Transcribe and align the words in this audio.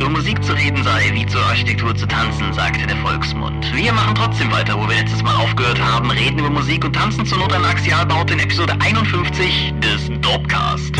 Über 0.00 0.08
Musik 0.08 0.42
zu 0.42 0.54
reden 0.54 0.82
sei 0.82 1.10
wie 1.12 1.26
zur 1.26 1.42
Architektur 1.42 1.94
zu 1.94 2.06
tanzen, 2.06 2.54
sagte 2.54 2.86
der 2.86 2.96
Volksmund. 2.96 3.70
Wir 3.74 3.92
machen 3.92 4.14
trotzdem 4.14 4.50
weiter, 4.50 4.74
wo 4.80 4.88
wir 4.88 4.96
letztes 4.96 5.22
Mal 5.22 5.36
aufgehört 5.36 5.78
haben, 5.78 6.10
reden 6.10 6.38
über 6.38 6.48
Musik 6.48 6.86
und 6.86 6.94
tanzen 6.94 7.26
zur 7.26 7.36
Not 7.36 7.52
an 7.52 7.66
Axialbaute 7.66 8.32
in 8.32 8.40
Episode 8.40 8.74
51 8.80 9.74
des 9.78 10.10
Dopcast. 10.22 10.96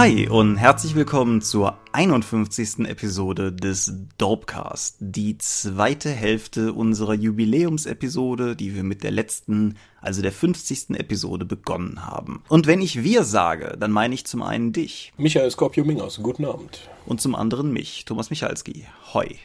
Hi 0.00 0.30
und 0.30 0.56
herzlich 0.56 0.94
willkommen 0.94 1.42
zur 1.42 1.76
51. 1.92 2.86
Episode 2.86 3.52
des 3.52 3.92
Dopecast, 4.16 4.96
die 4.98 5.36
zweite 5.36 6.08
Hälfte 6.08 6.72
unserer 6.72 7.12
Jubiläumsepisode, 7.12 8.56
die 8.56 8.74
wir 8.74 8.82
mit 8.82 9.02
der 9.02 9.10
letzten, 9.10 9.76
also 10.00 10.22
der 10.22 10.32
50. 10.32 10.98
Episode 10.98 11.44
begonnen 11.44 12.06
haben. 12.06 12.42
Und 12.48 12.66
wenn 12.66 12.80
ich 12.80 13.04
wir 13.04 13.24
sage, 13.24 13.76
dann 13.78 13.90
meine 13.90 14.14
ich 14.14 14.24
zum 14.24 14.42
einen 14.42 14.72
dich. 14.72 15.12
Michael 15.18 15.50
Skorpio-Mingers, 15.50 16.20
guten 16.22 16.46
Abend. 16.46 16.88
Und 17.04 17.20
zum 17.20 17.34
anderen 17.34 17.70
mich, 17.70 18.06
Thomas 18.06 18.30
Michalski. 18.30 18.86
Hoi. 19.12 19.36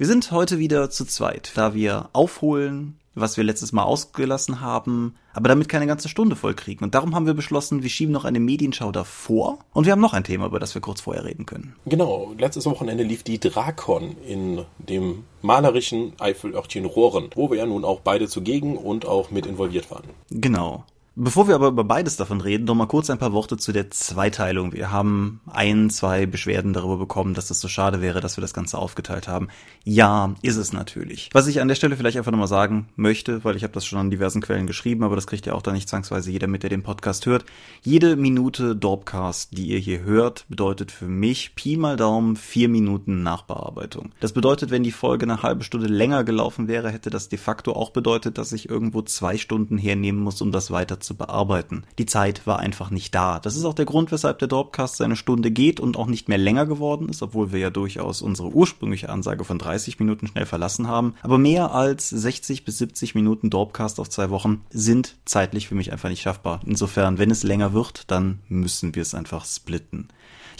Wir 0.00 0.06
sind 0.06 0.32
heute 0.32 0.58
wieder 0.58 0.88
zu 0.88 1.04
zweit, 1.04 1.52
da 1.56 1.74
wir 1.74 2.08
aufholen, 2.14 2.96
was 3.14 3.36
wir 3.36 3.44
letztes 3.44 3.72
Mal 3.72 3.82
ausgelassen 3.82 4.62
haben, 4.62 5.14
aber 5.34 5.50
damit 5.50 5.68
keine 5.68 5.86
ganze 5.86 6.08
Stunde 6.08 6.36
voll 6.36 6.54
kriegen. 6.54 6.82
Und 6.82 6.94
darum 6.94 7.14
haben 7.14 7.26
wir 7.26 7.34
beschlossen, 7.34 7.82
wir 7.82 7.90
schieben 7.90 8.10
noch 8.10 8.24
eine 8.24 8.40
Medienschau 8.40 8.92
davor 8.92 9.58
und 9.74 9.84
wir 9.84 9.92
haben 9.92 10.00
noch 10.00 10.14
ein 10.14 10.24
Thema, 10.24 10.46
über 10.46 10.58
das 10.58 10.74
wir 10.74 10.80
kurz 10.80 11.02
vorher 11.02 11.26
reden 11.26 11.44
können. 11.44 11.76
Genau, 11.84 12.32
letztes 12.38 12.64
Wochenende 12.64 13.04
lief 13.04 13.24
die 13.24 13.38
Drakon 13.38 14.16
in 14.26 14.64
dem 14.78 15.24
malerischen 15.42 16.14
Eifelörtchen 16.18 16.86
Rohren, 16.86 17.28
wo 17.34 17.50
wir 17.50 17.58
ja 17.58 17.66
nun 17.66 17.84
auch 17.84 18.00
beide 18.00 18.26
zugegen 18.26 18.78
und 18.78 19.04
auch 19.04 19.30
mit 19.30 19.44
involviert 19.44 19.90
waren. 19.90 20.04
Genau. 20.30 20.86
Bevor 21.16 21.48
wir 21.48 21.56
aber 21.56 21.68
über 21.68 21.82
beides 21.82 22.16
davon 22.16 22.40
reden, 22.40 22.66
noch 22.66 22.76
mal 22.76 22.86
kurz 22.86 23.10
ein 23.10 23.18
paar 23.18 23.32
Worte 23.32 23.56
zu 23.56 23.72
der 23.72 23.90
Zweiteilung. 23.90 24.72
Wir 24.72 24.92
haben 24.92 25.40
ein, 25.50 25.90
zwei 25.90 26.24
Beschwerden 26.24 26.72
darüber 26.72 26.98
bekommen, 26.98 27.34
dass 27.34 27.50
es 27.50 27.60
so 27.60 27.66
schade 27.66 28.00
wäre, 28.00 28.20
dass 28.20 28.36
wir 28.36 28.42
das 28.42 28.54
Ganze 28.54 28.78
aufgeteilt 28.78 29.26
haben. 29.26 29.48
Ja, 29.82 30.36
ist 30.42 30.56
es 30.56 30.72
natürlich. 30.72 31.28
Was 31.32 31.48
ich 31.48 31.60
an 31.60 31.66
der 31.66 31.74
Stelle 31.74 31.96
vielleicht 31.96 32.16
einfach 32.16 32.30
nochmal 32.30 32.46
sagen 32.46 32.88
möchte, 32.94 33.42
weil 33.42 33.56
ich 33.56 33.64
habe 33.64 33.72
das 33.72 33.84
schon 33.84 33.98
an 33.98 34.10
diversen 34.10 34.40
Quellen 34.40 34.68
geschrieben, 34.68 35.02
aber 35.02 35.16
das 35.16 35.26
kriegt 35.26 35.46
ja 35.46 35.54
auch 35.54 35.62
da 35.62 35.72
nicht 35.72 35.88
zwangsweise 35.88 36.30
jeder 36.30 36.46
mit, 36.46 36.62
der 36.62 36.70
den 36.70 36.84
Podcast 36.84 37.26
hört. 37.26 37.44
Jede 37.82 38.14
Minute 38.14 38.76
Dorpcast, 38.76 39.58
die 39.58 39.66
ihr 39.66 39.78
hier 39.78 40.04
hört, 40.04 40.46
bedeutet 40.48 40.92
für 40.92 41.08
mich 41.08 41.56
Pi 41.56 41.76
mal 41.76 41.96
Daumen 41.96 42.36
vier 42.36 42.68
Minuten 42.68 43.24
Nachbearbeitung. 43.24 44.12
Das 44.20 44.32
bedeutet, 44.32 44.70
wenn 44.70 44.84
die 44.84 44.92
Folge 44.92 45.24
eine 45.24 45.42
halbe 45.42 45.64
Stunde 45.64 45.88
länger 45.88 46.22
gelaufen 46.22 46.68
wäre, 46.68 46.90
hätte 46.90 47.10
das 47.10 47.28
de 47.28 47.38
facto 47.38 47.72
auch 47.72 47.90
bedeutet, 47.90 48.38
dass 48.38 48.52
ich 48.52 48.68
irgendwo 48.70 49.02
zwei 49.02 49.36
Stunden 49.38 49.76
hernehmen 49.76 50.22
muss, 50.22 50.40
um 50.40 50.52
das 50.52 50.70
weiter 50.70 50.99
zu 51.00 51.16
bearbeiten. 51.16 51.84
Die 51.98 52.06
Zeit 52.06 52.46
war 52.46 52.58
einfach 52.58 52.90
nicht 52.90 53.14
da. 53.14 53.40
Das 53.40 53.56
ist 53.56 53.64
auch 53.64 53.74
der 53.74 53.84
Grund, 53.84 54.12
weshalb 54.12 54.38
der 54.38 54.48
Dropcast 54.48 54.96
seine 54.96 55.16
Stunde 55.16 55.50
geht 55.50 55.80
und 55.80 55.96
auch 55.96 56.06
nicht 56.06 56.28
mehr 56.28 56.38
länger 56.38 56.66
geworden 56.66 57.08
ist, 57.08 57.22
obwohl 57.22 57.52
wir 57.52 57.58
ja 57.58 57.70
durchaus 57.70 58.22
unsere 58.22 58.48
ursprüngliche 58.48 59.08
Ansage 59.08 59.44
von 59.44 59.58
30 59.58 59.98
Minuten 59.98 60.26
schnell 60.28 60.46
verlassen 60.46 60.88
haben. 60.88 61.14
Aber 61.22 61.38
mehr 61.38 61.72
als 61.72 62.08
60 62.10 62.64
bis 62.64 62.78
70 62.78 63.14
Minuten 63.14 63.50
Dropcast 63.50 64.00
auf 64.00 64.08
zwei 64.08 64.30
Wochen 64.30 64.64
sind 64.70 65.16
zeitlich 65.24 65.68
für 65.68 65.74
mich 65.74 65.92
einfach 65.92 66.08
nicht 66.08 66.22
schaffbar. 66.22 66.60
Insofern, 66.66 67.18
wenn 67.18 67.30
es 67.30 67.42
länger 67.42 67.72
wird, 67.72 68.10
dann 68.10 68.40
müssen 68.48 68.94
wir 68.94 69.02
es 69.02 69.14
einfach 69.14 69.44
splitten. 69.44 70.08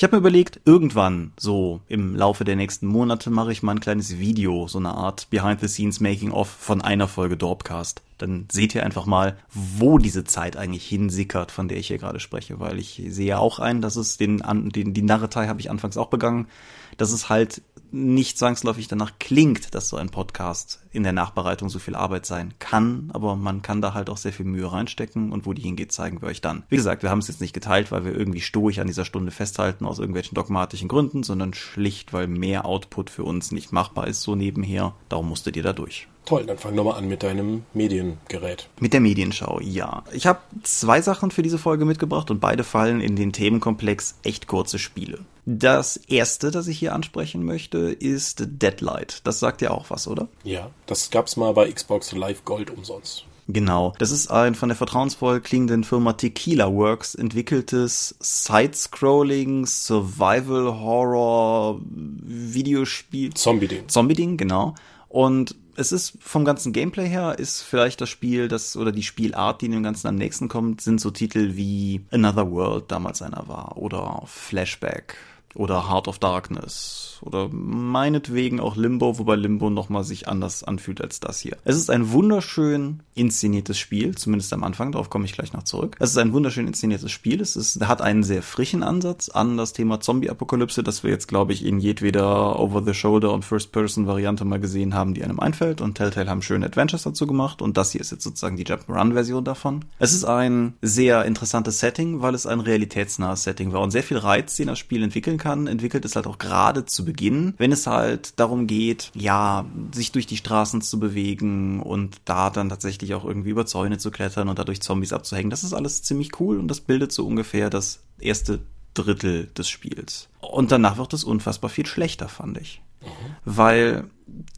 Ich 0.00 0.04
habe 0.04 0.16
mir 0.16 0.20
überlegt, 0.20 0.62
irgendwann, 0.64 1.34
so 1.38 1.82
im 1.86 2.16
Laufe 2.16 2.44
der 2.44 2.56
nächsten 2.56 2.86
Monate, 2.86 3.28
mache 3.28 3.52
ich 3.52 3.62
mal 3.62 3.72
ein 3.72 3.80
kleines 3.80 4.18
Video, 4.18 4.66
so 4.66 4.78
eine 4.78 4.94
Art 4.94 5.28
Behind-the-Scenes 5.28 6.00
Making-of 6.00 6.48
von 6.48 6.80
einer 6.80 7.06
Folge 7.06 7.36
Dorpcast. 7.36 8.00
Dann 8.16 8.48
seht 8.50 8.74
ihr 8.74 8.82
einfach 8.82 9.04
mal, 9.04 9.36
wo 9.52 9.98
diese 9.98 10.24
Zeit 10.24 10.56
eigentlich 10.56 10.86
hinsickert, 10.86 11.50
von 11.52 11.68
der 11.68 11.76
ich 11.76 11.88
hier 11.88 11.98
gerade 11.98 12.18
spreche, 12.18 12.58
weil 12.60 12.78
ich 12.78 13.02
sehe 13.08 13.38
auch 13.38 13.58
ein, 13.58 13.82
dass 13.82 13.96
es 13.96 14.16
den, 14.16 14.42
den 14.72 14.94
die 14.94 15.02
Narretei 15.02 15.48
habe 15.48 15.60
ich 15.60 15.70
anfangs 15.70 15.98
auch 15.98 16.08
begangen, 16.08 16.48
dass 16.96 17.12
es 17.12 17.28
halt 17.28 17.60
nicht 17.92 18.38
zwangsläufig 18.38 18.88
danach 18.88 19.12
klingt, 19.18 19.74
dass 19.74 19.88
so 19.88 19.96
ein 19.96 20.10
Podcast 20.10 20.80
in 20.92 21.02
der 21.02 21.12
Nachbereitung 21.12 21.68
so 21.68 21.78
viel 21.78 21.94
Arbeit 21.94 22.26
sein 22.26 22.54
kann, 22.58 23.10
aber 23.12 23.36
man 23.36 23.62
kann 23.62 23.80
da 23.80 23.94
halt 23.94 24.10
auch 24.10 24.16
sehr 24.16 24.32
viel 24.32 24.46
Mühe 24.46 24.70
reinstecken 24.70 25.32
und 25.32 25.46
wo 25.46 25.52
die 25.52 25.62
hingeht, 25.62 25.92
zeigen 25.92 26.20
wir 26.20 26.28
euch 26.28 26.40
dann. 26.40 26.64
Wie 26.68 26.76
gesagt, 26.76 27.02
wir 27.02 27.10
haben 27.10 27.20
es 27.20 27.28
jetzt 27.28 27.40
nicht 27.40 27.52
geteilt, 27.52 27.92
weil 27.92 28.04
wir 28.04 28.14
irgendwie 28.14 28.40
stoisch 28.40 28.78
an 28.78 28.86
dieser 28.86 29.04
Stunde 29.04 29.30
festhalten 29.30 29.84
aus 29.84 29.98
irgendwelchen 29.98 30.34
dogmatischen 30.34 30.88
Gründen, 30.88 31.22
sondern 31.22 31.54
schlicht, 31.54 32.12
weil 32.12 32.26
mehr 32.26 32.66
Output 32.66 33.10
für 33.10 33.24
uns 33.24 33.52
nicht 33.52 33.72
machbar 33.72 34.06
ist 34.06 34.22
so 34.22 34.34
nebenher. 34.34 34.94
Darum 35.08 35.28
musstet 35.28 35.56
ihr 35.56 35.62
da 35.62 35.72
durch. 35.72 36.08
Toll, 36.26 36.44
dann 36.44 36.58
fang 36.58 36.74
nochmal 36.74 36.96
an 36.96 37.08
mit 37.08 37.22
deinem 37.22 37.64
Mediengerät. 37.72 38.68
Mit 38.78 38.92
der 38.92 39.00
Medienschau, 39.00 39.58
ja. 39.60 40.04
Ich 40.12 40.26
habe 40.26 40.40
zwei 40.62 41.00
Sachen 41.00 41.30
für 41.30 41.42
diese 41.42 41.58
Folge 41.58 41.84
mitgebracht 41.84 42.30
und 42.30 42.40
beide 42.40 42.62
fallen 42.62 43.00
in 43.00 43.16
den 43.16 43.32
Themenkomplex 43.32 44.16
echt 44.22 44.46
kurze 44.46 44.78
Spiele. 44.78 45.20
Das 45.52 45.96
erste, 45.96 46.52
das 46.52 46.68
ich 46.68 46.78
hier 46.78 46.94
ansprechen 46.94 47.44
möchte, 47.44 47.78
ist 47.78 48.44
Deadlight. 48.46 49.20
Das 49.24 49.40
sagt 49.40 49.62
ja 49.62 49.72
auch 49.72 49.90
was, 49.90 50.06
oder? 50.06 50.28
Ja, 50.44 50.70
das 50.86 51.10
gab's 51.10 51.36
mal 51.36 51.52
bei 51.54 51.68
Xbox 51.72 52.12
Live 52.12 52.44
Gold 52.44 52.70
umsonst. 52.70 53.24
Genau. 53.48 53.92
Das 53.98 54.12
ist 54.12 54.30
ein 54.30 54.54
von 54.54 54.68
der 54.68 54.76
vertrauensvoll 54.76 55.40
klingenden 55.40 55.82
Firma 55.82 56.12
Tequila 56.12 56.72
Works 56.72 57.16
entwickeltes 57.16 58.14
Side-Scrolling 58.20 59.66
Survival 59.66 60.78
Horror 60.78 61.80
Videospiel. 61.82 63.34
Zombie-Ding. 63.34 63.88
Zombie-Ding, 63.88 64.36
genau. 64.36 64.76
Und 65.08 65.56
es 65.74 65.90
ist 65.90 66.16
vom 66.20 66.44
ganzen 66.44 66.72
Gameplay 66.72 67.08
her, 67.08 67.40
ist 67.40 67.62
vielleicht 67.62 68.00
das 68.00 68.08
Spiel, 68.08 68.46
das 68.46 68.76
oder 68.76 68.92
die 68.92 69.02
Spielart, 69.02 69.62
die 69.62 69.68
dem 69.68 69.82
Ganzen 69.82 70.06
am 70.06 70.14
nächsten 70.14 70.48
kommt, 70.48 70.80
sind 70.80 71.00
so 71.00 71.10
Titel 71.10 71.56
wie 71.56 72.02
Another 72.12 72.52
World 72.52 72.84
damals 72.86 73.20
einer 73.20 73.48
war 73.48 73.76
oder 73.76 74.22
Flashback 74.26 75.16
oder 75.54 75.88
Heart 75.90 76.08
of 76.08 76.18
Darkness 76.18 77.18
oder 77.22 77.48
meinetwegen 77.50 78.60
auch 78.60 78.76
Limbo, 78.76 79.18
wobei 79.18 79.36
Limbo 79.36 79.70
nochmal 79.70 80.04
sich 80.04 80.28
anders 80.28 80.64
anfühlt 80.64 81.00
als 81.00 81.20
das 81.20 81.40
hier. 81.40 81.56
Es 81.64 81.76
ist 81.76 81.90
ein 81.90 82.12
wunderschön 82.12 83.00
inszeniertes 83.14 83.78
Spiel, 83.78 84.14
zumindest 84.14 84.52
am 84.52 84.64
Anfang, 84.64 84.92
darauf 84.92 85.10
komme 85.10 85.26
ich 85.26 85.32
gleich 85.32 85.52
noch 85.52 85.64
zurück. 85.64 85.96
Es 85.98 86.10
ist 86.10 86.18
ein 86.18 86.32
wunderschön 86.32 86.66
inszeniertes 86.66 87.10
Spiel, 87.10 87.40
es 87.40 87.56
ist, 87.56 87.86
hat 87.86 88.00
einen 88.00 88.22
sehr 88.22 88.42
frischen 88.42 88.82
Ansatz 88.82 89.28
an 89.28 89.56
das 89.56 89.72
Thema 89.72 90.00
Zombie-Apokalypse, 90.00 90.82
das 90.82 91.02
wir 91.02 91.10
jetzt, 91.10 91.28
glaube 91.28 91.52
ich, 91.52 91.64
in 91.64 91.80
jedweder 91.80 92.58
Over-the-Shoulder- 92.58 93.32
und 93.32 93.44
First-Person-Variante 93.44 94.44
mal 94.44 94.60
gesehen 94.60 94.94
haben, 94.94 95.14
die 95.14 95.22
einem 95.22 95.40
einfällt 95.40 95.80
und 95.80 95.96
Telltale 95.96 96.30
haben 96.30 96.42
schöne 96.42 96.66
Adventures 96.66 97.02
dazu 97.02 97.26
gemacht 97.26 97.60
und 97.60 97.76
das 97.76 97.92
hier 97.92 98.00
ist 98.00 98.12
jetzt 98.12 98.24
sozusagen 98.24 98.56
die 98.56 98.64
Jump-Run-Version 98.64 99.44
davon. 99.44 99.84
Es 99.98 100.12
ist 100.12 100.24
ein 100.24 100.74
sehr 100.80 101.24
interessantes 101.24 101.80
Setting, 101.80 102.22
weil 102.22 102.34
es 102.34 102.46
ein 102.46 102.60
realitätsnahes 102.60 103.42
Setting 103.42 103.72
war 103.72 103.82
und 103.82 103.90
sehr 103.90 104.02
viel 104.02 104.18
Reiz, 104.18 104.56
den 104.56 104.68
das 104.68 104.78
Spiel 104.78 105.02
entwickeln 105.02 105.36
kann, 105.40 105.66
entwickelt 105.66 106.04
es 106.04 106.14
halt 106.14 106.28
auch 106.28 106.38
gerade 106.38 106.84
zu 106.84 107.04
Beginn, 107.04 107.54
wenn 107.58 107.72
es 107.72 107.88
halt 107.88 108.38
darum 108.38 108.68
geht, 108.68 109.10
ja, 109.14 109.64
sich 109.92 110.12
durch 110.12 110.28
die 110.28 110.36
Straßen 110.36 110.80
zu 110.82 111.00
bewegen 111.00 111.80
und 111.80 112.18
da 112.24 112.50
dann 112.50 112.68
tatsächlich 112.68 113.14
auch 113.14 113.24
irgendwie 113.24 113.50
über 113.50 113.66
Zäune 113.66 113.98
zu 113.98 114.12
klettern 114.12 114.48
und 114.48 114.60
dadurch 114.60 114.80
Zombies 114.80 115.12
abzuhängen. 115.12 115.50
Das 115.50 115.64
ist 115.64 115.74
alles 115.74 116.04
ziemlich 116.04 116.38
cool 116.38 116.60
und 116.60 116.68
das 116.68 116.80
bildet 116.80 117.10
so 117.10 117.26
ungefähr 117.26 117.68
das 117.70 118.04
erste 118.20 118.60
Drittel 118.94 119.48
des 119.56 119.68
Spiels. 119.68 120.28
Und 120.40 120.70
danach 120.70 120.98
wird 120.98 121.12
es 121.12 121.24
unfassbar 121.24 121.70
viel 121.70 121.86
schlechter, 121.86 122.28
fand 122.28 122.58
ich. 122.58 122.82
Mhm. 123.02 123.06
Weil, 123.44 124.04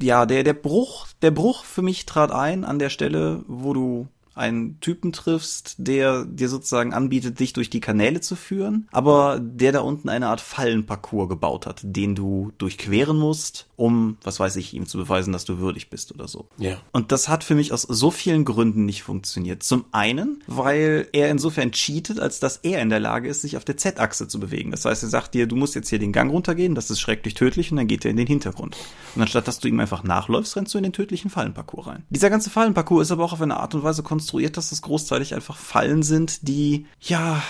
ja, 0.00 0.26
der, 0.26 0.42
der 0.42 0.54
Bruch, 0.54 1.06
der 1.22 1.30
Bruch 1.30 1.64
für 1.64 1.82
mich 1.82 2.06
trat 2.06 2.32
ein 2.32 2.64
an 2.64 2.78
der 2.78 2.90
Stelle, 2.90 3.44
wo 3.46 3.72
du 3.72 4.08
einen 4.34 4.80
Typen 4.80 5.12
triffst, 5.12 5.74
der 5.78 6.24
dir 6.24 6.48
sozusagen 6.48 6.94
anbietet, 6.94 7.40
dich 7.40 7.52
durch 7.52 7.70
die 7.70 7.80
Kanäle 7.80 8.20
zu 8.20 8.36
führen, 8.36 8.88
aber 8.92 9.40
der 9.40 9.72
da 9.72 9.80
unten 9.80 10.08
eine 10.08 10.28
Art 10.28 10.40
Fallenparcours 10.40 11.28
gebaut 11.28 11.66
hat, 11.66 11.80
den 11.82 12.14
du 12.14 12.52
durchqueren 12.58 13.18
musst, 13.18 13.68
um, 13.76 14.16
was 14.22 14.40
weiß 14.40 14.56
ich, 14.56 14.74
ihm 14.74 14.86
zu 14.86 14.98
beweisen, 14.98 15.32
dass 15.32 15.44
du 15.44 15.58
würdig 15.58 15.90
bist 15.90 16.12
oder 16.12 16.28
so. 16.28 16.46
Ja. 16.58 16.76
Und 16.92 17.12
das 17.12 17.28
hat 17.28 17.44
für 17.44 17.54
mich 17.54 17.72
aus 17.72 17.82
so 17.82 18.10
vielen 18.10 18.44
Gründen 18.44 18.84
nicht 18.84 19.02
funktioniert. 19.02 19.62
Zum 19.62 19.84
einen, 19.92 20.42
weil 20.46 21.08
er 21.12 21.30
insofern 21.30 21.72
cheatet, 21.72 22.20
als 22.20 22.40
dass 22.40 22.58
er 22.58 22.80
in 22.80 22.90
der 22.90 23.00
Lage 23.00 23.28
ist, 23.28 23.42
sich 23.42 23.56
auf 23.56 23.64
der 23.64 23.76
Z-Achse 23.76 24.28
zu 24.28 24.40
bewegen. 24.40 24.70
Das 24.70 24.84
heißt, 24.84 25.02
er 25.02 25.08
sagt 25.08 25.34
dir, 25.34 25.46
du 25.46 25.56
musst 25.56 25.74
jetzt 25.74 25.88
hier 25.88 25.98
den 25.98 26.12
Gang 26.12 26.30
runtergehen, 26.30 26.74
das 26.74 26.90
ist 26.90 27.00
schrecklich 27.00 27.34
tödlich 27.34 27.70
und 27.70 27.76
dann 27.76 27.88
geht 27.88 28.04
er 28.04 28.10
in 28.10 28.16
den 28.16 28.26
Hintergrund. 28.26 28.76
Und 29.14 29.22
anstatt 29.22 29.48
dass 29.48 29.58
du 29.58 29.68
ihm 29.68 29.80
einfach 29.80 30.04
nachläufst, 30.04 30.56
rennst 30.56 30.74
du 30.74 30.78
in 30.78 30.84
den 30.84 30.92
tödlichen 30.92 31.30
Fallenparcours 31.30 31.86
rein. 31.86 32.04
Dieser 32.10 32.30
ganze 32.30 32.50
Fallenparcours 32.50 33.08
ist 33.08 33.12
aber 33.12 33.24
auch 33.24 33.32
auf 33.32 33.42
eine 33.42 33.56
Art 33.56 33.74
und 33.74 33.82
Weise 33.82 34.02
konstruiert, 34.02 34.21
dass 34.56 34.70
das 34.70 34.82
großteilig 34.82 35.34
einfach 35.34 35.56
Fallen 35.56 36.02
sind, 36.02 36.48
die, 36.48 36.86
ja, 37.00 37.42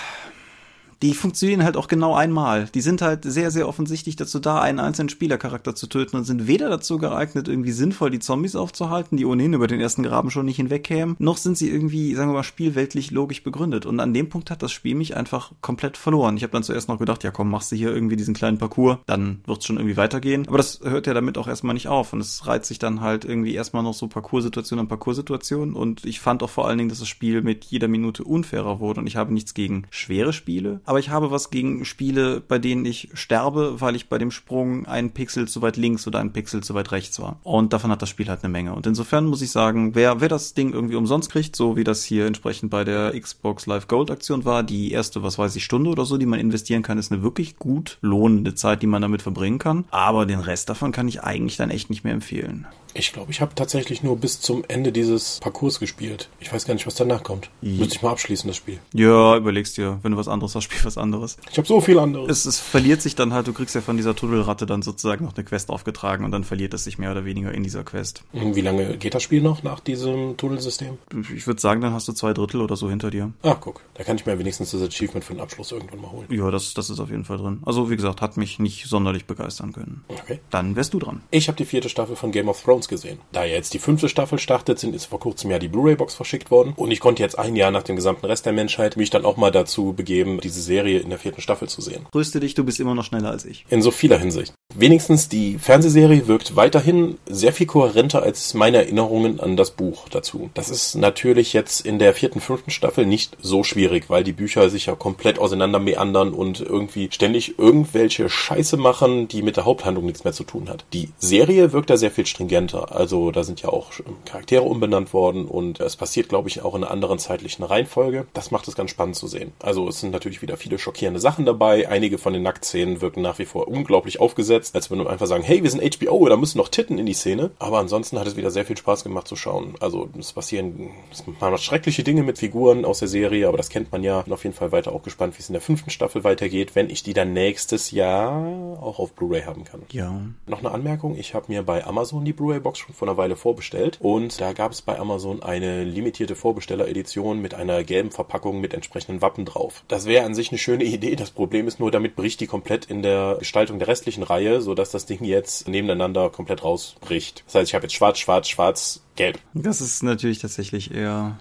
die 1.03 1.13
funktionieren 1.13 1.65
halt 1.65 1.75
auch 1.75 1.89
genau 1.89 2.15
einmal. 2.15 2.69
Die 2.73 2.81
sind 2.81 3.01
halt 3.01 3.25
sehr, 3.25 3.51
sehr 3.51 3.67
offensichtlich 3.67 4.15
dazu 4.15 4.39
da, 4.39 4.61
einen 4.61 4.79
einzelnen 4.79 5.09
Spielercharakter 5.09 5.75
zu 5.75 5.87
töten 5.87 6.15
und 6.15 6.23
sind 6.23 6.47
weder 6.47 6.69
dazu 6.69 6.97
geeignet, 6.97 7.49
irgendwie 7.49 7.73
sinnvoll 7.73 8.09
die 8.09 8.19
Zombies 8.19 8.55
aufzuhalten, 8.55 9.17
die 9.17 9.25
ohnehin 9.25 9.53
über 9.53 9.67
den 9.67 9.81
ersten 9.81 10.03
Graben 10.03 10.31
schon 10.31 10.45
nicht 10.45 10.55
hinwegkämen, 10.55 11.17
noch 11.19 11.35
sind 11.35 11.57
sie 11.57 11.69
irgendwie, 11.69 12.15
sagen 12.15 12.29
wir 12.29 12.35
mal, 12.35 12.43
spielweltlich 12.43 13.11
logisch 13.11 13.43
begründet. 13.43 13.85
Und 13.85 13.99
an 13.99 14.13
dem 14.13 14.29
Punkt 14.29 14.49
hat 14.49 14.63
das 14.63 14.71
Spiel 14.71 14.95
mich 14.95 15.17
einfach 15.17 15.51
komplett 15.59 15.97
verloren. 15.97 16.37
Ich 16.37 16.43
habe 16.43 16.53
dann 16.53 16.63
zuerst 16.63 16.87
noch 16.87 16.99
gedacht, 16.99 17.23
ja 17.25 17.31
komm, 17.31 17.49
machst 17.49 17.73
du 17.73 17.75
hier 17.75 17.93
irgendwie 17.93 18.15
diesen 18.15 18.33
kleinen 18.33 18.57
Parcours, 18.57 18.99
dann 19.05 19.41
wird's 19.45 19.65
schon 19.65 19.75
irgendwie 19.75 19.97
weitergehen. 19.97 20.47
Aber 20.47 20.57
das 20.57 20.79
hört 20.83 21.05
ja 21.05 21.13
damit 21.13 21.37
auch 21.37 21.49
erstmal 21.49 21.73
nicht 21.73 21.89
auf. 21.89 22.13
Und 22.13 22.21
es 22.21 22.47
reizt 22.47 22.69
sich 22.69 22.79
dann 22.79 23.01
halt 23.01 23.25
irgendwie 23.25 23.55
erstmal 23.55 23.83
noch 23.83 23.93
so 23.93 24.07
Parcoursituation 24.07 24.79
an 24.79 24.87
Parcoursituation. 24.87 25.73
Und 25.73 26.05
ich 26.05 26.21
fand 26.21 26.43
auch 26.43 26.49
vor 26.49 26.65
allen 26.65 26.77
Dingen, 26.77 26.89
dass 26.89 26.99
das 26.99 27.09
Spiel 27.09 27.41
mit 27.41 27.65
jeder 27.65 27.89
Minute 27.89 28.23
unfairer 28.23 28.79
wurde. 28.79 29.01
Und 29.01 29.07
ich 29.07 29.17
habe 29.17 29.33
nichts 29.33 29.53
gegen 29.53 29.83
schwere 29.89 30.31
Spiele, 30.31 30.79
aber 30.93 30.99
ich 30.99 31.09
habe 31.09 31.31
was 31.31 31.49
gegen 31.49 31.85
Spiele, 31.85 32.39
bei 32.39 32.59
denen 32.59 32.85
ich 32.85 33.09
sterbe, 33.15 33.81
weil 33.81 33.95
ich 33.95 34.09
bei 34.09 34.19
dem 34.19 34.29
Sprung 34.29 34.85
einen 34.85 35.09
Pixel 35.09 35.47
zu 35.47 35.63
weit 35.63 35.75
links 35.75 36.05
oder 36.05 36.19
einen 36.19 36.33
Pixel 36.33 36.61
zu 36.61 36.75
weit 36.75 36.91
rechts 36.91 37.19
war. 37.19 37.39
Und 37.41 37.73
davon 37.73 37.89
hat 37.89 38.03
das 38.03 38.09
Spiel 38.09 38.27
halt 38.27 38.43
eine 38.43 38.51
Menge. 38.51 38.75
Und 38.75 38.85
insofern 38.85 39.25
muss 39.25 39.41
ich 39.41 39.49
sagen, 39.49 39.95
wer, 39.95 40.21
wer 40.21 40.29
das 40.29 40.53
Ding 40.53 40.71
irgendwie 40.71 40.93
umsonst 40.93 41.31
kriegt, 41.31 41.55
so 41.55 41.75
wie 41.75 41.83
das 41.83 42.03
hier 42.03 42.27
entsprechend 42.27 42.69
bei 42.69 42.83
der 42.83 43.19
Xbox 43.19 43.65
Live 43.65 43.87
Gold 43.87 44.11
Aktion 44.11 44.45
war, 44.45 44.61
die 44.61 44.91
erste, 44.91 45.23
was 45.23 45.39
weiß 45.39 45.55
ich, 45.55 45.63
Stunde 45.63 45.89
oder 45.89 46.05
so, 46.05 46.17
die 46.17 46.27
man 46.27 46.39
investieren 46.39 46.83
kann, 46.83 46.99
ist 46.99 47.11
eine 47.11 47.23
wirklich 47.23 47.57
gut 47.57 47.97
lohnende 48.01 48.53
Zeit, 48.53 48.83
die 48.83 48.87
man 48.87 49.01
damit 49.01 49.23
verbringen 49.23 49.57
kann. 49.57 49.85
Aber 49.89 50.27
den 50.27 50.41
Rest 50.41 50.69
davon 50.69 50.91
kann 50.91 51.07
ich 51.07 51.23
eigentlich 51.23 51.57
dann 51.57 51.71
echt 51.71 51.89
nicht 51.89 52.03
mehr 52.03 52.13
empfehlen. 52.13 52.67
Ich 52.95 53.11
glaube, 53.11 53.31
ich 53.31 53.41
habe 53.41 53.55
tatsächlich 53.55 54.03
nur 54.03 54.17
bis 54.17 54.39
zum 54.39 54.63
Ende 54.67 54.91
dieses 54.91 55.39
Parcours 55.39 55.79
gespielt. 55.79 56.29
Ich 56.39 56.53
weiß 56.53 56.65
gar 56.65 56.75
nicht, 56.75 56.85
was 56.85 56.93
danach 56.93 57.23
kommt. 57.23 57.49
Ja. 57.61 57.79
Müsste 57.79 57.95
ich 57.95 58.01
mal 58.03 58.11
abschließen, 58.11 58.47
das 58.47 58.57
Spiel. 58.57 58.77
Ja, 58.93 59.35
überlegst 59.35 59.77
dir, 59.77 59.99
wenn 60.03 60.11
du 60.11 60.17
was 60.17 60.27
anderes 60.27 60.53
hast, 60.53 60.65
spiel 60.73 60.85
was 60.85 60.97
anderes. 60.97 61.37
Ich 61.51 61.57
habe 61.57 61.67
so 61.67 61.81
viel 61.81 61.99
anderes. 61.99 62.29
Es, 62.29 62.45
es 62.45 62.59
verliert 62.59 63.01
sich 63.01 63.15
dann 63.15 63.33
halt, 63.33 63.47
du 63.47 63.53
kriegst 63.53 63.75
ja 63.75 63.81
von 63.81 63.97
dieser 63.97 64.15
Tuddelratte 64.15 64.65
dann 64.65 64.81
sozusagen 64.81 65.25
noch 65.25 65.35
eine 65.35 65.43
Quest 65.43 65.69
aufgetragen 65.69 66.25
und 66.25 66.31
dann 66.31 66.43
verliert 66.43 66.73
es 66.73 66.83
sich 66.83 66.97
mehr 66.97 67.11
oder 67.11 67.25
weniger 67.25 67.53
in 67.53 67.63
dieser 67.63 67.83
Quest. 67.83 68.23
Wie 68.31 68.61
lange 68.61 68.97
geht 68.97 69.13
das 69.13 69.23
Spiel 69.23 69.41
noch 69.41 69.63
nach 69.63 69.79
diesem 69.79 70.37
Tunnelsystem? 70.37 70.97
Ich 71.35 71.47
würde 71.47 71.61
sagen, 71.61 71.81
dann 71.81 71.93
hast 71.93 72.07
du 72.07 72.13
zwei 72.13 72.33
Drittel 72.33 72.61
oder 72.61 72.75
so 72.75 72.89
hinter 72.89 73.11
dir. 73.11 73.31
Ah, 73.41 73.55
guck. 73.59 73.81
Da 73.95 74.03
kann 74.03 74.15
ich 74.15 74.25
mir 74.25 74.37
wenigstens 74.39 74.71
das 74.71 74.81
Achievement 74.81 75.23
für 75.23 75.33
den 75.33 75.41
Abschluss 75.41 75.71
irgendwann 75.71 76.01
mal 76.01 76.11
holen. 76.11 76.27
Ja, 76.29 76.49
das, 76.51 76.73
das 76.73 76.89
ist 76.89 76.99
auf 76.99 77.09
jeden 77.09 77.25
Fall 77.25 77.37
drin. 77.37 77.61
Also, 77.65 77.89
wie 77.89 77.95
gesagt, 77.95 78.21
hat 78.21 78.37
mich 78.37 78.59
nicht 78.59 78.85
sonderlich 78.87 79.25
begeistern 79.25 79.73
können. 79.73 80.03
Okay. 80.07 80.39
Dann 80.49 80.75
wärst 80.75 80.93
du 80.93 80.99
dran. 80.99 81.21
Ich 81.31 81.47
habe 81.47 81.57
die 81.57 81.65
vierte 81.65 81.89
Staffel 81.89 82.15
von 82.15 82.31
Game 82.31 82.49
of 82.49 82.61
Thrones 82.61 82.87
gesehen. 82.87 83.19
Da 83.31 83.43
jetzt 83.43 83.73
die 83.73 83.79
fünfte 83.79 84.09
Staffel 84.09 84.39
startet, 84.39 84.79
sind 84.79 84.95
ist 84.95 85.05
vor 85.05 85.19
kurzem 85.19 85.51
ja 85.51 85.59
die 85.59 85.67
Blu-ray-Box 85.67 86.13
verschickt 86.13 86.51
worden. 86.51 86.73
Und 86.75 86.91
ich 86.91 86.99
konnte 86.99 87.21
jetzt 87.21 87.37
ein 87.37 87.55
Jahr 87.55 87.71
nach 87.71 87.83
dem 87.83 87.95
gesamten 87.95 88.25
Rest 88.25 88.45
der 88.45 88.53
Menschheit 88.53 88.97
mich 88.97 89.09
dann 89.09 89.25
auch 89.25 89.37
mal 89.37 89.51
dazu 89.51 89.93
begeben, 89.93 90.39
diese 90.41 90.61
Serie 90.63 90.99
in 90.99 91.09
der 91.09 91.19
vierten 91.19 91.41
Staffel 91.41 91.69
zu 91.69 91.81
sehen. 91.81 92.05
Grüßte 92.11 92.39
dich, 92.39 92.55
du 92.55 92.63
bist 92.63 92.79
immer 92.79 92.95
noch 92.95 93.05
schneller 93.05 93.29
als 93.29 93.45
ich. 93.45 93.65
In 93.69 93.81
so 93.81 93.91
vieler 93.91 94.17
Hinsicht. 94.17 94.53
Wenigstens 94.75 95.29
die 95.29 95.59
Fernsehserie 95.59 96.27
wirkt 96.27 96.55
weiterhin 96.55 97.19
sehr 97.27 97.53
viel 97.53 97.67
kohärenter 97.67 98.23
als 98.23 98.55
meine 98.55 98.77
Erinnerungen 98.77 99.39
an 99.39 99.55
das 99.55 99.71
Buch 99.71 100.09
dazu. 100.09 100.49
Das 100.55 100.69
ist 100.69 100.95
natürlich 100.95 101.53
jetzt 101.53 101.85
in 101.85 101.99
der 101.99 102.15
vierten, 102.15 102.41
fünften 102.41 102.71
Staffel 102.71 103.05
nicht 103.05 103.37
so 103.39 103.63
schwierig, 103.63 104.09
weil 104.09 104.23
die 104.23 104.33
Bücher 104.33 104.71
sich 104.71 104.87
ja 104.87 104.95
komplett 104.95 105.37
auseinander 105.37 105.77
meandern 105.77 106.33
und 106.33 106.59
irgendwie 106.59 107.09
ständig 107.11 107.59
irgendwelche 107.59 108.29
Scheiße 108.29 108.77
machen, 108.77 109.27
die 109.27 109.43
mit 109.43 109.57
der 109.57 109.65
Haupthandlung 109.65 110.07
nichts 110.07 110.23
mehr 110.23 110.33
zu 110.33 110.43
tun 110.43 110.69
hat. 110.69 110.85
Die 110.91 111.09
Serie 111.19 111.71
wirkt 111.71 111.91
da 111.91 111.97
sehr 111.97 112.11
viel 112.11 112.25
stringenter. 112.25 112.95
Also 112.95 113.29
da 113.29 113.43
sind 113.43 113.61
ja 113.61 113.69
auch 113.69 113.91
Charaktere 114.25 114.63
umbenannt 114.63 115.13
worden 115.13 115.45
und 115.45 115.79
es 115.81 115.95
passiert, 115.95 116.29
glaube 116.29 116.49
ich, 116.49 116.63
auch 116.63 116.73
in 116.73 116.83
einer 116.83 116.91
anderen 116.91 117.19
zeitlichen 117.19 117.63
Reihenfolge. 117.63 118.25
Das 118.33 118.49
macht 118.49 118.67
es 118.67 118.75
ganz 118.75 118.89
spannend 118.89 119.15
zu 119.15 119.27
sehen. 119.27 119.51
Also 119.61 119.87
es 119.87 119.99
sind 119.99 120.11
natürlich 120.11 120.41
wieder 120.41 120.52
viele 120.57 120.79
schockierende 120.79 121.19
Sachen 121.19 121.45
dabei. 121.45 121.87
Einige 121.89 122.17
von 122.17 122.33
den 122.33 122.43
Nacktszenen 122.43 123.01
wirken 123.01 123.21
nach 123.21 123.39
wie 123.39 123.45
vor 123.45 123.67
unglaublich 123.67 124.19
aufgesetzt, 124.19 124.75
als 124.75 124.89
würde 124.89 125.03
man 125.03 125.13
einfach 125.13 125.27
sagen, 125.27 125.43
hey, 125.43 125.63
wir 125.63 125.69
sind 125.69 125.83
HBO, 125.95 126.27
da 126.29 126.37
müssen 126.37 126.57
noch 126.57 126.69
Titten 126.69 126.97
in 126.97 127.05
die 127.05 127.13
Szene. 127.13 127.51
Aber 127.59 127.79
ansonsten 127.79 128.19
hat 128.19 128.27
es 128.27 128.35
wieder 128.35 128.51
sehr 128.51 128.65
viel 128.65 128.77
Spaß 128.77 129.03
gemacht 129.03 129.27
zu 129.27 129.35
schauen. 129.35 129.75
Also 129.79 130.09
es 130.17 130.33
passieren 130.33 130.91
man 131.39 131.51
macht 131.51 131.63
schreckliche 131.63 132.03
Dinge 132.03 132.23
mit 132.23 132.37
Figuren 132.37 132.85
aus 132.85 132.99
der 132.99 133.07
Serie, 133.07 133.47
aber 133.47 133.57
das 133.57 133.69
kennt 133.69 133.91
man 133.91 134.03
ja. 134.03 134.21
Bin 134.21 134.33
auf 134.33 134.43
jeden 134.43 134.55
Fall 134.55 134.71
weiter 134.71 134.91
auch 134.91 135.03
gespannt, 135.03 135.37
wie 135.37 135.41
es 135.41 135.49
in 135.49 135.53
der 135.53 135.61
fünften 135.61 135.89
Staffel 135.89 136.23
weitergeht, 136.23 136.75
wenn 136.75 136.89
ich 136.89 137.03
die 137.03 137.13
dann 137.13 137.33
nächstes 137.33 137.91
Jahr 137.91 138.77
auch 138.81 138.99
auf 138.99 139.13
Blu-ray 139.13 139.43
haben 139.43 139.63
kann. 139.63 139.81
Ja. 139.91 140.21
Noch 140.45 140.59
eine 140.59 140.71
Anmerkung, 140.71 141.15
ich 141.17 141.33
habe 141.33 141.45
mir 141.49 141.63
bei 141.63 141.85
Amazon 141.85 142.25
die 142.25 142.33
Blu-ray-Box 142.33 142.79
schon 142.79 142.95
vor 142.95 143.07
einer 143.07 143.17
Weile 143.17 143.35
vorbestellt 143.35 143.99
und 144.01 144.39
da 144.39 144.53
gab 144.53 144.71
es 144.71 144.81
bei 144.81 144.97
Amazon 144.97 145.43
eine 145.43 145.83
limitierte 145.83 146.35
Vorbestelleredition 146.35 147.41
mit 147.41 147.53
einer 147.53 147.83
gelben 147.83 148.11
Verpackung 148.11 148.61
mit 148.61 148.73
entsprechenden 148.73 149.21
Wappen 149.21 149.45
drauf. 149.45 149.83
Das 149.87 150.05
wäre 150.05 150.25
an 150.25 150.35
sich 150.35 150.42
eine 150.49 150.57
schöne 150.57 150.83
Idee. 150.83 151.15
Das 151.15 151.31
Problem 151.31 151.67
ist 151.67 151.79
nur, 151.79 151.91
damit 151.91 152.15
bricht 152.15 152.39
die 152.39 152.47
komplett 152.47 152.85
in 152.85 153.01
der 153.01 153.37
Gestaltung 153.39 153.79
der 153.79 153.87
restlichen 153.87 154.23
Reihe, 154.23 154.61
sodass 154.61 154.91
das 154.91 155.05
Ding 155.05 155.23
jetzt 155.23 155.67
nebeneinander 155.67 156.29
komplett 156.29 156.63
rausbricht. 156.63 157.43
Das 157.45 157.55
heißt, 157.55 157.69
ich 157.69 157.75
habe 157.75 157.85
jetzt 157.85 157.93
schwarz, 157.93 158.19
schwarz, 158.19 158.49
schwarz, 158.49 159.03
gelb. 159.15 159.39
Das 159.53 159.81
ist 159.81 160.03
natürlich 160.03 160.39
tatsächlich 160.39 160.93
eher 160.93 161.37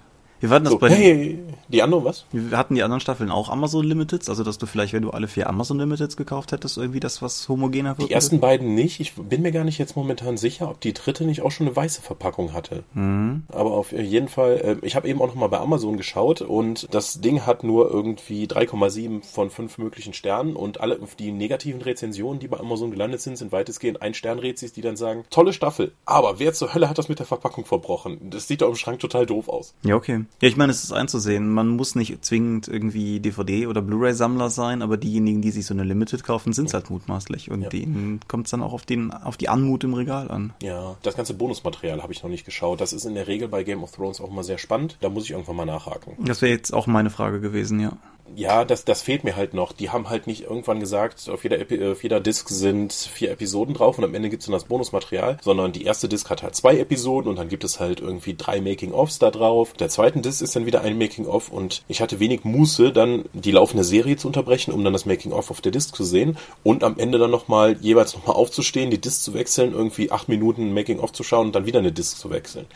wir 0.51 0.55
hatten 0.57 0.65
das 0.65 0.73
So, 0.73 0.79
bei 0.79 0.91
hey, 0.91 1.39
die 1.69 1.83
anderen 1.83 2.05
was? 2.05 2.25
wir 2.33 2.57
hatten 2.57 2.75
die 2.75 2.83
anderen 2.83 3.01
Staffeln 3.01 3.31
auch 3.31 3.49
Amazon 3.49 3.85
Limiteds, 3.85 4.29
also 4.29 4.45
dass 4.45 4.59
du 4.59 4.67
vielleicht, 4.67 4.93
wenn 4.93 5.03
du 5.03 5.11
alle 5.11 5.29
vier 5.29 5.49
Amazon 5.49 5.79
Limiteds 5.79 6.17
gekauft 6.17 6.53
hättest, 6.53 6.77
irgendwie 6.77 7.01
das 7.01 7.23
was 7.23 7.49
homogener 7.49 7.99
wird. 7.99 8.11
Die 8.11 8.13
ersten 8.13 8.41
beiden 8.41 8.75
nicht. 8.75 9.01
Ich 9.01 9.15
bin 9.15 9.43
mir 9.43 9.53
gar 9.53 9.65
nicht 9.65 9.79
jetzt 9.79 9.97
momentan 9.97 10.37
sicher, 10.37 10.69
ob 10.69 10.81
die 10.81 10.93
dritte 10.93 11.25
nicht 11.25 11.43
auch 11.43 11.51
schon 11.51 11.67
eine 11.67 11.77
weiße 11.77 12.03
Verpackung 12.03 12.53
hatte. 12.53 12.85
Mhm. 12.95 13.45
Aber 13.49 13.73
auf 13.73 13.93
jeden 13.93 14.29
Fall, 14.29 14.79
äh, 14.83 14.87
ich 14.87 14.97
habe 14.97 15.09
eben 15.09 15.21
auch 15.21 15.29
noch 15.29 15.35
mal 15.35 15.49
bei 15.49 15.59
Amazon 15.59 15.97
geschaut 15.97 16.43
und 16.43 16.89
das 16.93 17.21
Ding 17.21 17.47
hat 17.47 17.65
nur 17.65 17.91
irgendwie 17.91 18.47
3,7 18.47 19.23
von 19.23 19.51
5 19.51 19.79
möglichen 19.79 20.13
Sternen 20.13 20.57
und 20.57 20.81
alle 20.81 20.99
die 21.19 21.33
negativen 21.33 21.83
Rezensionen, 21.83 22.41
die 22.41 22.49
bei 22.49 22.59
Amazon 22.59 22.91
gelandet 22.91 23.21
sind, 23.21 23.37
sind 23.37 23.53
weitestgehend 23.53 24.03
ein 24.03 24.15
Sternrezis, 24.15 24.73
die 24.73 24.81
dann 24.81 24.97
sagen, 24.97 25.25
tolle 25.31 25.53
Staffel, 25.53 25.93
aber 26.05 26.39
wer 26.39 26.53
zur 26.53 26.75
Hölle 26.75 26.89
hat 26.89 26.99
das 26.99 27.09
mit 27.09 27.19
der 27.19 27.27
Verpackung 27.27 27.65
verbrochen? 27.65 28.31
Das 28.31 28.49
sieht 28.49 28.63
doch 28.63 28.69
im 28.69 28.77
Schrank 28.77 29.01
total 29.01 29.27
doof 29.27 29.49
aus. 29.49 29.75
Ja, 29.83 29.97
okay. 29.97 30.25
Ja, 30.41 30.49
ich 30.49 30.57
meine, 30.57 30.73
es 30.73 30.83
ist 30.83 30.93
einzusehen. 30.93 31.49
Man 31.49 31.69
muss 31.69 31.95
nicht 31.95 32.25
zwingend 32.25 32.67
irgendwie 32.67 33.21
DVD- 33.21 33.69
oder 33.69 33.81
Blu-ray-Sammler 33.81 34.51
sein, 34.51 34.83
aber 34.83 34.97
diejenigen, 34.97 35.41
die 35.41 35.53
sich 35.53 35.67
so 35.67 35.73
eine 35.75 35.85
Limited 35.85 36.25
kaufen, 36.25 36.53
sind 36.53 36.67
es 36.67 36.75
halt 36.75 36.91
mutmaßlich. 36.91 37.51
Und 37.51 37.63
Ja. 37.63 37.69
denen 37.69 38.19
kommt 38.27 38.47
es 38.47 38.51
dann 38.51 38.61
auch 38.63 38.73
auf, 38.73 38.85
den, 38.85 39.13
auf 39.13 39.37
die 39.37 39.49
Anmut 39.49 39.85
im 39.85 39.95
Regal 39.95 40.31
an. 40.33 40.53
Ja, 40.61 40.97
das 41.05 41.15
ganze 41.17 41.35
Bonusmaterial 41.35 42.03
habe 42.03 42.13
ich 42.13 42.25
noch 42.25 42.31
nicht 42.31 42.45
geschaut. 42.45 42.81
Das 42.81 42.93
ist 42.93 43.05
in 43.05 43.15
der 43.15 43.29
Regel 43.29 43.47
bei 43.47 43.63
Game 43.63 43.85
of 43.85 43.93
Thrones 43.93 44.21
auch 44.21 44.31
immer 44.31 44.43
sehr 44.43 44.59
spannend. 44.59 44.97
Da 45.01 45.11
muss 45.11 45.25
ich 45.25 45.31
irgendwann 45.31 45.55
mal 45.57 45.65
nachhaken. 45.65 46.15
Das 46.25 46.43
wäre 46.43 46.53
jetzt 46.53 46.73
auch 46.75 46.89
meine 46.89 47.11
Frage 47.11 47.41
gewesen, 47.41 47.79
ja. 47.79 47.93
Ja, 48.35 48.65
das, 48.65 48.85
das 48.85 49.03
fehlt 49.03 49.25
mir 49.25 49.37
halt 49.37 49.53
noch. 49.53 49.73
Die 49.73 49.91
haben 49.91 50.09
halt 50.09 50.27
nicht 50.27 50.45
irgendwann 50.45 50.81
gesagt, 50.81 51.29
auf 51.29 51.43
jeder, 51.43 51.59
Epi 51.59 51.85
auf 51.85 52.03
jeder 52.03 52.21
Disc 52.21 52.49
sind 52.49 52.93
vier 52.93 53.31
Episoden 53.31 53.75
drauf 53.75 53.99
und 53.99 54.05
am 54.05 54.15
Ende 54.15 54.31
gibt's 54.31 54.47
dann 54.47 54.55
das 54.55 54.65
Bonusmaterial, 54.65 55.39
sondern 55.43 55.73
die 55.73 55.85
erste 55.85 56.09
Disc 56.09 56.31
hat 56.31 56.43
halt 56.43 56.57
zwei 56.57 56.79
Episoden 56.79 57.29
und 57.29 57.37
dann 57.37 57.49
gibt 57.49 57.65
es 57.65 57.79
halt 57.79 58.01
irgendwie 58.01 58.35
drei 58.35 58.61
Making-ofs 58.61 59.19
da 59.19 59.31
drauf. 59.31 59.75
Der 59.75 59.91
zweiten 59.91 60.23
Disc 60.23 60.41
ist 60.41 60.57
dann 60.57 60.65
wieder 60.67 60.81
ein 60.81 60.97
Making-of 60.97 61.51
und 61.51 61.83
ich 61.89 62.01
hatte 62.01 62.21
wenig 62.21 62.45
Muße, 62.45 62.93
dann 62.93 63.25
die 63.35 63.51
laufende 63.51 63.85
Serie 63.85 64.17
zu 64.17 64.29
unterbrechen, 64.29 64.73
um 64.73 64.83
dann 64.83 64.95
das 64.95 65.05
Making-of 65.05 65.51
auf 65.51 65.61
der 65.61 65.73
Disc 65.73 65.95
zu 65.95 66.05
sehen 66.05 66.39
und 66.63 66.85
am 66.85 66.99
Ende 66.99 67.19
dann 67.19 67.31
nochmal 67.31 67.77
jeweils 67.81 68.15
nochmal 68.15 68.37
aufzustehen, 68.37 68.91
die 68.91 69.01
Disc 69.01 69.23
zu 69.23 69.35
wechseln, 69.35 69.73
irgendwie 69.73 70.11
acht 70.11 70.29
Minuten 70.29 70.73
Making-of 70.73 71.13
zu 71.13 71.23
schauen 71.23 71.49
und 71.49 71.55
dann 71.55 71.67
wieder 71.67 71.81
eine 71.81 71.93
Disc 71.93 72.19
zu 72.19 72.31
wechseln. 72.31 72.67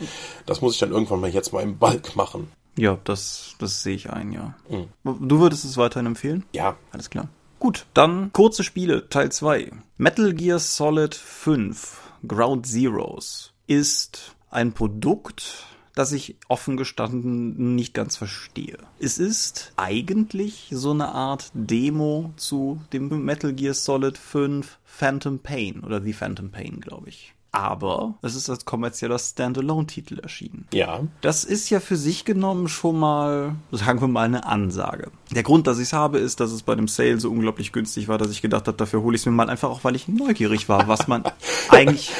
Das 0.44 0.60
muss 0.60 0.74
ich 0.74 0.80
dann 0.80 0.90
irgendwann 0.92 1.20
mal 1.20 1.30
jetzt 1.30 1.52
mal 1.52 1.62
im 1.62 1.78
Balk 1.78 2.14
machen. 2.14 2.50
Ja, 2.76 2.98
das, 3.04 3.54
das 3.58 3.82
sehe 3.82 3.94
ich 3.94 4.10
ein, 4.10 4.32
ja. 4.32 4.54
Mhm. 4.68 5.28
Du 5.28 5.40
würdest 5.40 5.64
es 5.64 5.76
weiterhin 5.76 6.06
empfehlen? 6.06 6.44
Ja, 6.52 6.76
Alles 6.92 7.10
klar. 7.10 7.28
Gut, 7.58 7.86
dann 7.94 8.32
kurze 8.32 8.62
Spiele, 8.62 9.08
Teil 9.08 9.32
2. 9.32 9.72
Metal 9.96 10.34
Gear 10.34 10.58
Solid 10.58 11.14
5, 11.14 12.00
Ground 12.28 12.66
Zeroes, 12.66 13.54
ist 13.66 14.36
ein 14.50 14.72
Produkt, 14.72 15.64
das 15.94 16.12
ich 16.12 16.36
offen 16.48 16.76
gestanden 16.76 17.74
nicht 17.74 17.94
ganz 17.94 18.16
verstehe. 18.16 18.76
Es 18.98 19.18
ist 19.18 19.72
eigentlich 19.76 20.68
so 20.70 20.90
eine 20.90 21.08
Art 21.08 21.50
Demo 21.54 22.34
zu 22.36 22.78
dem 22.92 23.24
Metal 23.24 23.54
Gear 23.54 23.72
Solid 23.72 24.18
5 24.18 24.78
Phantom 24.84 25.38
Pain 25.38 25.80
oder 25.80 26.02
The 26.02 26.12
Phantom 26.12 26.50
Pain, 26.50 26.80
glaube 26.80 27.08
ich. 27.08 27.34
Aber 27.56 28.14
es 28.20 28.34
ist 28.34 28.50
als 28.50 28.66
kommerzieller 28.66 29.18
Standalone-Titel 29.18 30.18
erschienen. 30.18 30.66
ja. 30.74 31.00
Das 31.22 31.44
ist 31.44 31.70
ja 31.70 31.80
für 31.80 31.96
sich 31.96 32.26
genommen 32.26 32.68
schon 32.68 32.98
mal, 32.98 33.54
sagen 33.72 34.00
wir 34.02 34.08
mal, 34.08 34.24
eine 34.24 34.44
Ansage. 34.44 35.10
Der 35.30 35.42
Grund, 35.42 35.66
dass 35.66 35.78
ich 35.78 35.84
es 35.84 35.92
habe, 35.94 36.18
ist, 36.18 36.40
dass 36.40 36.52
es 36.52 36.62
bei 36.62 36.74
dem 36.74 36.86
Sale 36.86 37.18
so 37.18 37.30
unglaublich 37.30 37.72
günstig 37.72 38.08
war, 38.08 38.18
dass 38.18 38.30
ich 38.30 38.42
gedacht 38.42 38.66
habe, 38.66 38.76
dafür 38.76 39.02
hole 39.02 39.14
ich 39.16 39.22
es 39.22 39.26
mir 39.26 39.32
mal 39.32 39.48
einfach 39.48 39.70
auch, 39.70 39.84
weil 39.84 39.96
ich 39.96 40.06
neugierig 40.06 40.68
war, 40.68 40.86
was 40.86 41.08
man 41.08 41.24
eigentlich 41.70 42.10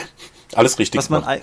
Alles 0.55 0.79
richtig. 0.79 0.99
Was 0.99 1.11
man, 1.11 1.25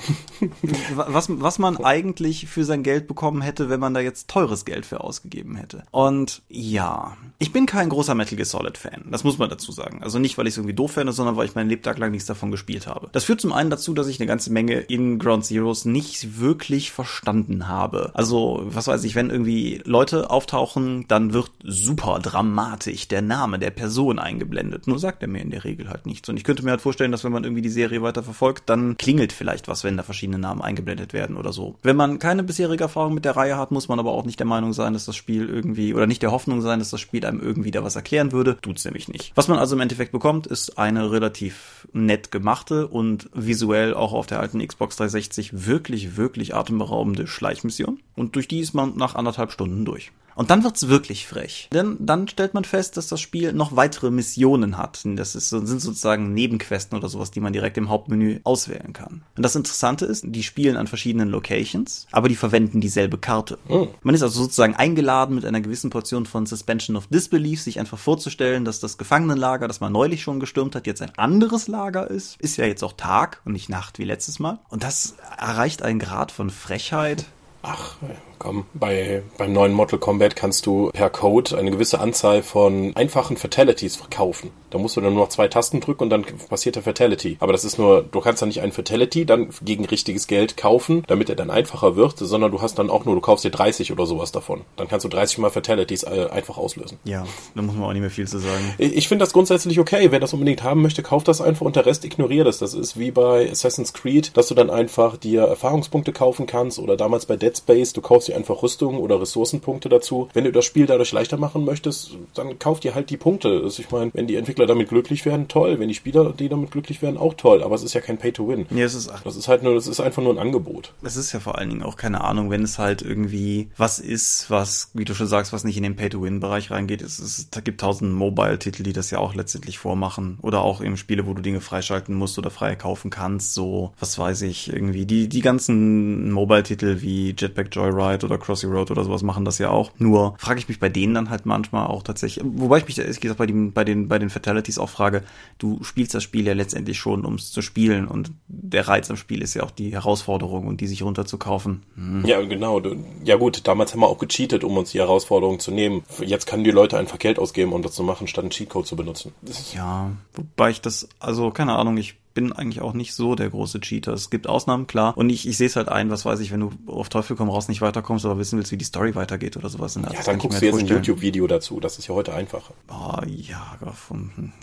was, 0.96 1.28
was 1.30 1.60
man 1.60 1.78
eigentlich 1.78 2.48
für 2.48 2.64
sein 2.64 2.84
Geld 2.84 3.08
bekommen 3.08 3.42
hätte, 3.42 3.70
wenn 3.70 3.80
man 3.80 3.94
da 3.94 4.00
jetzt 4.00 4.30
teures 4.30 4.66
Geld 4.66 4.86
für 4.86 5.02
ausgegeben 5.02 5.56
hätte. 5.56 5.84
Und 5.92 6.42
ja, 6.50 7.18
ich 7.40 7.52
bin 7.52 7.66
kein 7.66 7.90
großer 7.90 8.16
Metal 8.16 8.36
Gear 8.36 8.46
Solid 8.46 8.78
Fan. 8.78 9.06
Das 9.12 9.24
muss 9.24 9.38
man 9.38 9.50
dazu 9.50 9.72
sagen. 9.72 10.02
Also 10.02 10.20
nicht, 10.20 10.38
weil 10.38 10.48
ich 10.48 10.54
es 10.54 10.58
irgendwie 10.58 10.76
doof 10.76 10.94
fände, 10.94 11.14
sondern 11.14 11.36
weil 11.36 11.46
ich 11.46 11.56
meinen 11.56 11.70
Lebtag 11.70 11.98
lang 11.98 12.12
nichts 12.12 12.28
davon 12.28 12.52
gespielt 12.52 12.88
habe. 12.88 13.10
Das 13.12 13.26
führt 13.26 13.42
zum 13.42 13.54
einen 13.54 13.70
dazu, 13.70 13.94
dass 13.94 14.08
ich 14.08 14.20
eine 14.20 14.28
ganze 14.28 14.52
Menge 14.52 14.80
in 14.80 15.20
Ground 15.20 15.46
Zeroes 15.46 15.86
nicht 15.86 16.40
wirklich 16.40 16.92
verstanden 16.92 17.68
habe. 17.68 18.12
Also, 18.14 18.62
was 18.66 18.88
weiß 18.88 19.04
ich, 19.04 19.16
wenn 19.16 19.30
irgendwie 19.30 19.82
Leute 19.86 20.30
auftauchen, 20.30 21.06
dann 21.08 21.34
wird 21.34 21.52
super 21.64 22.20
dramatisch 22.22 23.08
der 23.08 23.22
Name 23.22 23.60
der 23.60 23.72
Person 23.72 24.20
eingeblendet. 24.20 24.88
Nur 24.88 25.00
sagt 25.00 25.22
er 25.22 25.28
mir 25.28 25.42
in 25.42 25.52
der 25.52 25.64
Regel 25.64 25.90
halt 25.90 26.06
nichts. 26.06 26.30
Und 26.30 26.38
ich 26.38 26.44
könnte 26.44 26.64
mir 26.64 26.72
halt 26.72 26.82
vorstellen, 26.82 27.12
dass 27.12 27.24
wenn 27.24 27.32
man 27.32 27.44
irgendwie 27.44 27.62
die 27.62 27.70
Serie 27.70 28.02
weiter 28.02 28.24
verfolgt, 28.24 28.70
dann 28.70 28.93
klingelt 28.98 29.34
vielleicht 29.34 29.68
was, 29.68 29.84
wenn 29.84 29.98
da 29.98 30.04
verschiedene 30.04 30.40
Namen 30.40 30.62
eingeblendet 30.62 31.14
werden 31.14 31.38
oder 31.38 31.54
so. 31.54 31.76
Wenn 31.84 31.96
man 31.96 32.20
keine 32.20 32.44
bisherige 32.44 32.84
Erfahrung 32.84 33.14
mit 33.14 33.26
der 33.26 33.36
Reihe 33.36 33.58
hat, 33.58 33.72
muss 33.72 33.88
man 33.88 34.00
aber 34.00 34.12
auch 34.12 34.26
nicht 34.26 34.40
der 34.40 34.48
Meinung 34.48 34.74
sein, 34.74 34.94
dass 34.94 35.06
das 35.06 35.16
Spiel 35.16 35.48
irgendwie 35.48 35.94
oder 35.94 36.08
nicht 36.08 36.22
der 36.22 36.32
Hoffnung 36.32 36.62
sein, 36.62 36.80
dass 36.80 36.90
das 36.90 37.02
Spiel 37.02 37.26
einem 37.26 37.42
irgendwie 37.42 37.72
da 37.72 37.84
was 37.84 37.96
erklären 37.96 38.32
würde. 38.32 38.58
Tut's 38.62 38.86
nämlich 38.86 39.08
nicht. 39.08 39.32
Was 39.36 39.48
man 39.48 39.60
also 39.60 39.76
im 39.76 39.82
Endeffekt 39.82 40.12
bekommt, 40.12 40.48
ist 40.48 40.78
eine 40.78 41.12
relativ 41.12 41.88
nett 41.94 42.32
gemachte 42.32 42.88
und 42.88 43.30
visuell 43.34 43.94
auch 43.94 44.14
auf 44.14 44.28
der 44.28 44.40
alten 44.40 44.66
Xbox 44.66 44.96
360 44.98 45.66
wirklich, 45.66 46.18
wirklich 46.18 46.56
atemberaubende 46.56 47.28
Schleichmission. 47.28 48.00
Und 48.16 48.36
durch 48.36 48.48
die 48.48 48.60
ist 48.60 48.74
man 48.74 48.96
nach 48.98 49.16
anderthalb 49.16 49.52
Stunden 49.52 49.86
durch. 49.86 50.12
Und 50.36 50.50
dann 50.50 50.64
wird's 50.64 50.88
wirklich 50.88 51.28
frech. 51.28 51.70
Denn 51.74 51.98
dann 52.00 52.28
stellt 52.28 52.54
man 52.54 52.64
fest, 52.64 52.98
dass 52.98 53.08
das 53.08 53.22
Spiel 53.22 53.54
noch 53.54 53.76
weitere 53.76 54.12
Missionen 54.12 54.78
hat. 54.78 55.02
Das 55.04 55.36
ist, 55.36 55.50
sind 55.50 55.82
sozusagen 55.82 56.34
Nebenquesten 56.34 56.98
oder 56.98 57.10
sowas, 57.10 57.32
die 57.32 57.40
man 57.40 57.54
direkt 57.54 57.78
im 57.78 57.90
Hauptmenü 57.90 58.40
auswählen 58.44 58.94
kann. 58.94 59.24
Und 59.36 59.44
das 59.44 59.56
Interessante 59.56 60.06
ist, 60.06 60.26
die 60.28 60.44
spielen 60.44 60.78
an 60.78 60.88
verschiedenen 60.88 61.30
Locations, 61.30 62.08
aber 62.12 62.30
die 62.30 62.36
verwenden 62.36 62.82
dieselbe 62.82 63.18
Karte. 63.18 63.58
Oh. 63.68 63.88
Man 64.02 64.16
ist 64.16 64.24
also 64.24 64.42
sozusagen 64.42 64.76
eingeladen, 64.76 65.36
mit 65.36 65.46
einer 65.46 65.62
gewissen 65.62 65.90
Portion 65.90 66.26
von 66.26 66.46
Suspension 66.46 66.96
of 66.96 67.08
Disbelief 67.08 67.62
sich 67.62 67.80
einfach 67.80 67.98
vorzustellen, 67.98 68.66
dass 68.66 68.80
das 68.80 68.98
Gefangenenlager, 68.98 69.68
das 69.68 69.80
man 69.80 69.92
neulich 69.92 70.22
schon 70.22 70.40
gestürmt 70.40 70.76
hat, 70.76 70.88
jetzt 70.88 71.02
ein 71.02 71.18
anderes 71.18 71.68
Lager 71.68 72.10
ist. 72.10 72.40
Ist 72.40 72.58
ja 72.58 72.66
jetzt 72.66 72.84
auch 72.84 72.94
Tag 72.94 73.42
und 73.46 73.54
nicht 73.54 73.70
Nacht 73.70 74.00
wie 74.00 74.04
letztes 74.04 74.40
Mal. 74.40 74.60
Und 74.70 74.84
das 74.84 75.16
erreicht 75.38 75.82
einen 75.82 76.00
Grad 76.00 76.32
von 76.32 76.50
Frechheit. 76.50 77.26
Ach, 77.62 77.96
komm, 78.44 78.66
bei, 78.74 79.24
beim 79.38 79.54
neuen 79.54 79.74
Mortal 79.74 80.00
Kombat 80.00 80.36
kannst 80.36 80.66
du 80.66 80.92
per 80.92 81.10
Code 81.10 81.58
eine 81.58 81.72
gewisse 81.72 82.00
Anzahl 82.00 82.44
von 82.44 82.96
einfachen 82.96 83.38
Fatalities 83.38 83.96
verkaufen. 83.96 84.52
Da 84.70 84.80
musst 84.80 84.98
du 84.98 85.02
dann 85.02 85.14
nur 85.14 85.24
noch 85.24 85.30
zwei 85.30 85.48
Tasten 85.48 85.82
drücken 85.82 86.04
und 86.04 86.10
dann 86.10 86.26
passiert 86.50 86.76
der 86.76 86.82
Fatality. 86.82 87.38
Aber 87.40 87.52
das 87.52 87.64
ist 87.64 87.78
nur, 87.78 88.02
du 88.02 88.20
kannst 88.22 88.42
dann 88.42 88.50
nicht 88.50 88.62
ein 88.62 88.72
Fatality 88.72 89.24
dann 89.26 89.50
gegen 89.62 89.86
richtiges 89.86 90.26
Geld 90.26 90.58
kaufen, 90.58 91.04
damit 91.08 91.30
er 91.30 91.36
dann 91.36 91.52
einfacher 91.52 91.96
wird, 91.96 92.18
sondern 92.18 92.52
du 92.52 92.60
hast 92.62 92.80
dann 92.80 92.90
auch 92.90 93.06
nur, 93.06 93.14
du 93.14 93.22
kaufst 93.22 93.46
dir 93.46 93.52
30 93.52 93.92
oder 93.92 94.08
sowas 94.08 94.32
davon. 94.32 94.62
Dann 94.76 94.88
kannst 94.88 95.04
du 95.04 95.10
30 95.10 95.38
mal 95.38 95.52
Fatalities 95.52 96.04
äh, 96.04 96.28
einfach 96.32 96.58
auslösen. 96.58 96.98
Ja, 97.04 97.24
da 97.54 97.62
muss 97.62 97.76
man 97.76 97.84
auch 97.84 97.94
nicht 97.94 98.02
mehr 98.02 98.10
viel 98.10 98.28
zu 98.28 98.40
sagen. 98.40 98.74
Ich, 98.80 98.96
ich 98.96 99.08
finde 99.08 99.24
das 99.24 99.32
grundsätzlich 99.32 99.80
okay. 99.80 100.08
Wer 100.10 100.20
das 100.20 100.34
unbedingt 100.34 100.64
haben 100.64 100.82
möchte, 100.82 101.04
kauft 101.04 101.28
das 101.28 101.40
einfach 101.40 101.66
und 101.66 101.76
der 101.76 101.86
Rest 101.86 102.04
ignoriert 102.04 102.48
es. 102.48 102.58
Das 102.58 102.74
ist 102.74 102.98
wie 102.98 103.12
bei 103.12 103.50
Assassin's 103.50 103.94
Creed, 103.94 104.36
dass 104.36 104.48
du 104.48 104.56
dann 104.56 104.72
einfach 104.72 105.18
dir 105.18 105.44
Erfahrungspunkte 105.44 106.14
kaufen 106.14 106.48
kannst 106.48 106.80
oder 106.80 106.98
damals 106.98 107.28
bei 107.28 107.38
Dead 107.38 107.56
Space, 107.56 107.94
du 107.94 108.02
kaufst 108.02 108.28
dir 108.28 108.33
einfach 108.34 108.64
Rüstung 108.64 108.98
oder 108.98 109.20
Ressourcenpunkte 109.22 109.90
dazu. 109.90 110.30
Wenn 110.34 110.44
du 110.44 110.52
das 110.52 110.66
Spiel 110.66 110.86
dadurch 110.86 111.12
leichter 111.12 111.38
machen 111.38 111.66
möchtest, 111.66 112.12
dann 112.34 112.60
kauf 112.60 112.80
dir 112.80 112.96
halt 112.96 113.10
die 113.10 113.18
Punkte. 113.18 113.62
Also 113.64 113.82
ich 113.82 113.92
meine, 113.92 114.12
wenn 114.14 114.28
die 114.28 114.36
Entwickler 114.36 114.66
damit 114.66 114.90
glücklich 114.90 115.26
werden, 115.26 115.48
toll. 115.48 115.80
Wenn 115.80 115.88
die 115.88 115.96
Spieler, 115.96 116.34
die 116.38 116.50
damit 116.50 116.72
glücklich 116.72 117.02
werden, 117.02 117.18
auch 117.18 117.34
toll. 117.34 117.64
Aber 117.64 117.76
es 117.76 117.84
ist 117.84 117.94
ja 117.94 118.02
kein 118.02 118.18
Pay-to-Win. 118.18 118.68
Nee, 118.70 118.82
es 118.84 118.94
ist, 118.94 119.12
das 119.24 119.36
ist 119.36 119.48
halt 119.48 119.64
nur, 119.64 119.76
das 119.76 119.88
ist 119.88 120.00
einfach 120.00 120.22
nur 120.22 120.34
ein 120.34 120.40
Angebot. 120.40 120.94
Es 121.04 121.16
ist 121.16 121.32
ja 121.32 121.40
vor 121.40 121.58
allen 121.58 121.70
Dingen 121.70 121.84
auch 121.84 121.98
keine 121.98 122.24
Ahnung, 122.24 122.50
wenn 122.50 122.64
es 122.64 122.80
halt 122.80 123.02
irgendwie 123.02 123.70
was 123.78 124.00
ist, 124.00 124.50
was, 124.50 124.92
wie 124.94 125.06
du 125.06 125.14
schon 125.14 125.28
sagst, 125.28 125.54
was 125.54 125.64
nicht 125.64 125.78
in 125.78 125.84
den 125.84 125.96
Pay-to-Win-Bereich 125.96 126.72
reingeht. 126.72 127.02
Es, 127.02 127.20
es, 127.20 127.48
es 127.54 127.64
gibt 127.64 127.82
tausend 127.82 128.14
Mobile-Titel, 128.14 128.84
die 128.84 128.94
das 128.94 129.12
ja 129.12 129.20
auch 129.20 129.36
letztendlich 129.36 129.78
vormachen. 129.78 130.38
Oder 130.42 130.62
auch 130.62 130.84
eben 130.84 130.98
Spiele, 130.98 131.26
wo 131.26 131.34
du 131.34 131.42
Dinge 131.42 131.62
freischalten 131.62 132.16
musst 132.16 132.38
oder 132.38 132.50
frei 132.50 132.76
kaufen 132.76 133.10
kannst. 133.10 133.54
So, 133.54 133.94
was 134.00 134.18
weiß 134.18 134.44
ich, 134.44 134.72
irgendwie. 134.72 135.06
Die, 135.06 135.28
die 135.28 135.42
ganzen 135.42 136.32
Mobile-Titel 136.32 137.02
wie 137.02 137.36
Jetpack 137.38 137.74
Joyride 137.76 138.13
oder 138.24 138.38
Crossy 138.38 138.68
Road 138.68 138.92
oder 138.92 139.04
sowas 139.04 139.24
machen 139.24 139.46
das 139.46 139.58
ja 139.58 139.70
auch. 139.70 139.92
Nur 139.98 140.36
frage 140.38 140.60
ich 140.60 140.68
mich 140.68 140.80
bei 140.80 140.90
denen 140.90 141.14
dann 141.14 141.30
halt 141.30 141.46
manchmal 141.46 141.88
auch 141.88 142.04
tatsächlich, 142.04 142.44
wobei 142.46 142.80
ich 142.80 142.88
mich 142.88 143.00
ehrlich 143.00 143.20
gesagt 143.20 143.38
bei, 143.38 143.46
den, 143.46 143.72
bei, 143.72 143.84
den, 143.84 144.08
bei 144.08 144.20
den 144.20 144.30
Fatalities 144.30 144.78
auch 144.78 144.90
frage, 144.90 145.24
du 145.58 145.84
spielst 145.84 146.14
das 146.14 146.24
Spiel 146.24 146.46
ja 146.46 146.54
letztendlich 146.54 146.98
schon, 146.98 147.26
um 147.26 147.36
es 147.36 147.52
zu 147.52 147.62
spielen 147.62 148.08
und 148.08 148.32
der 148.48 148.88
Reiz 148.88 149.10
am 149.10 149.18
Spiel 149.18 149.42
ist 149.42 149.54
ja 149.54 149.64
auch 149.64 149.72
die 149.72 149.94
Herausforderung 149.94 150.68
und 150.68 150.82
die 150.82 150.88
sich 150.88 151.04
runterzukaufen. 151.04 151.84
Hm. 151.96 152.26
Ja, 152.26 152.42
genau. 152.42 152.82
Ja 153.24 153.38
gut, 153.38 153.68
damals 153.68 153.94
haben 153.94 154.02
wir 154.02 154.08
auch 154.08 154.20
gecheatet, 154.20 154.64
um 154.64 154.78
uns 154.78 154.92
die 154.92 155.00
Herausforderung 155.00 155.60
zu 155.60 155.72
nehmen. 155.72 156.04
Jetzt 156.20 156.48
können 156.48 156.64
die 156.64 156.72
Leute 156.72 156.98
einfach 156.98 157.20
Geld 157.20 157.40
ausgeben, 157.40 157.72
um 157.72 157.82
das 157.82 157.94
zu 157.94 158.04
machen, 158.04 158.28
statt 158.28 158.44
einen 158.44 158.52
Cheatcode 158.52 158.86
zu 158.86 158.96
benutzen. 158.96 159.34
Ja, 159.74 160.12
wobei 160.34 160.72
ich 160.72 160.82
das, 160.82 161.08
also 161.20 161.52
keine 161.52 161.76
Ahnung, 161.76 161.98
ich 161.98 162.16
bin 162.34 162.52
eigentlich 162.52 162.82
auch 162.82 162.94
nicht 162.94 163.14
so 163.14 163.36
der 163.36 163.50
große 163.50 163.80
Cheater. 163.80 164.14
Es 164.14 164.30
gibt 164.30 164.48
Ausnahmen, 164.48 164.88
klar. 164.88 165.18
Und 165.18 165.30
ich, 165.30 165.48
ich 165.48 165.58
sehe 165.58 165.68
es 165.68 165.76
halt 165.76 165.90
ein, 165.90 166.10
was 166.10 166.26
weiß 166.26 166.40
ich, 166.40 166.52
wenn 166.52 166.60
du 166.60 166.72
auf 166.88 167.10
Teufel 167.10 167.36
komm 167.36 167.50
raus 167.50 167.68
nicht 167.68 167.82
weiterkommst, 167.82 168.26
aber 168.26 168.38
wissen 168.38 168.58
willst, 168.58 168.72
wie 168.72 168.78
die 168.78 168.86
Story 168.86 169.16
weitergeht 169.16 169.58
oder 169.58 169.70
sowas. 169.70 169.96
Ja, 169.96 170.02
dann 170.26 170.40
guckst 170.40 170.62
du 170.62 170.66
jetzt 170.66 170.80
ein 170.80 170.88
YouTube-Video 170.88 171.48
dazu. 171.48 171.80
Das 171.80 171.98
ist 171.98 172.08
ja 172.08 172.16
heute 172.16 172.34
einfacher. 172.34 172.74
Oh, 172.90 173.22
ja, 173.26 173.78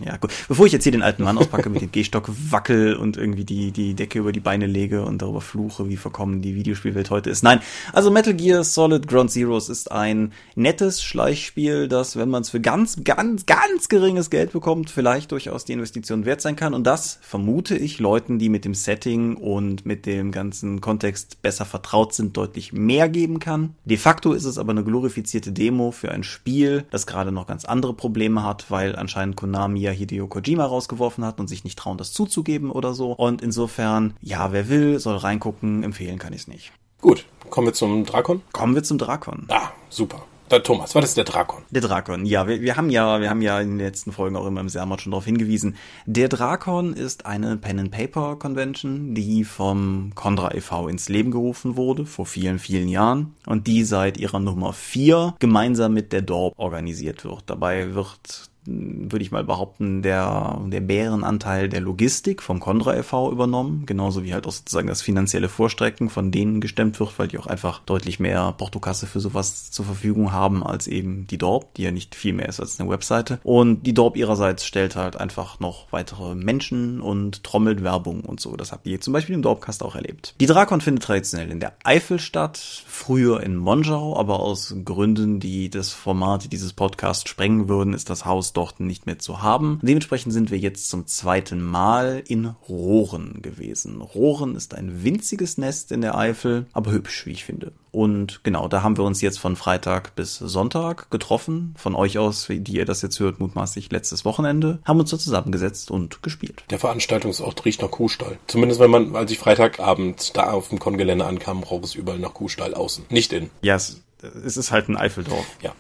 ja, 0.05 0.17
gut. 0.17 0.33
Bevor 0.49 0.67
ich 0.67 0.73
jetzt 0.73 0.83
hier 0.83 0.93
den 0.93 1.03
alten 1.03 1.23
Mann 1.23 1.39
auspacke 1.39 1.71
mit 1.71 1.83
dem 1.83 1.93
Gehstock 1.93 2.31
wackel 2.51 2.97
und 2.97 3.17
irgendwie 3.17 3.45
die, 3.45 3.71
die 3.71 3.95
Decke 3.95 4.19
über 4.19 4.33
die 4.33 4.41
Beine 4.41 4.67
lege 4.67 5.05
und 5.05 5.23
darüber 5.23 5.41
fluche, 5.41 5.89
wie 5.89 5.97
verkommen 5.97 6.43
die 6.43 6.55
Videospielwelt 6.55 7.11
heute 7.11 7.31
ist. 7.31 7.43
Nein, 7.43 7.61
also 7.93 8.11
Metal 8.11 8.35
Gear 8.35 8.65
Solid 8.65 9.07
Ground 9.07 9.31
Zeroes 9.31 9.69
ist 9.69 9.91
ein 9.93 10.33
nettes 10.55 11.03
Schleichspiel, 11.03 11.89
das, 11.89 12.17
wenn 12.17 12.29
man 12.29 12.43
es 12.43 12.51
für 12.51 12.61
ganz, 12.61 13.03
ganz, 13.05 13.47
ganz 13.47 13.89
geringes 13.89 14.31
Geld 14.31 14.53
bekommt, 14.53 14.91
vielleicht 14.91 15.33
durchaus 15.33 15.65
die 15.65 15.73
Investition 15.73 16.25
wert 16.25 16.41
sein 16.41 16.57
kann. 16.57 16.75
Und 16.75 16.85
das 16.85 17.19
vermute 17.23 17.60
vermute 17.61 17.77
ich, 17.77 17.99
Leuten, 17.99 18.39
die 18.39 18.49
mit 18.49 18.65
dem 18.65 18.73
Setting 18.73 19.37
und 19.37 19.85
mit 19.85 20.07
dem 20.07 20.33
ganzen 20.33 20.81
Kontext 20.81 21.43
besser 21.43 21.67
vertraut 21.67 22.15
sind, 22.15 22.35
deutlich 22.39 22.73
mehr 22.73 23.11
geben 23.11 23.39
kann. 23.39 23.75
De 23.85 23.99
facto 23.99 24.33
ist 24.33 24.47
es 24.47 24.57
aber 24.57 24.71
eine 24.71 24.83
glorifizierte 24.83 25.53
Demo 25.53 25.91
für 25.91 26.11
ein 26.11 26.23
Spiel, 26.23 26.87
das 26.91 27.07
gerade 27.07 27.33
noch 27.33 27.47
ganz 27.47 27.67
andere 27.67 27.93
Probleme 27.93 28.45
hat, 28.45 28.71
weil 28.71 28.97
anscheinend 28.97 29.37
Konami 29.37 29.81
ja 29.81 29.91
Hideo 29.91 30.27
Kojima 30.27 30.65
rausgeworfen 30.65 31.23
hat 31.23 31.39
und 31.39 31.49
sich 31.49 31.63
nicht 31.63 31.79
trauen, 31.79 31.99
das 31.99 32.15
zuzugeben 32.15 32.71
oder 32.71 32.95
so. 32.95 33.13
Und 33.13 33.43
insofern, 33.43 34.15
ja, 34.23 34.53
wer 34.53 34.71
will, 34.71 34.99
soll 34.99 35.17
reingucken, 35.17 35.83
empfehlen 35.83 36.19
kann 36.19 36.33
ich 36.33 36.43
es 36.43 36.49
nicht. 36.49 36.73
Gut, 37.03 37.27
kommen 37.51 37.67
wir 37.67 37.75
zum 37.75 38.07
Drakon? 38.07 38.41
Kommen 38.53 38.75
wir 38.75 38.85
zum 38.85 38.97
Drakon. 38.97 39.45
Ah, 39.49 39.69
super. 39.91 40.25
Der 40.51 40.65
Thomas, 40.65 40.97
was 40.97 41.05
ist 41.05 41.17
der 41.17 41.23
Drakon? 41.23 41.63
Der 41.71 41.81
Drakon, 41.81 42.27
ja, 42.27 42.49
wir, 42.49 42.61
wir 42.61 42.77
haben 42.77 42.91
ja, 42.91 43.21
wir 43.21 43.31
haben 43.31 43.41
ja 43.41 43.61
in 43.61 43.69
den 43.69 43.79
letzten 43.79 44.11
Folgen 44.11 44.35
auch 44.35 44.47
immer 44.47 44.61
im 44.61 44.69
Sermon 44.69 44.99
schon 44.99 45.13
darauf 45.13 45.25
hingewiesen. 45.25 45.77
Der 46.07 46.29
Drakon 46.29 46.93
ist 46.93 47.25
eine 47.25 47.57
Pen 47.57 47.79
and 47.79 47.93
Paper 47.93 48.35
Convention, 48.35 49.15
die 49.15 49.45
vom 49.45 50.11
Condra 50.17 50.53
e.V. 50.53 50.89
ins 50.89 51.09
Leben 51.09 51.31
gerufen 51.31 51.77
wurde 51.77 52.05
vor 52.05 52.27
vielen, 52.27 52.59
vielen 52.59 52.89
Jahren 52.89 53.37
und 53.47 53.69
die 53.69 53.85
seit 53.85 54.17
ihrer 54.17 54.41
Nummer 54.41 54.73
vier 54.73 55.37
gemeinsam 55.39 55.95
mit 55.95 56.13
der 56.13 56.23
Dorp 56.23 56.55
organisiert 56.57 57.25
wird. 57.25 57.45
Dabei 57.47 57.95
wird 57.95 58.50
würde 58.71 59.25
ich 59.25 59.31
mal 59.31 59.45
behaupten, 59.45 60.03
der, 60.03 60.61
der 60.67 60.81
Bärenanteil 60.81 61.69
der 61.69 61.81
Logistik 61.81 62.43
vom 62.43 62.61
Condra 62.61 62.97
e.V. 62.97 63.33
übernommen, 63.33 63.85
genauso 63.87 64.25
wie 64.25 64.33
halt 64.33 64.47
auch 64.47 64.53
sozusagen 64.53 64.89
das 64.89 65.03
finanzielle 65.03 65.49
Vorstrecken 65.49 66.11
von 66.11 66.31
denen 66.31 66.61
gestemmt 66.61 66.99
wird, 67.01 67.19
weil 67.19 67.29
die 67.29 67.39
auch 67.39 67.47
einfach 67.47 67.81
deutlich 67.81 68.21
mehr 68.21 68.53
Portokasse 68.53 69.07
für 69.07 69.21
sowas 69.21 69.71
zur 69.71 69.85
Verfügung 69.85 70.33
haben 70.33 70.65
als 70.65 70.87
eben 70.87 71.27
die 71.27 71.39
Dorp, 71.39 71.75
die 71.75 71.83
ja 71.83 71.91
nicht 71.91 72.15
viel 72.15 72.33
mehr 72.33 72.49
ist 72.49 72.61
als 72.61 72.79
eine 72.79 72.89
Webseite. 72.89 73.41
Und 73.43 73.87
die 73.87 73.95
Dorp 73.95 74.17
ihrerseits 74.17 74.65
stellt 74.65 74.97
halt 74.97 75.17
einfach 75.17 75.61
noch 75.61 75.93
weitere 75.93 76.35
Menschen 76.35 77.01
und 77.01 77.43
trommelt 77.45 77.83
Werbung 77.83 78.21
und 78.21 78.41
so. 78.41 78.57
Das 78.57 78.73
habt 78.73 78.87
ihr 78.87 79.01
zum 79.01 79.13
Beispiel 79.13 79.35
im 79.35 79.43
Dorpcast 79.43 79.83
auch 79.83 79.95
erlebt. 79.95 80.35
Die 80.41 80.47
Drakon 80.47 80.81
findet 80.81 81.05
traditionell 81.05 81.51
in 81.51 81.61
der 81.61 81.73
Eifel 81.85 82.21
statt, 82.21 82.59
früher 82.87 83.43
in 83.43 83.57
Monschau, 83.57 84.17
aber 84.17 84.41
aus 84.41 84.75
Gründen, 84.85 85.41
die 85.41 85.71
das 85.71 85.93
Format 85.93 86.53
dieses 86.53 86.73
Podcasts 86.73 87.29
sprengen 87.29 87.69
würden, 87.69 87.95
ist 87.95 88.11
das 88.11 88.25
Haus 88.25 88.53
dort 88.61 88.79
nicht 88.79 89.07
mehr 89.07 89.19
zu 89.19 89.41
haben. 89.41 89.81
Dementsprechend 89.83 90.35
sind 90.35 90.51
wir 90.51 90.59
jetzt 90.59 90.91
zum 90.91 91.07
zweiten 91.07 91.63
Mal 91.63 92.23
in 92.29 92.47
Rohren 92.69 93.41
gewesen. 93.41 94.03
Rohren 94.03 94.55
ist 94.55 94.75
ein 94.75 95.03
winziges 95.03 95.57
Nest 95.57 95.93
in 95.93 96.03
der 96.03 96.15
Eifel, 96.15 96.67
aber 96.75 96.93
hübsch, 96.93 97.25
wie 97.25 97.31
ich 97.31 97.45
finde. 97.47 97.73
Und 97.91 98.45
genau, 98.45 98.69
da 98.69 98.83
haben 98.83 98.99
wir 98.99 99.05
uns 99.05 99.23
jetzt 99.23 99.39
von 99.39 99.57
Freitag 99.57 100.15
bis 100.15 100.37
Sonntag 100.37 101.11
getroffen. 101.11 101.75
Von 101.79 101.95
euch 101.95 102.19
aus, 102.19 102.47
die 102.49 102.77
ihr 102.77 102.85
das 102.85 103.01
jetzt 103.01 103.19
hört, 103.19 103.41
mutmaßlich 103.41 103.91
letztes 103.91 104.27
Wochenende, 104.27 104.79
haben 104.85 105.01
uns 105.01 105.11
da 105.11 105.19
zusammengesetzt 105.19 105.91
und 105.91 106.23
gespielt. 106.23 106.63
Der 106.69 106.79
Veranstaltungsort 106.79 107.65
riecht 107.65 107.81
nach 107.81 107.91
Kuhstall. 107.91 108.39
Zumindest 108.47 108.79
wenn 108.79 108.91
man, 108.91 109.17
als 109.17 109.33
ich 109.33 109.39
Freitagabend 109.39 110.37
da 110.37 110.51
auf 110.51 110.69
dem 110.69 110.79
Kongelände 110.79 111.25
ankam, 111.25 111.63
roch 111.63 111.83
es 111.83 111.95
überall 111.95 112.19
nach 112.19 112.35
Kuhstall 112.35 112.75
außen. 112.75 113.07
Nicht 113.09 113.33
in. 113.33 113.49
Ja, 113.63 113.77
es, 113.77 114.03
es 114.45 114.59
ist 114.59 114.71
halt 114.71 114.91
ein 114.91 114.99
Eifeldorf. 114.99 115.47
Ja. 115.63 115.73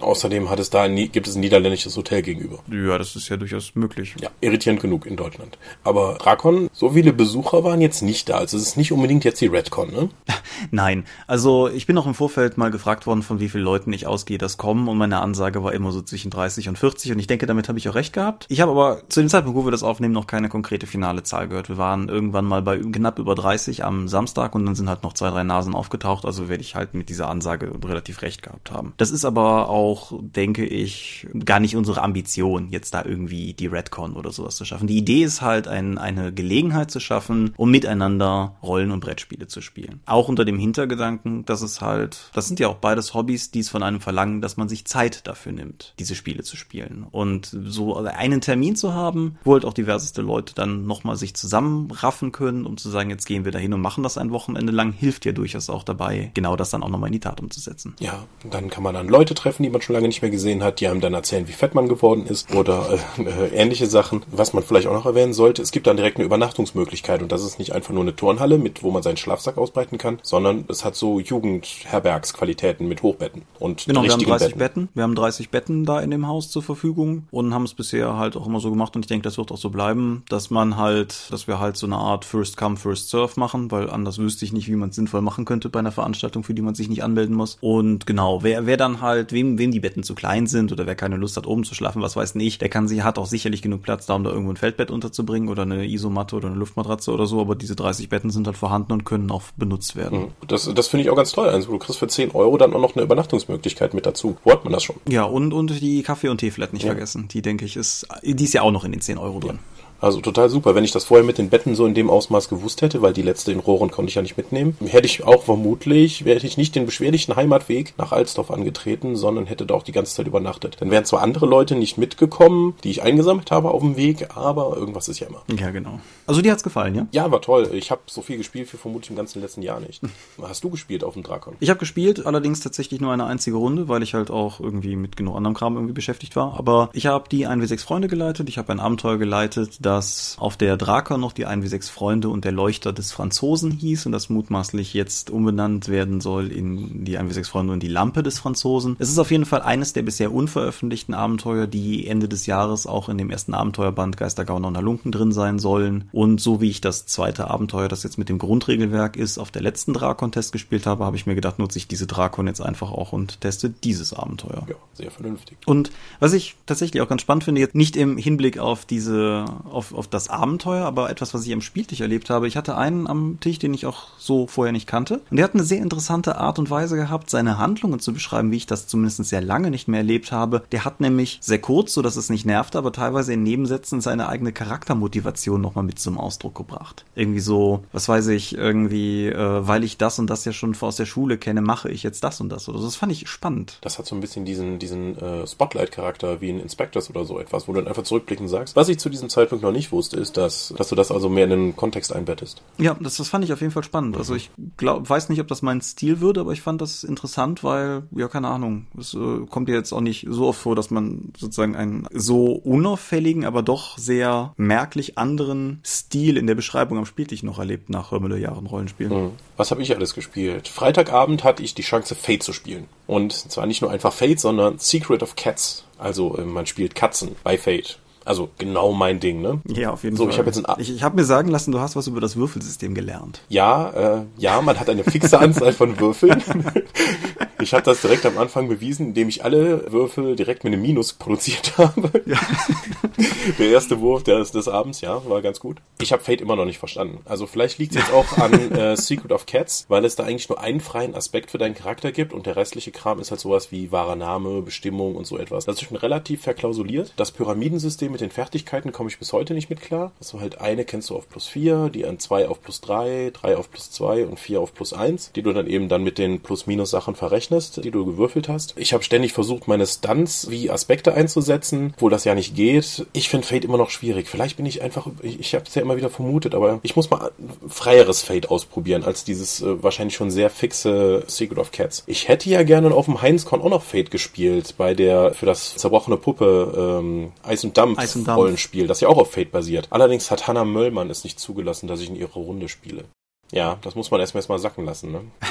Außerdem 0.00 0.50
hat 0.50 0.58
es 0.58 0.70
da 0.70 0.82
ein, 0.82 0.96
gibt 0.96 1.26
es 1.26 1.34
ein 1.34 1.40
niederländisches 1.40 1.96
Hotel 1.96 2.22
gegenüber. 2.22 2.58
Ja, 2.70 2.98
das 2.98 3.16
ist 3.16 3.28
ja 3.28 3.36
durchaus 3.36 3.74
möglich. 3.74 4.14
Ja, 4.20 4.30
irritierend 4.40 4.80
genug 4.80 5.06
in 5.06 5.16
Deutschland. 5.16 5.58
Aber 5.84 6.16
Drakon, 6.18 6.68
so 6.72 6.90
viele 6.90 7.12
Besucher 7.12 7.64
waren 7.64 7.80
jetzt 7.80 8.02
nicht 8.02 8.28
da. 8.28 8.38
Also 8.38 8.56
es 8.56 8.64
ist 8.64 8.76
nicht 8.76 8.92
unbedingt 8.92 9.24
jetzt 9.24 9.40
die 9.40 9.46
Redcon, 9.46 9.90
ne? 9.90 10.08
Nein, 10.70 11.04
also 11.26 11.68
ich 11.68 11.86
bin 11.86 11.98
auch 11.98 12.06
im 12.06 12.14
Vorfeld 12.14 12.56
mal 12.56 12.70
gefragt 12.70 13.06
worden, 13.06 13.22
von 13.22 13.40
wie 13.40 13.48
vielen 13.48 13.64
Leuten 13.64 13.92
ich 13.92 14.06
ausgehe, 14.06 14.38
das 14.38 14.56
kommen 14.56 14.88
und 14.88 14.98
meine 14.98 15.20
Ansage 15.20 15.62
war 15.62 15.72
immer 15.72 15.92
so 15.92 16.02
zwischen 16.02 16.30
30 16.30 16.68
und 16.68 16.78
40 16.78 17.12
und 17.12 17.18
ich 17.18 17.26
denke, 17.26 17.46
damit 17.46 17.68
habe 17.68 17.78
ich 17.78 17.88
auch 17.88 17.94
recht 17.94 18.12
gehabt. 18.12 18.46
Ich 18.48 18.60
habe 18.60 18.72
aber 18.72 19.02
zu 19.08 19.20
dem 19.20 19.28
Zeitpunkt, 19.28 19.58
wo 19.58 19.64
wir 19.64 19.70
das 19.70 19.82
aufnehmen, 19.82 20.14
noch 20.14 20.26
keine 20.26 20.48
konkrete 20.48 20.86
finale 20.86 21.22
Zahl 21.22 21.48
gehört. 21.48 21.68
Wir 21.68 21.78
waren 21.78 22.08
irgendwann 22.08 22.44
mal 22.44 22.62
bei 22.62 22.78
knapp 22.78 23.18
über 23.18 23.34
30 23.34 23.84
am 23.84 24.08
Samstag 24.08 24.54
und 24.54 24.66
dann 24.66 24.74
sind 24.74 24.88
halt 24.88 25.02
noch 25.02 25.12
zwei, 25.12 25.30
drei 25.30 25.42
Nasen 25.42 25.74
aufgetaucht, 25.74 26.24
also 26.24 26.48
werde 26.48 26.62
ich 26.62 26.74
halt 26.74 26.94
mit 26.94 27.08
dieser 27.08 27.28
Ansage 27.28 27.70
relativ 27.84 28.22
recht 28.22 28.42
gehabt 28.42 28.70
haben. 28.70 28.94
Das 28.96 29.10
ist 29.10 29.24
aber 29.24 29.68
auch, 29.68 29.85
denke 30.20 30.64
ich, 30.66 31.26
gar 31.44 31.60
nicht 31.60 31.76
unsere 31.76 32.02
Ambition, 32.02 32.68
jetzt 32.70 32.94
da 32.94 33.04
irgendwie 33.04 33.54
die 33.54 33.66
Redcon 33.66 34.14
oder 34.14 34.32
sowas 34.32 34.56
zu 34.56 34.64
schaffen. 34.64 34.86
Die 34.86 34.98
Idee 34.98 35.22
ist 35.22 35.42
halt, 35.42 35.68
ein, 35.68 35.98
eine 35.98 36.32
Gelegenheit 36.32 36.90
zu 36.90 37.00
schaffen, 37.00 37.52
um 37.56 37.70
miteinander 37.70 38.56
Rollen- 38.62 38.90
und 38.90 39.00
Brettspiele 39.00 39.46
zu 39.46 39.60
spielen. 39.60 40.00
Auch 40.06 40.28
unter 40.28 40.44
dem 40.44 40.58
Hintergedanken, 40.58 41.44
dass 41.44 41.62
es 41.62 41.80
halt, 41.80 42.30
das 42.34 42.48
sind 42.48 42.60
ja 42.60 42.68
auch 42.68 42.76
beides 42.76 43.14
Hobbys, 43.14 43.50
die 43.50 43.60
es 43.60 43.68
von 43.68 43.82
einem 43.82 44.00
verlangen, 44.00 44.40
dass 44.40 44.56
man 44.56 44.68
sich 44.68 44.86
Zeit 44.86 45.26
dafür 45.26 45.52
nimmt, 45.52 45.94
diese 45.98 46.14
Spiele 46.14 46.42
zu 46.42 46.56
spielen. 46.56 47.06
Und 47.10 47.46
so 47.64 47.96
einen 47.96 48.40
Termin 48.40 48.76
zu 48.76 48.94
haben, 48.94 49.38
wo 49.44 49.54
halt 49.54 49.64
auch 49.64 49.74
diverseste 49.74 50.22
Leute 50.22 50.54
dann 50.54 50.86
nochmal 50.86 51.16
sich 51.16 51.34
zusammenraffen 51.34 52.32
können, 52.32 52.66
um 52.66 52.76
zu 52.76 52.90
sagen, 52.90 53.10
jetzt 53.10 53.26
gehen 53.26 53.44
wir 53.44 53.52
dahin 53.52 53.72
und 53.72 53.80
machen 53.80 54.02
das 54.02 54.18
ein 54.18 54.30
Wochenende 54.30 54.72
lang, 54.72 54.92
hilft 54.92 55.24
ja 55.24 55.32
durchaus 55.32 55.70
auch 55.70 55.82
dabei, 55.82 56.30
genau 56.34 56.56
das 56.56 56.70
dann 56.70 56.82
auch 56.82 56.88
nochmal 56.88 57.08
in 57.08 57.14
die 57.14 57.20
Tat 57.20 57.40
umzusetzen. 57.40 57.94
Ja, 58.00 58.24
dann 58.50 58.70
kann 58.70 58.82
man 58.82 58.94
dann 58.94 59.08
Leute 59.08 59.34
treffen, 59.34 59.62
die 59.62 59.70
man 59.76 59.82
schon 59.82 59.94
lange 59.94 60.08
nicht 60.08 60.22
mehr 60.22 60.30
gesehen 60.30 60.62
hat, 60.62 60.80
die 60.80 60.88
einem 60.88 61.00
dann 61.00 61.14
erzählen, 61.14 61.46
wie 61.48 61.52
fett 61.52 61.74
man 61.74 61.88
geworden 61.88 62.26
ist 62.26 62.54
oder 62.54 62.98
äh, 63.18 63.22
äh, 63.22 63.48
ähnliche 63.54 63.86
Sachen. 63.86 64.22
Was 64.30 64.52
man 64.52 64.62
vielleicht 64.62 64.86
auch 64.86 64.92
noch 64.92 65.06
erwähnen 65.06 65.32
sollte, 65.32 65.62
es 65.62 65.70
gibt 65.70 65.86
dann 65.86 65.96
direkt 65.96 66.16
eine 66.16 66.24
Übernachtungsmöglichkeit 66.24 67.22
und 67.22 67.32
das 67.32 67.44
ist 67.44 67.58
nicht 67.58 67.72
einfach 67.72 67.92
nur 67.92 68.02
eine 68.02 68.16
Turnhalle, 68.16 68.58
mit 68.58 68.82
wo 68.82 68.90
man 68.90 69.02
seinen 69.02 69.16
Schlafsack 69.16 69.58
ausbreiten 69.58 69.98
kann, 69.98 70.18
sondern 70.22 70.64
es 70.68 70.84
hat 70.84 70.96
so 70.96 71.20
Jugendherbergsqualitäten 71.20 72.88
mit 72.88 73.02
Hochbetten 73.02 73.42
und 73.58 73.86
Genau, 73.86 74.02
wir 74.02 74.12
haben 74.12 74.22
30 74.22 74.54
Betten. 74.54 74.58
Betten. 74.58 74.88
Wir 74.94 75.02
haben 75.02 75.14
30 75.14 75.50
Betten 75.50 75.84
da 75.84 76.00
in 76.00 76.10
dem 76.10 76.26
Haus 76.26 76.50
zur 76.50 76.62
Verfügung 76.62 77.24
und 77.30 77.54
haben 77.54 77.64
es 77.64 77.74
bisher 77.74 78.16
halt 78.16 78.36
auch 78.36 78.46
immer 78.46 78.60
so 78.60 78.70
gemacht 78.70 78.96
und 78.96 79.02
ich 79.02 79.08
denke, 79.08 79.24
das 79.24 79.38
wird 79.38 79.52
auch 79.52 79.58
so 79.58 79.70
bleiben, 79.70 80.24
dass 80.28 80.50
man 80.50 80.76
halt, 80.76 81.30
dass 81.30 81.46
wir 81.46 81.60
halt 81.60 81.76
so 81.76 81.86
eine 81.86 81.96
Art 81.96 82.24
First 82.24 82.56
Come, 82.56 82.76
First 82.76 83.10
Serve 83.10 83.38
machen, 83.38 83.70
weil 83.70 83.90
anders 83.90 84.18
wüsste 84.18 84.44
ich 84.44 84.52
nicht, 84.52 84.68
wie 84.68 84.76
man 84.76 84.90
es 84.90 84.96
sinnvoll 84.96 85.20
machen 85.20 85.44
könnte 85.44 85.68
bei 85.68 85.78
einer 85.78 85.92
Veranstaltung, 85.92 86.42
für 86.42 86.54
die 86.54 86.62
man 86.62 86.74
sich 86.74 86.88
nicht 86.88 87.02
anmelden 87.02 87.36
muss. 87.36 87.58
Und 87.60 88.06
genau, 88.06 88.42
wer, 88.42 88.66
wer 88.66 88.76
dann 88.76 89.00
halt, 89.00 89.32
wem, 89.32 89.58
wem 89.58 89.65
die 89.70 89.80
Betten 89.80 90.02
zu 90.02 90.14
klein 90.14 90.46
sind 90.46 90.72
oder 90.72 90.86
wer 90.86 90.94
keine 90.94 91.16
Lust 91.16 91.36
hat, 91.36 91.46
oben 91.46 91.64
zu 91.64 91.74
schlafen, 91.74 92.02
was 92.02 92.16
weiß 92.16 92.34
nicht, 92.34 92.60
der 92.60 92.68
kann 92.68 92.88
sie, 92.88 93.02
hat 93.02 93.18
auch 93.18 93.26
sicherlich 93.26 93.62
genug 93.62 93.82
Platz 93.82 94.06
da, 94.06 94.14
um 94.14 94.24
da 94.24 94.30
irgendwo 94.30 94.52
ein 94.52 94.56
Feldbett 94.56 94.90
unterzubringen 94.90 95.48
oder 95.48 95.62
eine 95.62 95.86
Isomatte 95.86 96.36
oder 96.36 96.48
eine 96.48 96.56
Luftmatratze 96.56 97.12
oder 97.12 97.26
so, 97.26 97.40
aber 97.40 97.54
diese 97.54 97.76
30 97.76 98.08
Betten 98.08 98.30
sind 98.30 98.46
halt 98.46 98.56
vorhanden 98.56 98.92
und 98.92 99.04
können 99.04 99.30
auch 99.30 99.42
benutzt 99.56 99.96
werden. 99.96 100.18
Mhm. 100.20 100.28
Das, 100.48 100.72
das 100.74 100.88
finde 100.88 101.04
ich 101.04 101.10
auch 101.10 101.16
ganz 101.16 101.32
toll. 101.32 101.48
Also 101.48 101.70
du 101.72 101.78
kriegst 101.78 101.98
für 101.98 102.08
10 102.08 102.32
Euro 102.32 102.56
dann 102.56 102.72
auch 102.74 102.80
noch 102.80 102.94
eine 102.96 103.04
Übernachtungsmöglichkeit 103.04 103.94
mit 103.94 104.06
dazu. 104.06 104.36
Wo 104.44 104.52
hat 104.52 104.64
man 104.64 104.72
das 104.72 104.82
schon? 104.84 104.96
Ja, 105.08 105.24
und, 105.24 105.52
und 105.52 105.80
die 105.80 106.02
Kaffee- 106.02 106.28
und 106.28 106.38
Teeflat 106.38 106.72
nicht 106.72 106.82
Ja. 106.84 106.90
vergessen. 106.92 107.28
Die, 107.28 107.42
denke 107.42 107.64
ich, 107.64 107.76
ist, 107.76 108.06
die 108.22 108.44
ist 108.44 108.54
ja 108.54 108.62
auch 108.62 108.72
noch 108.72 108.84
in 108.84 108.92
den 108.92 109.00
10 109.00 109.18
Euro 109.18 109.40
drin. 109.40 109.58
Also 110.00 110.20
total 110.20 110.48
super. 110.48 110.74
Wenn 110.74 110.84
ich 110.84 110.92
das 110.92 111.04
vorher 111.04 111.24
mit 111.24 111.38
den 111.38 111.48
Betten 111.48 111.74
so 111.74 111.86
in 111.86 111.94
dem 111.94 112.10
Ausmaß 112.10 112.48
gewusst 112.48 112.82
hätte, 112.82 113.02
weil 113.02 113.12
die 113.12 113.22
letzte 113.22 113.52
in 113.52 113.60
Rohren 113.60 113.90
konnte 113.90 114.10
ich 114.10 114.14
ja 114.14 114.22
nicht 114.22 114.36
mitnehmen, 114.36 114.76
hätte 114.86 115.06
ich 115.06 115.24
auch 115.24 115.44
vermutlich, 115.44 116.24
hätte 116.24 116.46
ich 116.46 116.56
nicht 116.56 116.74
den 116.74 116.86
beschwerlichen 116.86 117.36
Heimatweg 117.36 117.94
nach 117.98 118.12
Alsdorf 118.12 118.50
angetreten, 118.50 119.16
sondern 119.16 119.46
hätte 119.46 119.66
da 119.66 119.74
auch 119.74 119.82
die 119.82 119.92
ganze 119.92 120.14
Zeit 120.14 120.26
übernachtet. 120.26 120.76
Dann 120.80 120.90
wären 120.90 121.04
zwar 121.04 121.22
andere 121.22 121.46
Leute 121.46 121.76
nicht 121.76 121.98
mitgekommen, 121.98 122.74
die 122.84 122.90
ich 122.90 123.02
eingesammelt 123.02 123.50
habe 123.50 123.70
auf 123.70 123.80
dem 123.80 123.96
Weg, 123.96 124.36
aber 124.36 124.76
irgendwas 124.76 125.08
ist 125.08 125.20
ja 125.20 125.28
immer. 125.28 125.42
Ja, 125.58 125.70
genau. 125.70 126.00
Also 126.26 126.42
dir 126.42 126.52
hat's 126.52 126.62
gefallen, 126.62 126.94
ja? 126.94 127.06
Ja, 127.12 127.30
war 127.30 127.40
toll. 127.40 127.70
Ich 127.72 127.90
habe 127.90 128.02
so 128.06 128.22
viel 128.22 128.36
gespielt 128.36 128.72
wie 128.72 128.76
vermutlich 128.76 129.10
im 129.10 129.16
ganzen 129.16 129.40
letzten 129.40 129.62
Jahr 129.62 129.80
nicht. 129.80 130.02
Hast 130.42 130.64
du 130.64 130.70
gespielt 130.70 131.04
auf 131.04 131.14
dem 131.14 131.22
Drakon? 131.22 131.54
Ich 131.60 131.70
habe 131.70 131.78
gespielt, 131.78 132.26
allerdings 132.26 132.60
tatsächlich 132.60 133.00
nur 133.00 133.12
eine 133.12 133.26
einzige 133.26 133.56
Runde, 133.56 133.88
weil 133.88 134.02
ich 134.02 134.14
halt 134.14 134.30
auch 134.30 134.60
irgendwie 134.60 134.96
mit 134.96 135.16
genug 135.16 135.36
anderem 135.36 135.54
Kram 135.54 135.74
irgendwie 135.74 135.94
beschäftigt 135.94 136.36
war. 136.36 136.58
Aber 136.58 136.90
ich 136.92 137.06
habe 137.06 137.28
die 137.28 137.46
1w6 137.46 137.82
Freunde 137.82 138.08
geleitet, 138.08 138.48
ich 138.48 138.58
habe 138.58 138.72
ein 138.72 138.80
Abenteuer 138.80 139.16
geleitet, 139.16 139.78
das 139.96 140.36
auf 140.38 140.56
der 140.56 140.76
Drakon 140.76 141.20
noch 141.20 141.32
die 141.32 141.46
1w6 141.46 141.90
Freunde 141.90 142.28
und 142.28 142.44
der 142.44 142.52
Leuchter 142.52 142.92
des 142.92 143.12
Franzosen 143.12 143.70
hieß 143.70 144.06
und 144.06 144.12
das 144.12 144.28
mutmaßlich 144.28 144.94
jetzt 144.94 145.30
umbenannt 145.30 145.88
werden 145.88 146.20
soll 146.20 146.52
in 146.52 147.04
die 147.04 147.18
1w6 147.18 147.48
Freunde 147.48 147.72
und 147.72 147.82
die 147.82 147.88
Lampe 147.88 148.22
des 148.22 148.38
Franzosen. 148.38 148.96
Es 148.98 149.08
ist 149.08 149.18
auf 149.18 149.30
jeden 149.30 149.46
Fall 149.46 149.62
eines 149.62 149.92
der 149.92 150.02
bisher 150.02 150.32
unveröffentlichten 150.32 151.14
Abenteuer, 151.14 151.66
die 151.66 152.06
Ende 152.06 152.28
des 152.28 152.46
Jahres 152.46 152.86
auch 152.86 153.08
in 153.08 153.18
dem 153.18 153.30
ersten 153.30 153.54
Abenteuerband 153.54 154.16
Geistergauner 154.16 154.68
und 154.68 154.76
Halunken 154.76 155.12
drin 155.12 155.32
sein 155.32 155.58
sollen. 155.58 156.08
Und 156.12 156.40
so 156.40 156.60
wie 156.60 156.70
ich 156.70 156.80
das 156.80 157.06
zweite 157.06 157.48
Abenteuer, 157.48 157.88
das 157.88 158.02
jetzt 158.02 158.18
mit 158.18 158.28
dem 158.28 158.38
Grundregelwerk 158.38 159.16
ist, 159.16 159.38
auf 159.38 159.50
der 159.50 159.62
letzten 159.62 159.92
Drakon-Test 159.92 160.52
gespielt 160.52 160.86
habe, 160.86 161.04
habe 161.04 161.16
ich 161.16 161.26
mir 161.26 161.34
gedacht, 161.34 161.58
nutze 161.58 161.78
ich 161.78 161.88
diese 161.88 162.06
Drakon 162.06 162.46
jetzt 162.46 162.60
einfach 162.60 162.92
auch 162.92 163.12
und 163.12 163.40
teste 163.40 163.70
dieses 163.70 164.12
Abenteuer. 164.12 164.66
Ja, 164.68 164.74
sehr 164.94 165.10
vernünftig. 165.10 165.58
Und 165.66 165.90
was 166.20 166.32
ich 166.32 166.56
tatsächlich 166.66 167.02
auch 167.02 167.08
ganz 167.08 167.22
spannend 167.22 167.44
finde, 167.44 167.60
jetzt 167.60 167.74
nicht 167.74 167.96
im 167.96 168.18
Hinblick 168.18 168.58
auf 168.58 168.84
diese, 168.84 169.44
auf, 169.76 169.94
auf 169.94 170.08
das 170.08 170.28
Abenteuer, 170.28 170.84
aber 170.84 171.10
etwas, 171.10 171.34
was 171.34 171.46
ich 171.46 171.52
am 171.52 171.60
Spieltisch 171.60 172.00
erlebt 172.00 172.30
habe. 172.30 172.48
Ich 172.48 172.56
hatte 172.56 172.76
einen 172.76 173.06
am 173.06 173.38
Tisch, 173.40 173.58
den 173.58 173.74
ich 173.74 173.86
auch 173.86 174.08
so 174.18 174.46
vorher 174.46 174.72
nicht 174.72 174.86
kannte. 174.86 175.20
Und 175.30 175.36
der 175.36 175.44
hat 175.44 175.54
eine 175.54 175.62
sehr 175.62 175.82
interessante 175.82 176.38
Art 176.38 176.58
und 176.58 176.70
Weise 176.70 176.96
gehabt, 176.96 177.30
seine 177.30 177.58
Handlungen 177.58 178.00
zu 178.00 178.12
beschreiben, 178.12 178.50
wie 178.50 178.56
ich 178.56 178.66
das 178.66 178.86
zumindest 178.86 179.24
sehr 179.24 179.42
lange 179.42 179.70
nicht 179.70 179.86
mehr 179.86 179.98
erlebt 179.98 180.32
habe. 180.32 180.62
Der 180.72 180.84
hat 180.84 181.00
nämlich 181.00 181.38
sehr 181.42 181.60
kurz, 181.60 181.92
so 181.92 182.02
dass 182.02 182.16
es 182.16 182.30
nicht 182.30 182.46
nervte, 182.46 182.78
aber 182.78 182.92
teilweise 182.92 183.34
in 183.34 183.42
Nebensätzen 183.42 184.00
seine 184.00 184.28
eigene 184.28 184.52
Charaktermotivation 184.52 185.60
nochmal 185.60 185.84
mit 185.84 185.98
zum 185.98 186.18
Ausdruck 186.18 186.54
gebracht. 186.54 187.04
Irgendwie 187.14 187.40
so, 187.40 187.84
was 187.92 188.08
weiß 188.08 188.28
ich, 188.28 188.56
irgendwie, 188.56 189.26
äh, 189.26 189.66
weil 189.66 189.84
ich 189.84 189.98
das 189.98 190.18
und 190.18 190.28
das 190.28 190.44
ja 190.44 190.52
schon 190.52 190.74
aus 190.80 190.96
der 190.96 191.06
Schule 191.06 191.36
kenne, 191.36 191.60
mache 191.60 191.90
ich 191.90 192.02
jetzt 192.02 192.24
das 192.24 192.40
und 192.40 192.48
das 192.48 192.68
oder. 192.68 192.80
Das 192.80 192.96
fand 192.96 193.12
ich 193.12 193.28
spannend. 193.28 193.78
Das 193.82 193.98
hat 193.98 194.06
so 194.06 194.14
ein 194.14 194.20
bisschen 194.20 194.44
diesen, 194.44 194.78
diesen 194.78 195.18
äh, 195.18 195.46
Spotlight-Charakter 195.46 196.40
wie 196.40 196.50
in 196.50 196.60
Inspectors 196.60 197.10
oder 197.10 197.24
so 197.24 197.38
etwas, 197.38 197.68
wo 197.68 197.72
du 197.72 197.80
dann 197.80 197.88
einfach 197.88 198.04
zurückblickend 198.04 198.48
sagst. 198.48 198.76
Was 198.76 198.88
ich 198.88 198.98
zu 198.98 199.10
diesem 199.10 199.28
Zeitpunkt 199.28 199.65
noch 199.66 199.72
nicht 199.72 199.92
wusste, 199.92 200.16
ist, 200.16 200.36
dass, 200.36 200.72
dass 200.76 200.88
du 200.88 200.94
das 200.94 201.10
also 201.10 201.28
mehr 201.28 201.44
in 201.44 201.50
den 201.50 201.76
Kontext 201.76 202.12
einbettest. 202.14 202.62
Ja, 202.78 202.96
das, 203.00 203.16
das 203.16 203.28
fand 203.28 203.44
ich 203.44 203.52
auf 203.52 203.60
jeden 203.60 203.72
Fall 203.72 203.84
spannend. 203.84 204.16
Also 204.16 204.34
ich 204.34 204.50
glaub, 204.76 205.08
weiß 205.08 205.28
nicht, 205.28 205.40
ob 205.40 205.48
das 205.48 205.62
mein 205.62 205.80
Stil 205.80 206.20
würde, 206.20 206.40
aber 206.40 206.52
ich 206.52 206.62
fand 206.62 206.80
das 206.80 207.04
interessant, 207.04 207.62
weil, 207.64 208.04
ja, 208.12 208.28
keine 208.28 208.48
Ahnung, 208.48 208.86
es 208.98 209.14
äh, 209.14 209.46
kommt 209.50 209.68
ja 209.68 209.74
jetzt 209.74 209.92
auch 209.92 210.00
nicht 210.00 210.26
so 210.28 210.46
oft 210.46 210.60
vor, 210.60 210.76
dass 210.76 210.90
man 210.90 211.32
sozusagen 211.36 211.76
einen 211.76 212.06
so 212.12 212.52
unauffälligen, 212.52 213.44
aber 213.44 213.62
doch 213.62 213.98
sehr 213.98 214.54
merklich 214.56 215.18
anderen 215.18 215.80
Stil 215.84 216.36
in 216.36 216.46
der 216.46 216.54
Beschreibung 216.54 216.98
am 216.98 217.06
Spieltisch 217.06 217.42
noch 217.42 217.58
erlebt 217.58 217.90
nach 217.90 218.12
Römele 218.12 218.38
Jahren 218.38 218.66
Rollenspielen. 218.66 219.24
Mhm. 219.24 219.30
Was 219.56 219.70
habe 219.70 219.82
ich 219.82 219.94
alles 219.94 220.14
gespielt? 220.14 220.68
Freitagabend 220.68 221.44
hatte 221.44 221.62
ich 221.62 221.74
die 221.74 221.82
Chance, 221.82 222.14
Fate 222.14 222.42
zu 222.42 222.52
spielen. 222.52 222.86
Und 223.06 223.32
zwar 223.32 223.66
nicht 223.66 223.82
nur 223.82 223.90
einfach 223.90 224.12
Fate, 224.12 224.40
sondern 224.40 224.78
Secret 224.78 225.22
of 225.22 225.36
Cats. 225.36 225.84
Also 225.98 226.36
äh, 226.36 226.44
man 226.44 226.66
spielt 226.66 226.94
Katzen 226.94 227.36
bei 227.42 227.56
Fate. 227.58 227.98
Also 228.26 228.48
genau 228.58 228.92
mein 228.92 229.20
Ding, 229.20 229.40
ne? 229.40 229.60
Ja, 229.68 229.92
auf 229.92 230.02
jeden 230.02 230.16
So, 230.16 230.24
Fall. 230.24 230.32
ich 230.32 230.38
habe 230.38 230.48
jetzt 230.48 230.58
ein 230.68 230.80
ich, 230.80 230.92
ich 230.92 231.02
habe 231.04 231.14
mir 231.14 231.24
sagen 231.24 231.48
lassen, 231.48 231.70
du 231.70 231.78
hast 231.78 231.94
was 231.94 232.08
über 232.08 232.20
das 232.20 232.34
Würfelsystem 232.34 232.92
gelernt. 232.92 233.40
Ja, 233.48 233.90
äh, 233.90 234.22
ja, 234.36 234.60
man 234.60 234.78
hat 234.80 234.90
eine 234.90 235.04
fixe 235.04 235.38
Anzahl 235.38 235.72
von 235.72 235.98
Würfeln. 236.00 236.42
Ich 237.66 237.74
habe 237.74 237.82
das 237.82 238.00
direkt 238.00 238.24
am 238.26 238.38
Anfang 238.38 238.68
bewiesen, 238.68 239.08
indem 239.08 239.28
ich 239.28 239.42
alle 239.44 239.90
Würfel 239.90 240.36
direkt 240.36 240.62
mit 240.62 240.72
einem 240.72 240.82
Minus 240.82 241.14
produziert 241.14 241.76
habe. 241.78 242.12
Der 243.58 243.70
erste 243.70 244.00
Wurf 244.00 244.22
des, 244.22 244.52
des 244.52 244.68
Abends, 244.68 245.00
ja, 245.00 245.28
war 245.28 245.42
ganz 245.42 245.58
gut. 245.58 245.78
Ich 246.00 246.12
habe 246.12 246.22
Fate 246.22 246.40
immer 246.40 246.54
noch 246.54 246.64
nicht 246.64 246.78
verstanden. 246.78 247.18
Also 247.24 247.48
vielleicht 247.48 247.78
liegt 247.78 247.96
es 247.96 248.02
jetzt 248.02 248.12
auch 248.12 248.38
an 248.38 248.52
äh, 248.70 248.96
Secret 248.96 249.32
of 249.32 249.46
Cats, 249.46 249.84
weil 249.88 250.04
es 250.04 250.14
da 250.14 250.22
eigentlich 250.22 250.48
nur 250.48 250.60
einen 250.60 250.78
freien 250.78 251.16
Aspekt 251.16 251.50
für 251.50 251.58
deinen 251.58 251.74
Charakter 251.74 252.12
gibt 252.12 252.32
und 252.32 252.46
der 252.46 252.54
restliche 252.54 252.92
Kram 252.92 253.18
ist 253.18 253.32
halt 253.32 253.40
sowas 253.40 253.72
wie 253.72 253.90
wahrer 253.90 254.14
Name, 254.14 254.62
Bestimmung 254.62 255.16
und 255.16 255.26
so 255.26 255.36
etwas. 255.36 255.64
Das 255.64 255.74
ist 255.74 255.88
schon 255.88 255.96
relativ 255.96 256.42
verklausuliert. 256.42 257.14
Das 257.16 257.32
Pyramidensystem 257.32 258.12
mit 258.12 258.20
den 258.20 258.30
Fertigkeiten 258.30 258.92
komme 258.92 259.10
ich 259.10 259.18
bis 259.18 259.32
heute 259.32 259.54
nicht 259.54 259.70
mit 259.70 259.80
klar. 259.80 260.12
Also 260.20 260.40
halt 260.40 260.60
eine 260.60 260.84
kennst 260.84 261.10
du 261.10 261.16
auf 261.16 261.28
plus 261.28 261.48
4, 261.48 261.88
die 261.88 262.06
an 262.06 262.20
2 262.20 262.46
auf 262.46 262.62
plus 262.62 262.80
3, 262.80 263.32
3 263.32 263.56
auf 263.56 263.72
plus 263.72 263.90
2 263.90 264.26
und 264.26 264.38
4 264.38 264.60
auf 264.60 264.72
plus 264.72 264.92
1, 264.92 265.32
die 265.34 265.42
du 265.42 265.52
dann 265.52 265.66
eben 265.66 265.88
dann 265.88 266.04
mit 266.04 266.18
den 266.18 266.38
Plus-Minus-Sachen 266.38 267.16
verrechnest, 267.16 267.55
die 267.82 267.90
du 267.90 268.04
gewürfelt 268.04 268.48
hast. 268.48 268.74
Ich 268.76 268.92
habe 268.92 269.02
ständig 269.02 269.32
versucht, 269.32 269.68
meine 269.68 269.86
Stunts 269.86 270.50
wie 270.50 270.70
Aspekte 270.70 271.14
einzusetzen, 271.14 271.94
wo 271.98 272.08
das 272.08 272.24
ja 272.24 272.34
nicht 272.34 272.54
geht. 272.54 273.06
Ich 273.12 273.28
finde 273.28 273.46
Fate 273.46 273.64
immer 273.64 273.78
noch 273.78 273.90
schwierig. 273.90 274.28
Vielleicht 274.28 274.56
bin 274.56 274.66
ich 274.66 274.82
einfach, 274.82 275.08
ich, 275.22 275.40
ich 275.40 275.54
habe 275.54 275.64
es 275.66 275.74
ja 275.74 275.82
immer 275.82 275.96
wieder 275.96 276.10
vermutet, 276.10 276.54
aber 276.54 276.80
ich 276.82 276.96
muss 276.96 277.10
mal 277.10 277.30
freieres 277.68 278.22
Fate 278.22 278.50
ausprobieren, 278.50 279.04
als 279.04 279.24
dieses 279.24 279.62
äh, 279.62 279.82
wahrscheinlich 279.82 280.16
schon 280.16 280.30
sehr 280.30 280.50
fixe 280.50 281.24
Secret 281.26 281.58
of 281.58 281.72
Cats. 281.72 282.04
Ich 282.06 282.28
hätte 282.28 282.48
ja 282.50 282.62
gerne 282.62 282.94
auf 282.94 283.06
dem 283.06 283.22
Heinzcon 283.22 283.60
auch 283.60 283.70
noch 283.70 283.82
Fate 283.82 284.10
gespielt, 284.10 284.74
bei 284.76 284.94
der 284.94 285.34
für 285.34 285.46
das 285.46 285.76
zerbrochene 285.76 286.16
Puppe 286.16 287.00
ähm, 287.00 287.32
Eis 287.42 287.64
und 287.64 287.76
Dampf, 287.76 287.98
Eis 287.98 288.16
und. 288.16 288.28
Rollenspiel, 288.28 288.86
das 288.86 289.00
ja 289.00 289.08
auch 289.08 289.18
auf 289.18 289.32
Fate 289.32 289.50
basiert. 289.50 289.88
Allerdings 289.90 290.30
hat 290.30 290.46
Hannah 290.46 290.64
Möllmann 290.64 291.10
es 291.10 291.24
nicht 291.24 291.40
zugelassen, 291.40 291.86
dass 291.86 292.00
ich 292.00 292.08
in 292.08 292.16
ihrer 292.16 292.34
Runde 292.34 292.68
spiele. 292.68 293.04
Ja, 293.52 293.78
das 293.82 293.94
muss 293.94 294.10
man 294.10 294.20
erstmal 294.20 294.40
erstmal 294.40 294.58
sacken 294.58 294.84
lassen, 294.84 295.12
ne? 295.12 295.20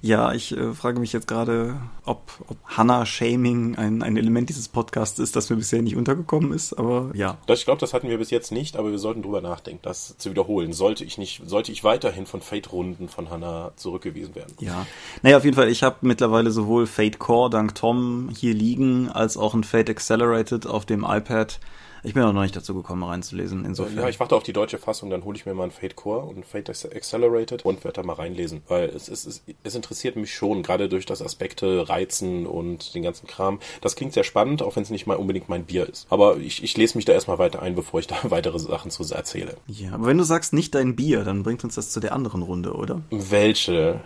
Ja, 0.00 0.32
ich 0.32 0.56
äh, 0.56 0.74
frage 0.74 1.00
mich 1.00 1.12
jetzt 1.12 1.26
gerade, 1.26 1.76
ob, 2.04 2.22
ob 2.46 2.56
Hannah-Shaming 2.66 3.76
ein, 3.76 4.02
ein 4.02 4.16
Element 4.16 4.48
dieses 4.48 4.68
Podcasts 4.68 5.18
ist, 5.18 5.34
das 5.34 5.50
mir 5.50 5.56
bisher 5.56 5.82
nicht 5.82 5.96
untergekommen 5.96 6.52
ist, 6.52 6.72
aber 6.74 7.10
ja. 7.14 7.36
Das, 7.46 7.60
ich 7.60 7.64
glaube, 7.64 7.80
das 7.80 7.94
hatten 7.94 8.08
wir 8.08 8.18
bis 8.18 8.30
jetzt 8.30 8.52
nicht, 8.52 8.76
aber 8.76 8.90
wir 8.90 8.98
sollten 8.98 9.22
drüber 9.22 9.40
nachdenken, 9.40 9.80
das 9.82 10.16
zu 10.18 10.30
wiederholen. 10.30 10.72
Sollte 10.72 11.04
ich 11.04 11.18
nicht, 11.18 11.42
sollte 11.46 11.72
ich 11.72 11.82
weiterhin 11.84 12.26
von 12.26 12.40
Fate-Runden 12.40 13.08
von 13.08 13.30
Hannah 13.30 13.72
zurückgewiesen 13.76 14.34
werden. 14.34 14.54
Ja. 14.60 14.86
Naja, 15.22 15.36
auf 15.36 15.44
jeden 15.44 15.56
Fall, 15.56 15.68
ich 15.68 15.82
habe 15.82 15.96
mittlerweile 16.02 16.50
sowohl 16.50 16.86
Fate 16.86 17.18
Core 17.18 17.50
dank 17.50 17.74
Tom 17.74 18.30
hier 18.36 18.54
liegen, 18.54 19.08
als 19.08 19.36
auch 19.36 19.54
ein 19.54 19.64
Fate 19.64 19.90
Accelerated 19.90 20.66
auf 20.66 20.86
dem 20.86 21.04
iPad. 21.04 21.58
Ich 22.02 22.14
bin 22.14 22.22
auch 22.22 22.32
noch 22.32 22.42
nicht 22.42 22.56
dazu 22.56 22.74
gekommen, 22.74 23.02
reinzulesen. 23.02 23.64
Insofern. 23.64 23.98
Ja, 23.98 24.08
ich 24.08 24.20
warte 24.20 24.36
auf 24.36 24.42
die 24.42 24.52
deutsche 24.52 24.78
Fassung, 24.78 25.10
dann 25.10 25.24
hole 25.24 25.36
ich 25.36 25.46
mir 25.46 25.54
mal 25.54 25.64
ein 25.64 25.70
Fate 25.70 25.96
Core 25.96 26.26
und 26.26 26.46
Fate 26.46 26.70
Accelerated 26.70 27.64
und 27.64 27.84
werde 27.84 28.00
da 28.00 28.06
mal 28.06 28.14
reinlesen. 28.14 28.62
Weil 28.68 28.88
es, 28.88 29.08
ist, 29.08 29.26
es, 29.26 29.42
es 29.62 29.74
interessiert 29.74 30.16
mich 30.16 30.34
schon, 30.34 30.62
gerade 30.62 30.88
durch 30.88 31.06
das 31.06 31.22
Aspekte 31.22 31.88
Reizen 31.88 32.46
und 32.46 32.94
den 32.94 33.02
ganzen 33.02 33.26
Kram. 33.26 33.60
Das 33.80 33.96
klingt 33.96 34.12
sehr 34.12 34.24
spannend, 34.24 34.62
auch 34.62 34.76
wenn 34.76 34.82
es 34.82 34.90
nicht 34.90 35.06
mal 35.06 35.16
unbedingt 35.16 35.48
mein 35.48 35.64
Bier 35.64 35.88
ist. 35.88 36.06
Aber 36.10 36.38
ich, 36.38 36.62
ich 36.62 36.76
lese 36.76 36.96
mich 36.96 37.04
da 37.04 37.12
erstmal 37.12 37.38
weiter 37.38 37.62
ein, 37.62 37.74
bevor 37.74 38.00
ich 38.00 38.06
da 38.06 38.16
weitere 38.24 38.58
Sachen 38.58 38.90
zu 38.90 39.02
erzähle. 39.12 39.56
Ja, 39.66 39.92
aber 39.92 40.06
wenn 40.06 40.18
du 40.18 40.24
sagst 40.24 40.52
nicht 40.52 40.74
dein 40.74 40.96
Bier, 40.96 41.24
dann 41.24 41.42
bringt 41.42 41.64
uns 41.64 41.74
das 41.74 41.90
zu 41.90 42.00
der 42.00 42.12
anderen 42.12 42.42
Runde, 42.42 42.72
oder? 42.72 43.02
Welche? 43.10 44.00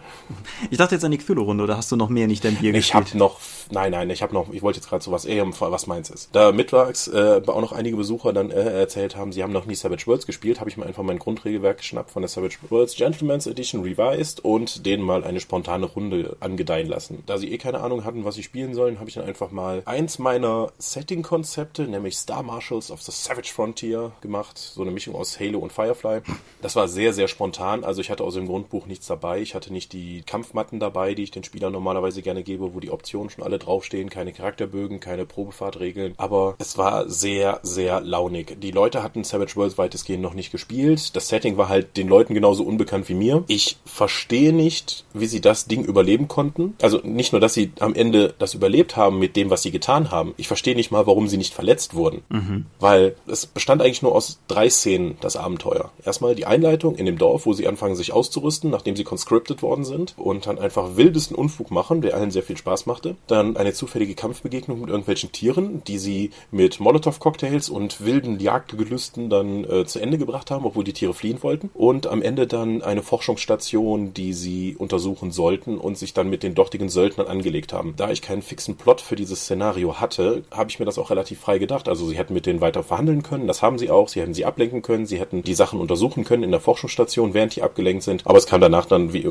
Ich 0.71 0.79
dachte 0.79 0.95
jetzt 0.95 1.05
an 1.05 1.11
die 1.11 1.19
Cthulhu-Runde, 1.19 1.65
oder 1.65 1.77
hast 1.77 1.91
du 1.93 1.97
noch 1.97 2.09
mehr 2.09 2.27
nicht 2.27 2.45
dein 2.45 2.57
Bier 2.57 2.71
ich 2.71 2.87
gespielt? 2.87 3.07
Ich 3.07 3.11
habe 3.13 3.19
noch, 3.19 3.41
nein, 3.71 3.93
nein, 3.93 4.11
ich 4.11 4.23
habe 4.23 4.33
noch, 4.33 4.53
ich 4.53 4.63
wollte 4.63 4.79
jetzt 4.79 4.89
gerade 4.89 5.05
so 5.05 5.13
was, 5.13 5.25
eher, 5.25 5.47
was 5.47 5.87
meins 5.87 6.11
ist. 6.11 6.31
Da 6.33 6.53
mittwochs 6.53 7.09
äh, 7.09 7.41
auch 7.47 7.61
noch 7.61 7.73
einige 7.83 7.97
Besucher 7.97 8.33
dann 8.33 8.53
äh, 8.53 8.61
erzählt 8.61 9.17
haben, 9.17 9.33
sie 9.33 9.43
haben 9.43 9.53
noch 9.53 9.67
nie 9.67 9.75
Savage 9.75 10.07
Worlds 10.07 10.25
gespielt, 10.25 10.61
habe 10.61 10.71
ich 10.71 10.77
mir 10.77 10.87
einfach 10.87 11.03
mein 11.03 11.19
Grundregelwerk 11.19 11.79
geschnappt 11.79 12.13
von 12.13 12.23
der 12.23 12.29
Savage 12.29 12.59
Worlds 12.71 12.95
Gentleman's 12.95 13.49
Edition 13.49 13.83
Revised 13.83 14.45
und 14.45 14.87
denen 14.87 15.03
mal 15.03 15.25
eine 15.25 15.41
spontane 15.41 15.87
Runde 15.87 16.37
angedeihen 16.39 16.87
lassen. 16.87 17.25
Da 17.27 17.39
sie 17.39 17.51
eh 17.53 17.59
keine 17.59 17.81
Ahnung 17.81 18.05
hatten, 18.05 18.25
was 18.25 18.37
sie 18.37 18.45
spielen 18.45 18.75
sollen, 18.75 19.01
habe 19.01 19.09
ich 19.09 19.17
dann 19.17 19.25
einfach 19.25 19.51
mal 19.51 19.83
eins 19.85 20.21
meiner 20.21 20.71
Setting-Konzepte, 20.79 21.89
nämlich 21.89 22.17
Star 22.17 22.45
Marshals 22.45 22.93
of 22.93 23.03
the 23.03 23.11
Savage 23.11 23.51
Frontier 23.53 24.13
gemacht. 24.21 24.59
So 24.59 24.83
eine 24.83 24.93
Mischung 24.93 25.17
aus 25.17 25.41
Halo 25.41 25.59
und 25.59 25.73
Firefly. 25.73 26.21
Das 26.61 26.77
war 26.77 26.87
sehr, 26.87 27.13
sehr 27.13 27.27
spontan. 27.27 27.83
Also 27.83 28.01
ich 28.01 28.11
hatte 28.11 28.23
aus 28.23 28.35
dem 28.35 28.47
Grundbuch 28.47 28.87
nichts 28.87 29.09
dabei. 29.09 29.41
Ich 29.41 29.57
hatte 29.57 29.73
nicht 29.73 29.93
die 29.93 30.23
Kampfmatten 30.23 30.79
dabei, 30.79 31.15
die 31.15 31.25
ich 31.25 31.33
den 31.33 31.43
Spielern 31.43 31.73
normalerweise 31.73 32.23
gerne 32.23 32.45
gebe, 32.45 32.75
wo 32.75 32.79
die 32.79 32.93
Optionen 32.93 33.29
schon 33.29 33.43
alle 33.43 33.59
draufstehen. 33.59 34.09
Keine 34.09 34.33
Charakterbögen, 34.33 35.01
keine 35.01 35.27
Probefahrtregeln. 35.27 36.15
Aber 36.17 36.55
es 36.61 36.79
war 36.79 37.09
sehr, 37.09 37.59
sehr 37.65 37.72
launig. 37.81 38.57
Die 38.61 38.71
Leute 38.71 39.03
hatten 39.03 39.25
Savage 39.25 39.57
Worlds 39.57 39.79
weitestgehend 39.79 40.23
noch 40.23 40.35
nicht 40.35 40.53
gespielt. 40.53 41.15
Das 41.17 41.29
Setting 41.29 41.57
war 41.57 41.69
halt 41.69 41.97
den 41.97 42.09
Leuten 42.09 42.35
genauso 42.35 42.65
unbekannt 42.65 43.09
wie 43.09 43.15
mir. 43.15 43.45
Ich 43.49 43.79
verstehe 43.85 44.53
nicht, 44.53 45.05
wie 45.15 45.27
sie 45.27 45.41
das 45.41 45.67
Ding 45.67 45.85
überleben 45.85 46.29
konnten. 46.29 46.75
Also 46.83 47.01
nicht 47.03 47.33
nur, 47.33 47.41
dass 47.41 47.55
sie 47.55 47.73
am 47.81 47.95
Ende 47.95 48.35
das 48.39 48.55
überlebt 48.55 48.97
haben 48.97 49.19
mit 49.19 49.37
dem, 49.37 49.51
was 49.51 49.63
sie 49.63 49.71
getan 49.71 50.11
haben. 50.11 50.35
Ich 50.37 50.49
verstehe 50.49 50.75
nicht 50.75 50.91
mal, 50.91 51.07
warum 51.07 51.29
sie 51.29 51.37
nicht 51.39 51.55
verletzt 51.55 51.95
wurden. 51.95 52.23
Mhm. 52.29 52.67
Weil 52.81 53.17
es 53.27 53.47
bestand 53.47 53.83
eigentlich 53.83 54.03
nur 54.03 54.15
aus 54.15 54.41
drei 54.49 54.69
Szenen, 54.69 55.17
das 55.21 55.37
Abenteuer. 55.37 55.91
Erstmal 56.05 56.35
die 56.35 56.47
Einleitung 56.47 56.97
in 56.97 57.07
dem 57.07 57.19
Dorf, 57.19 57.47
wo 57.47 57.53
sie 57.53 57.67
anfangen, 57.67 57.97
sich 57.97 58.13
auszurüsten, 58.13 58.71
nachdem 58.71 58.97
sie 58.97 59.05
conscripted 59.05 59.63
worden 59.63 59.85
sind 59.85 60.15
und 60.17 60.47
dann 60.47 60.59
einfach 60.59 60.97
wildesten 60.97 61.37
Unfug 61.37 61.71
machen, 61.71 62.01
der 62.03 62.15
allen 62.15 62.31
sehr 62.31 62.43
viel 62.43 62.57
Spaß 62.57 62.87
machte. 62.87 63.17
Dann 63.27 63.57
eine 63.57 63.73
zufällige 63.73 64.15
Kampfbegegnung 64.15 64.81
mit 64.81 64.91
irgendwelchen 64.91 65.33
Tieren, 65.33 65.83
die 65.87 65.99
sie 65.99 66.31
mit 66.51 66.81
Molotow-Cocktails 66.81 67.62
und 67.69 68.05
wilden 68.05 68.39
Jagdgelüsten 68.39 69.31
dann 69.31 69.65
äh, 69.65 69.85
zu 69.87 69.99
Ende 69.99 70.19
gebracht 70.19 70.51
haben, 70.51 70.65
obwohl 70.65 70.85
die 70.85 70.93
Tiere 70.93 71.15
fliehen 71.15 71.43
wollten. 71.43 71.71
Und 71.75 72.07
am 72.07 72.23
Ende 72.23 72.47
dann 72.47 72.83
eine 72.83 73.03
Forschungsstation, 73.03 74.15
die 74.15 74.33
sie 74.33 74.77
untersuchen 74.79 75.31
sollten 75.33 75.79
und 75.79 75.99
sich 75.99 76.15
dann 76.15 76.31
mit 76.31 76.43
den 76.43 76.55
dortigen 76.55 76.89
Söldnern 76.89 77.27
angelegt 77.27 77.73
haben. 77.73 77.95
Da 77.97 78.11
ich 78.11 78.23
keinen 78.23 78.43
fixen 78.43 78.77
Plot 78.77 79.01
für 79.01 79.17
dieses 79.17 79.43
Szenario 79.43 80.01
hatte, 80.01 80.45
habe 80.51 80.71
ich 80.71 80.79
mir 80.79 80.85
das 80.85 80.99
auch 80.99 81.11
relativ 81.11 81.41
frei 81.41 81.59
gedacht. 81.59 81.89
Also 81.89 82.07
sie 82.07 82.17
hätten 82.17 82.35
mit 82.35 82.47
denen 82.47 82.61
weiter 82.61 82.83
verhandeln 82.83 83.23
können, 83.23 83.47
das 83.47 83.63
haben 83.63 83.79
sie 83.79 83.91
auch. 83.91 84.09
Sie 84.09 84.21
hätten 84.21 84.35
sie 84.35 84.45
ablenken 84.45 84.83
können, 84.83 85.07
sie 85.07 85.19
hätten 85.19 85.43
die 85.43 85.55
Sachen 85.55 85.81
untersuchen 85.81 86.25
können 86.25 86.43
in 86.43 86.51
der 86.51 86.61
Forschungsstation, 86.61 87.35
während 87.35 87.57
die 87.57 87.63
abgelenkt 87.63 88.03
sind. 88.03 88.27
Aber 88.27 88.39
es 88.39 88.47
kam 88.47 88.61
danach 88.61 88.87
dann, 88.87 89.13
wie, 89.13 89.29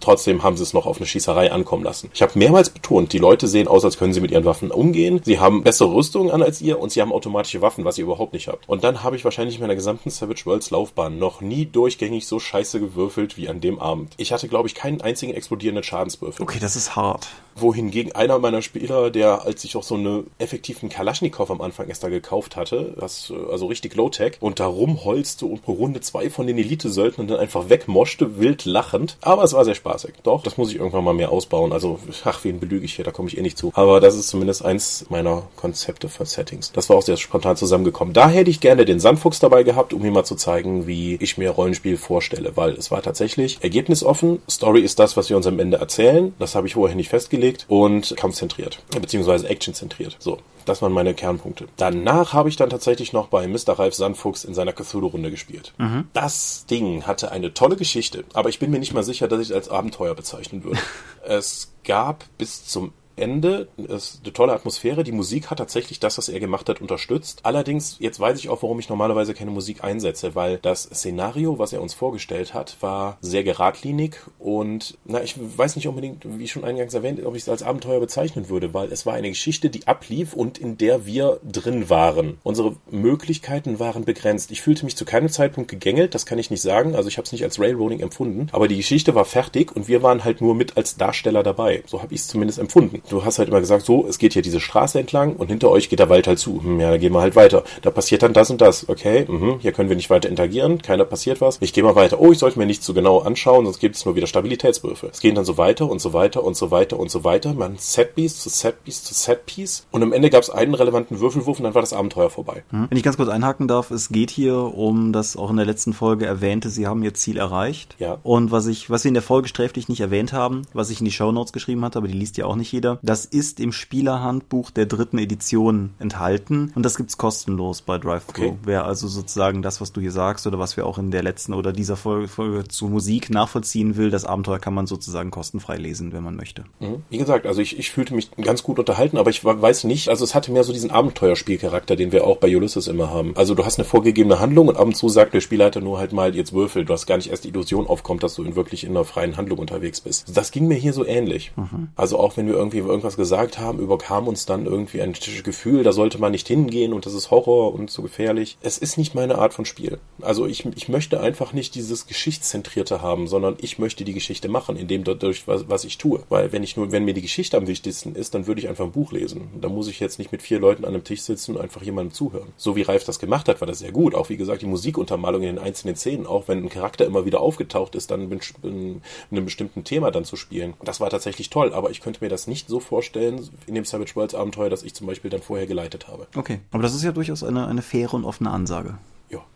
trotzdem 0.00 0.42
haben 0.42 0.56
sie 0.56 0.62
es 0.62 0.74
noch 0.74 0.86
auf 0.86 0.98
eine 0.98 1.06
Schießerei 1.06 1.50
ankommen 1.50 1.84
lassen. 1.84 2.10
Ich 2.14 2.22
habe 2.22 2.38
mehrmals 2.38 2.70
betont, 2.70 3.12
die 3.12 3.18
Leute 3.18 3.48
sehen 3.48 3.68
aus, 3.68 3.84
als 3.84 3.98
können 3.98 4.12
sie 4.12 4.20
mit 4.20 4.30
ihren 4.30 4.44
Waffen 4.44 4.70
umgehen. 4.70 5.20
Sie 5.24 5.40
haben 5.40 5.62
bessere 5.62 5.94
Rüstungen 5.94 6.30
an 6.30 6.42
als 6.42 6.60
ihr 6.60 6.78
und 6.78 6.92
sie 6.92 7.00
haben 7.00 7.12
automatische 7.12 7.62
Waffen, 7.62 7.73
was 7.82 7.98
ihr 7.98 8.04
überhaupt 8.04 8.34
nicht 8.34 8.48
habt. 8.48 8.68
Und 8.68 8.84
dann 8.84 9.02
habe 9.02 9.16
ich 9.16 9.24
wahrscheinlich 9.24 9.56
in 9.56 9.62
meiner 9.62 9.74
gesamten 9.74 10.10
Savage 10.10 10.44
Worlds 10.44 10.70
Laufbahn 10.70 11.18
noch 11.18 11.40
nie 11.40 11.66
durchgängig 11.66 12.26
so 12.26 12.38
scheiße 12.38 12.78
gewürfelt 12.78 13.36
wie 13.36 13.48
an 13.48 13.60
dem 13.60 13.78
Abend. 13.78 14.12
Ich 14.18 14.32
hatte, 14.32 14.48
glaube 14.48 14.68
ich, 14.68 14.74
keinen 14.74 15.00
einzigen 15.00 15.32
explodierenden 15.32 15.82
Schadenswürfel. 15.82 16.42
Okay, 16.42 16.58
das 16.60 16.76
ist 16.76 16.94
hart. 16.94 17.28
Wohingegen 17.56 18.12
einer 18.12 18.38
meiner 18.38 18.62
Spieler, 18.62 19.10
der 19.10 19.42
als 19.42 19.64
ich 19.64 19.76
auch 19.76 19.82
so 19.82 19.94
eine 19.94 20.24
effektiven 20.38 20.88
Kalaschnikow 20.88 21.50
am 21.50 21.60
Anfang 21.60 21.88
erst 21.88 22.02
da 22.02 22.08
gekauft 22.08 22.56
hatte, 22.56 22.94
was 22.96 23.32
also 23.50 23.66
richtig 23.66 23.94
Low-Tech, 23.94 24.38
und 24.40 24.60
da 24.60 24.66
rumholzte 24.66 25.46
und 25.46 25.62
pro 25.62 25.72
Runde 25.72 26.00
zwei 26.00 26.30
von 26.30 26.46
den 26.46 26.58
Elite-Söldnern 26.58 27.28
dann 27.28 27.38
einfach 27.38 27.68
wegmoschte, 27.68 28.38
wild 28.38 28.64
lachend. 28.64 29.16
Aber 29.20 29.44
es 29.44 29.52
war 29.52 29.64
sehr 29.64 29.74
spaßig. 29.74 30.14
Doch, 30.24 30.42
das 30.42 30.56
muss 30.56 30.70
ich 30.70 30.76
irgendwann 30.76 31.04
mal 31.04 31.14
mehr 31.14 31.30
ausbauen. 31.30 31.72
Also, 31.72 31.98
ach, 32.24 32.42
wen 32.42 32.60
belüge 32.60 32.84
ich 32.84 32.94
hier, 32.94 33.04
da 33.04 33.12
komme 33.12 33.28
ich 33.28 33.38
eh 33.38 33.42
nicht 33.42 33.56
zu. 33.56 33.70
Aber 33.74 34.00
das 34.00 34.16
ist 34.16 34.28
zumindest 34.28 34.64
eins 34.64 35.06
meiner 35.08 35.44
Konzepte 35.56 36.08
für 36.08 36.26
Settings. 36.26 36.72
Das 36.72 36.88
war 36.88 36.96
auch 36.96 37.02
sehr 37.02 37.16
spontan 37.16 37.56
zusammengekommen. 37.64 38.14
Da 38.14 38.28
hätte 38.28 38.50
ich 38.50 38.60
gerne 38.60 38.84
den 38.84 39.00
Sandfuchs 39.00 39.40
dabei 39.40 39.62
gehabt, 39.62 39.92
um 39.92 40.02
mir 40.02 40.10
mal 40.10 40.24
zu 40.24 40.34
zeigen, 40.36 40.86
wie 40.86 41.16
ich 41.16 41.38
mir 41.38 41.50
Rollenspiel 41.50 41.96
vorstelle, 41.96 42.56
weil 42.56 42.72
es 42.72 42.90
war 42.90 43.02
tatsächlich 43.02 43.58
ergebnisoffen. 43.62 44.40
Story 44.48 44.80
ist 44.80 44.98
das, 44.98 45.16
was 45.16 45.30
wir 45.30 45.36
uns 45.36 45.46
am 45.46 45.58
Ende 45.58 45.78
erzählen. 45.78 46.34
Das 46.38 46.54
habe 46.54 46.66
ich 46.66 46.74
vorher 46.74 46.96
nicht 46.96 47.08
festgelegt 47.08 47.64
und 47.68 48.14
kampfzentriert, 48.16 48.80
beziehungsweise 49.00 49.48
actionzentriert. 49.48 50.16
So. 50.18 50.38
Das 50.64 50.80
waren 50.80 50.92
meine 50.92 51.12
Kernpunkte. 51.14 51.66
Danach 51.76 52.32
habe 52.32 52.48
ich 52.48 52.56
dann 52.56 52.70
tatsächlich 52.70 53.12
noch 53.12 53.28
bei 53.28 53.46
Mr. 53.46 53.78
Ralf 53.78 53.94
Sandfuchs 53.94 54.44
in 54.44 54.54
seiner 54.54 54.72
Cthulhu-Runde 54.72 55.30
gespielt. 55.30 55.74
Mhm. 55.78 56.08
Das 56.12 56.64
Ding 56.66 57.02
hatte 57.06 57.30
eine 57.32 57.52
tolle 57.52 57.76
Geschichte, 57.76 58.24
aber 58.32 58.48
ich 58.48 58.58
bin 58.58 58.70
mir 58.70 58.78
nicht 58.78 58.94
mal 58.94 59.04
sicher, 59.04 59.28
dass 59.28 59.40
ich 59.40 59.50
es 59.50 59.54
als 59.54 59.68
Abenteuer 59.68 60.14
bezeichnen 60.14 60.64
würde. 60.64 60.80
es 61.24 61.72
gab 61.84 62.24
bis 62.38 62.66
zum 62.66 62.92
Ende 63.16 63.68
ist 63.76 64.20
eine 64.22 64.32
tolle 64.32 64.52
Atmosphäre. 64.52 65.04
Die 65.04 65.12
Musik 65.12 65.50
hat 65.50 65.58
tatsächlich 65.58 66.00
das, 66.00 66.18
was 66.18 66.28
er 66.28 66.40
gemacht 66.40 66.68
hat, 66.68 66.80
unterstützt. 66.80 67.40
Allerdings, 67.44 67.96
jetzt 68.00 68.20
weiß 68.20 68.38
ich 68.38 68.48
auch, 68.48 68.62
warum 68.62 68.78
ich 68.78 68.88
normalerweise 68.88 69.34
keine 69.34 69.50
Musik 69.50 69.84
einsetze, 69.84 70.34
weil 70.34 70.58
das 70.58 70.82
Szenario, 70.84 71.58
was 71.58 71.72
er 71.72 71.82
uns 71.82 71.94
vorgestellt 71.94 72.54
hat, 72.54 72.76
war 72.80 73.18
sehr 73.20 73.44
geradlinig 73.44 74.16
und, 74.38 74.98
na, 75.04 75.22
ich 75.22 75.36
weiß 75.38 75.76
nicht 75.76 75.88
unbedingt, 75.88 76.24
wie 76.38 76.48
schon 76.48 76.64
eingangs 76.64 76.94
erwähnt, 76.94 77.24
ob 77.24 77.36
ich 77.36 77.42
es 77.42 77.48
als 77.48 77.62
Abenteuer 77.62 78.00
bezeichnen 78.00 78.48
würde, 78.48 78.74
weil 78.74 78.92
es 78.92 79.06
war 79.06 79.14
eine 79.14 79.28
Geschichte, 79.28 79.70
die 79.70 79.86
ablief 79.86 80.34
und 80.34 80.58
in 80.58 80.76
der 80.76 81.06
wir 81.06 81.40
drin 81.44 81.90
waren. 81.90 82.38
Unsere 82.42 82.76
Möglichkeiten 82.90 83.78
waren 83.78 84.04
begrenzt. 84.04 84.50
Ich 84.50 84.62
fühlte 84.62 84.84
mich 84.84 84.96
zu 84.96 85.04
keinem 85.04 85.28
Zeitpunkt 85.28 85.70
gegängelt, 85.70 86.14
das 86.14 86.26
kann 86.26 86.38
ich 86.38 86.50
nicht 86.50 86.62
sagen, 86.62 86.94
also 86.94 87.08
ich 87.08 87.16
habe 87.16 87.26
es 87.26 87.32
nicht 87.32 87.44
als 87.44 87.60
Railroading 87.60 88.00
empfunden, 88.00 88.48
aber 88.52 88.68
die 88.68 88.76
Geschichte 88.76 89.14
war 89.14 89.24
fertig 89.24 89.74
und 89.74 89.88
wir 89.88 90.02
waren 90.02 90.24
halt 90.24 90.40
nur 90.40 90.54
mit 90.54 90.76
als 90.76 90.96
Darsteller 90.96 91.42
dabei. 91.42 91.82
So 91.86 92.02
habe 92.02 92.14
ich 92.14 92.20
es 92.20 92.28
zumindest 92.28 92.58
empfunden 92.58 93.03
du 93.08 93.24
hast 93.24 93.38
halt 93.38 93.48
immer 93.48 93.60
gesagt, 93.60 93.84
so, 93.84 94.06
es 94.08 94.18
geht 94.18 94.32
hier 94.32 94.42
diese 94.42 94.60
Straße 94.60 94.98
entlang 94.98 95.36
und 95.36 95.48
hinter 95.48 95.70
euch 95.70 95.88
geht 95.88 95.98
der 95.98 96.08
Wald 96.08 96.26
halt 96.26 96.38
zu. 96.38 96.62
Hm, 96.62 96.80
ja, 96.80 96.90
dann 96.90 97.00
gehen 97.00 97.12
wir 97.12 97.20
halt 97.20 97.36
weiter. 97.36 97.64
Da 97.82 97.90
passiert 97.90 98.22
dann 98.22 98.32
das 98.32 98.50
und 98.50 98.60
das. 98.60 98.88
Okay, 98.88 99.26
mh, 99.28 99.58
hier 99.60 99.72
können 99.72 99.88
wir 99.88 99.96
nicht 99.96 100.10
weiter 100.10 100.28
interagieren, 100.28 100.82
keiner 100.82 101.04
passiert 101.04 101.40
was. 101.40 101.58
Ich 101.60 101.72
gehe 101.72 101.84
mal 101.84 101.94
weiter. 101.94 102.20
Oh, 102.20 102.32
ich 102.32 102.38
sollte 102.38 102.58
mir 102.58 102.66
nicht 102.66 102.82
so 102.82 102.94
genau 102.94 103.18
anschauen, 103.18 103.64
sonst 103.64 103.80
gibt 103.80 103.96
es 103.96 104.04
nur 104.04 104.16
wieder 104.16 104.26
Stabilitätswürfe. 104.26 105.08
Es 105.12 105.20
gehen 105.20 105.34
dann 105.34 105.44
so 105.44 105.58
weiter 105.58 105.88
und 105.88 106.00
so 106.00 106.12
weiter 106.12 106.44
und 106.44 106.56
so 106.56 106.70
weiter 106.70 106.98
und 106.98 107.10
so 107.10 107.24
weiter. 107.24 107.54
Man 107.54 107.76
Setpiece 107.78 108.40
zu 108.40 108.48
Setpiece 108.48 109.04
zu 109.04 109.14
Setpiece. 109.14 109.86
Und 109.90 110.02
am 110.02 110.12
Ende 110.12 110.30
gab 110.30 110.42
es 110.42 110.50
einen 110.50 110.74
relevanten 110.74 111.20
Würfelwurf 111.20 111.58
und 111.58 111.64
dann 111.64 111.74
war 111.74 111.82
das 111.82 111.92
Abenteuer 111.92 112.30
vorbei. 112.30 112.62
Hm. 112.70 112.86
Wenn 112.88 112.98
ich 112.98 113.04
ganz 113.04 113.16
kurz 113.16 113.28
einhaken 113.28 113.68
darf, 113.68 113.90
es 113.90 114.08
geht 114.08 114.30
hier 114.30 114.56
um 114.56 115.12
das 115.12 115.36
auch 115.36 115.50
in 115.50 115.56
der 115.56 115.66
letzten 115.66 115.92
Folge 115.92 116.26
erwähnte, 116.26 116.70
sie 116.70 116.86
haben 116.86 117.02
ihr 117.02 117.14
Ziel 117.14 117.36
erreicht. 117.36 117.96
Ja. 117.98 118.18
Und 118.22 118.50
was 118.50 118.66
ich, 118.66 118.90
was 118.90 119.04
wir 119.04 119.08
in 119.08 119.14
der 119.14 119.22
Folge 119.22 119.48
sträflich 119.48 119.88
nicht 119.88 120.00
erwähnt 120.00 120.32
haben, 120.32 120.62
was 120.72 120.90
ich 120.90 121.00
in 121.00 121.04
die 121.04 121.12
Show 121.12 121.32
Notes 121.32 121.52
geschrieben 121.52 121.84
hatte, 121.84 121.98
aber 121.98 122.08
die 122.08 122.14
liest 122.14 122.36
ja 122.36 122.46
auch 122.46 122.56
nicht 122.56 122.72
jeder, 122.72 122.93
das 123.02 123.24
ist 123.24 123.60
im 123.60 123.72
Spielerhandbuch 123.72 124.70
der 124.70 124.86
dritten 124.86 125.18
Edition 125.18 125.94
enthalten 125.98 126.72
und 126.74 126.84
das 126.84 126.96
gibt's 126.96 127.16
kostenlos 127.16 127.82
bei 127.82 127.98
DriveThru. 127.98 128.44
Okay. 128.44 128.54
Wer 128.64 128.84
also 128.84 129.08
sozusagen 129.08 129.62
das, 129.62 129.80
was 129.80 129.92
du 129.92 130.00
hier 130.00 130.12
sagst 130.12 130.46
oder 130.46 130.58
was 130.58 130.76
wir 130.76 130.86
auch 130.86 130.98
in 130.98 131.10
der 131.10 131.22
letzten 131.22 131.54
oder 131.54 131.72
dieser 131.72 131.96
Folge, 131.96 132.28
Folge 132.28 132.68
zu 132.68 132.86
Musik 132.86 133.30
nachvollziehen 133.30 133.96
will, 133.96 134.10
das 134.10 134.24
Abenteuer 134.24 134.58
kann 134.58 134.74
man 134.74 134.86
sozusagen 134.86 135.30
kostenfrei 135.30 135.76
lesen, 135.76 136.12
wenn 136.12 136.22
man 136.22 136.36
möchte. 136.36 136.64
Mhm. 136.80 137.02
Wie 137.10 137.18
gesagt, 137.18 137.46
also 137.46 137.60
ich, 137.60 137.78
ich 137.78 137.90
fühlte 137.90 138.14
mich 138.14 138.30
ganz 138.32 138.62
gut 138.62 138.78
unterhalten, 138.78 139.18
aber 139.18 139.30
ich 139.30 139.44
weiß 139.44 139.84
nicht, 139.84 140.08
also 140.08 140.24
es 140.24 140.34
hatte 140.34 140.52
mehr 140.52 140.64
so 140.64 140.72
diesen 140.72 140.90
Abenteuerspielcharakter, 140.90 141.96
den 141.96 142.12
wir 142.12 142.26
auch 142.26 142.38
bei 142.38 142.54
Ulysses 142.54 142.88
immer 142.88 143.10
haben. 143.10 143.32
Also 143.36 143.54
du 143.54 143.64
hast 143.64 143.78
eine 143.78 143.86
vorgegebene 143.86 144.40
Handlung 144.40 144.68
und 144.68 144.76
ab 144.76 144.86
und 144.86 144.96
zu 144.96 145.08
sagt 145.08 145.34
der 145.34 145.40
Spielleiter 145.40 145.80
nur 145.80 145.98
halt 145.98 146.12
mal, 146.12 146.34
jetzt 146.34 146.52
würfel, 146.52 146.84
du 146.84 146.92
hast 146.92 147.06
gar 147.06 147.16
nicht 147.16 147.30
erst 147.30 147.44
die 147.44 147.48
Illusion 147.48 147.86
aufkommt, 147.86 148.22
dass 148.22 148.34
du 148.34 148.44
in 148.44 148.56
wirklich 148.56 148.84
in 148.84 148.90
einer 148.90 149.04
freien 149.04 149.36
Handlung 149.36 149.58
unterwegs 149.58 150.00
bist. 150.00 150.36
Das 150.36 150.50
ging 150.50 150.68
mir 150.68 150.76
hier 150.76 150.92
so 150.92 151.04
ähnlich. 151.06 151.52
Mhm. 151.56 151.88
Also 151.96 152.18
auch 152.18 152.36
wenn 152.36 152.46
wir 152.46 152.54
irgendwie 152.54 152.83
irgendwas 152.88 153.16
gesagt 153.16 153.58
haben, 153.58 153.78
überkam 153.78 154.28
uns 154.28 154.46
dann 154.46 154.66
irgendwie 154.66 155.02
ein 155.02 155.12
Gefühl, 155.12 155.82
da 155.82 155.92
sollte 155.92 156.18
man 156.18 156.32
nicht 156.32 156.48
hingehen 156.48 156.92
und 156.92 157.06
das 157.06 157.14
ist 157.14 157.30
Horror 157.30 157.74
und 157.74 157.90
so 157.90 158.02
gefährlich. 158.02 158.58
Es 158.62 158.78
ist 158.78 158.98
nicht 158.98 159.14
meine 159.14 159.38
Art 159.38 159.54
von 159.54 159.64
Spiel. 159.64 159.98
Also 160.20 160.46
ich, 160.46 160.64
ich 160.76 160.88
möchte 160.88 161.20
einfach 161.20 161.52
nicht 161.52 161.74
dieses 161.74 162.06
Geschichtszentrierte 162.06 163.02
haben, 163.02 163.28
sondern 163.28 163.56
ich 163.60 163.78
möchte 163.78 164.04
die 164.04 164.14
Geschichte 164.14 164.48
machen, 164.48 164.76
indem 164.76 165.04
dadurch, 165.04 165.46
was, 165.46 165.68
was 165.68 165.84
ich 165.84 165.98
tue. 165.98 166.22
Weil 166.28 166.52
wenn 166.52 166.62
ich 166.62 166.76
nur, 166.76 166.92
wenn 166.92 167.04
mir 167.04 167.14
die 167.14 167.22
Geschichte 167.22 167.56
am 167.56 167.66
wichtigsten 167.66 168.14
ist, 168.14 168.34
dann 168.34 168.46
würde 168.46 168.60
ich 168.60 168.68
einfach 168.68 168.84
ein 168.84 168.92
Buch 168.92 169.12
lesen. 169.12 169.48
Da 169.60 169.68
muss 169.68 169.88
ich 169.88 170.00
jetzt 170.00 170.18
nicht 170.18 170.32
mit 170.32 170.42
vier 170.42 170.58
Leuten 170.58 170.84
an 170.84 170.94
einem 170.94 171.04
Tisch 171.04 171.22
sitzen 171.22 171.56
und 171.56 171.60
einfach 171.60 171.82
jemandem 171.82 172.12
zuhören. 172.12 172.52
So 172.56 172.76
wie 172.76 172.82
Ralf 172.82 173.04
das 173.04 173.18
gemacht 173.18 173.48
hat, 173.48 173.60
war 173.60 173.66
das 173.66 173.78
sehr 173.78 173.92
gut. 173.92 174.14
Auch 174.14 174.28
wie 174.28 174.36
gesagt, 174.36 174.62
die 174.62 174.66
Musikuntermalung 174.66 175.42
in 175.42 175.56
den 175.56 175.58
einzelnen 175.58 175.96
Szenen, 175.96 176.26
auch 176.26 176.48
wenn 176.48 176.64
ein 176.64 176.68
Charakter 176.68 177.04
immer 177.04 177.24
wieder 177.24 177.40
aufgetaucht 177.40 177.94
ist, 177.94 178.10
dann 178.10 178.30
in 178.30 179.00
einem 179.30 179.44
bestimmten 179.44 179.84
Thema 179.84 180.10
dann 180.10 180.24
zu 180.24 180.36
spielen. 180.36 180.74
Das 180.82 181.00
war 181.00 181.10
tatsächlich 181.10 181.50
toll, 181.50 181.72
aber 181.72 181.90
ich 181.90 182.00
könnte 182.00 182.22
mir 182.22 182.30
das 182.30 182.46
nicht 182.46 182.68
so 182.68 182.73
vorstellen 182.80 183.48
in 183.66 183.74
dem 183.74 183.84
Savage 183.84 184.14
Worlds 184.14 184.34
Abenteuer, 184.34 184.70
das 184.70 184.82
ich 184.82 184.94
zum 184.94 185.06
Beispiel 185.06 185.30
dann 185.30 185.42
vorher 185.42 185.66
geleitet 185.66 186.08
habe. 186.08 186.26
Okay, 186.34 186.60
aber 186.70 186.82
das 186.82 186.94
ist 186.94 187.02
ja 187.02 187.12
durchaus 187.12 187.42
eine, 187.42 187.66
eine 187.66 187.82
faire 187.82 188.14
und 188.14 188.24
offene 188.24 188.50
Ansage. 188.50 188.98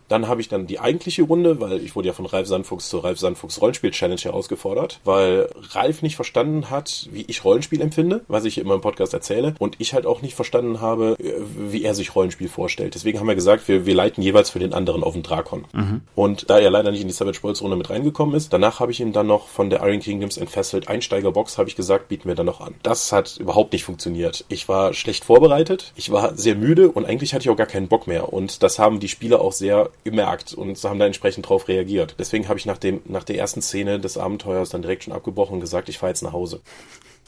Dann 0.09 0.29
habe 0.29 0.41
ich 0.41 0.49
dann 0.49 0.67
die 0.67 0.81
eigentliche 0.81 1.23
Runde, 1.23 1.61
weil 1.61 1.81
ich 1.81 1.95
wurde 1.95 2.09
ja 2.09 2.15
von 2.15 2.27
Ralf 2.27 2.49
Sandfuchs 2.49 2.89
zur 2.89 3.05
Ralf 3.05 3.19
Sandfuchs 3.19 3.61
Rollenspiel 3.61 3.91
Challenge 3.91 4.21
herausgefordert, 4.21 5.01
weil 5.05 5.49
Ralf 5.71 6.03
nicht 6.03 6.17
verstanden 6.17 6.71
hat, 6.71 7.09
wie 7.13 7.25
ich 7.29 7.45
Rollenspiel 7.45 7.81
empfinde, 7.81 8.23
was 8.29 8.45
ich 8.45 8.59
immer 8.59 8.75
im 8.75 8.81
Podcast 8.81 9.15
erzähle, 9.15 9.55
und 9.59 9.77
ich 9.79 9.95
halt 9.95 10.07
auch 10.07 10.23
nicht 10.23 10.35
verstanden 10.35 10.81
habe, 10.81 11.17
wie 11.19 11.83
er 11.83 11.95
sich 11.95 12.15
Rollenspiel 12.15 12.49
vorstellt. 12.49 12.95
Deswegen 12.95 13.21
haben 13.21 13.29
wir 13.29 13.35
gesagt, 13.35 13.69
wir, 13.69 13.87
wir 13.87 13.95
leiten 13.95 14.23
jeweils 14.23 14.51
für 14.51 14.59
den 14.59 14.75
anderen 14.75 15.03
auf 15.03 15.15
den 15.15 15.23
Drakon. 15.23 15.65
Mhm. 15.73 16.01
Und 16.15 16.51
da 16.51 16.59
er 16.59 16.71
leider 16.71 16.91
nicht 16.91 17.03
in 17.03 17.09
die 17.09 17.15
Savage 17.15 17.43
Worlds 17.43 17.63
Runde 17.63 17.77
mit 17.77 17.91
reingekommen 17.91 18.35
ist, 18.35 18.53
danach 18.53 18.81
habe 18.81 18.93
ich 18.93 19.01
ihm 19.01 19.13
dann 19.13 19.27
noch 19.27 19.49
von 19.49 19.71
der 19.71 19.81
Iron 19.81 20.01
Kingdoms 20.01 20.37
Entfesselt 20.37 20.89
Einsteigerbox 20.89 21.59
habe 21.59 21.69
ich 21.69 21.77
gesagt, 21.77 22.09
bieten 22.09 22.29
wir 22.29 22.35
dann 22.35 22.47
noch 22.47 22.61
an. 22.61 22.75
Das 22.83 23.13
hat 23.13 23.37
überhaupt 23.39 23.73
nicht 23.73 23.85
funktioniert. 23.85 24.45
Ich 24.49 24.69
war 24.69 24.95
schlecht 24.95 25.25
vorbereitet, 25.25 25.93
ich 25.97 26.11
war 26.11 26.37
sehr 26.37 26.55
müde 26.55 26.91
und 26.91 27.05
eigentlich 27.05 27.35
hatte 27.35 27.43
ich 27.43 27.51
auch 27.51 27.57
gar 27.57 27.67
keinen 27.67 27.89
Bock 27.89 28.07
mehr. 28.07 28.33
Und 28.33 28.63
das 28.63 28.79
haben 28.79 29.01
die 29.01 29.09
Spieler 29.09 29.41
auch 29.41 29.53
sehr 29.53 29.91
gemerkt 30.05 30.55
und 30.55 30.83
haben 30.85 30.99
da 30.99 31.07
entsprechend 31.07 31.49
drauf 31.49 31.69
reagiert. 31.69 32.17
Deswegen 32.19 32.49
habe 32.49 32.59
ich 32.59 32.67
nach, 32.67 32.79
dem, 32.79 33.03
nach 33.05 33.25
der 33.25 33.37
ersten 33.37 33.63
Szene 33.63 34.01
des 34.01 34.17
Abenteuers 34.17 34.71
dann 34.71 34.83
direkt 34.83 35.05
schon 35.05 35.13
abgebrochen 35.13 35.55
und 35.55 35.61
gesagt, 35.61 35.89
ich 35.89 35.99
fahre 35.99 36.11
jetzt 36.11 36.23
nach 36.23 36.33
Hause. 36.33 36.61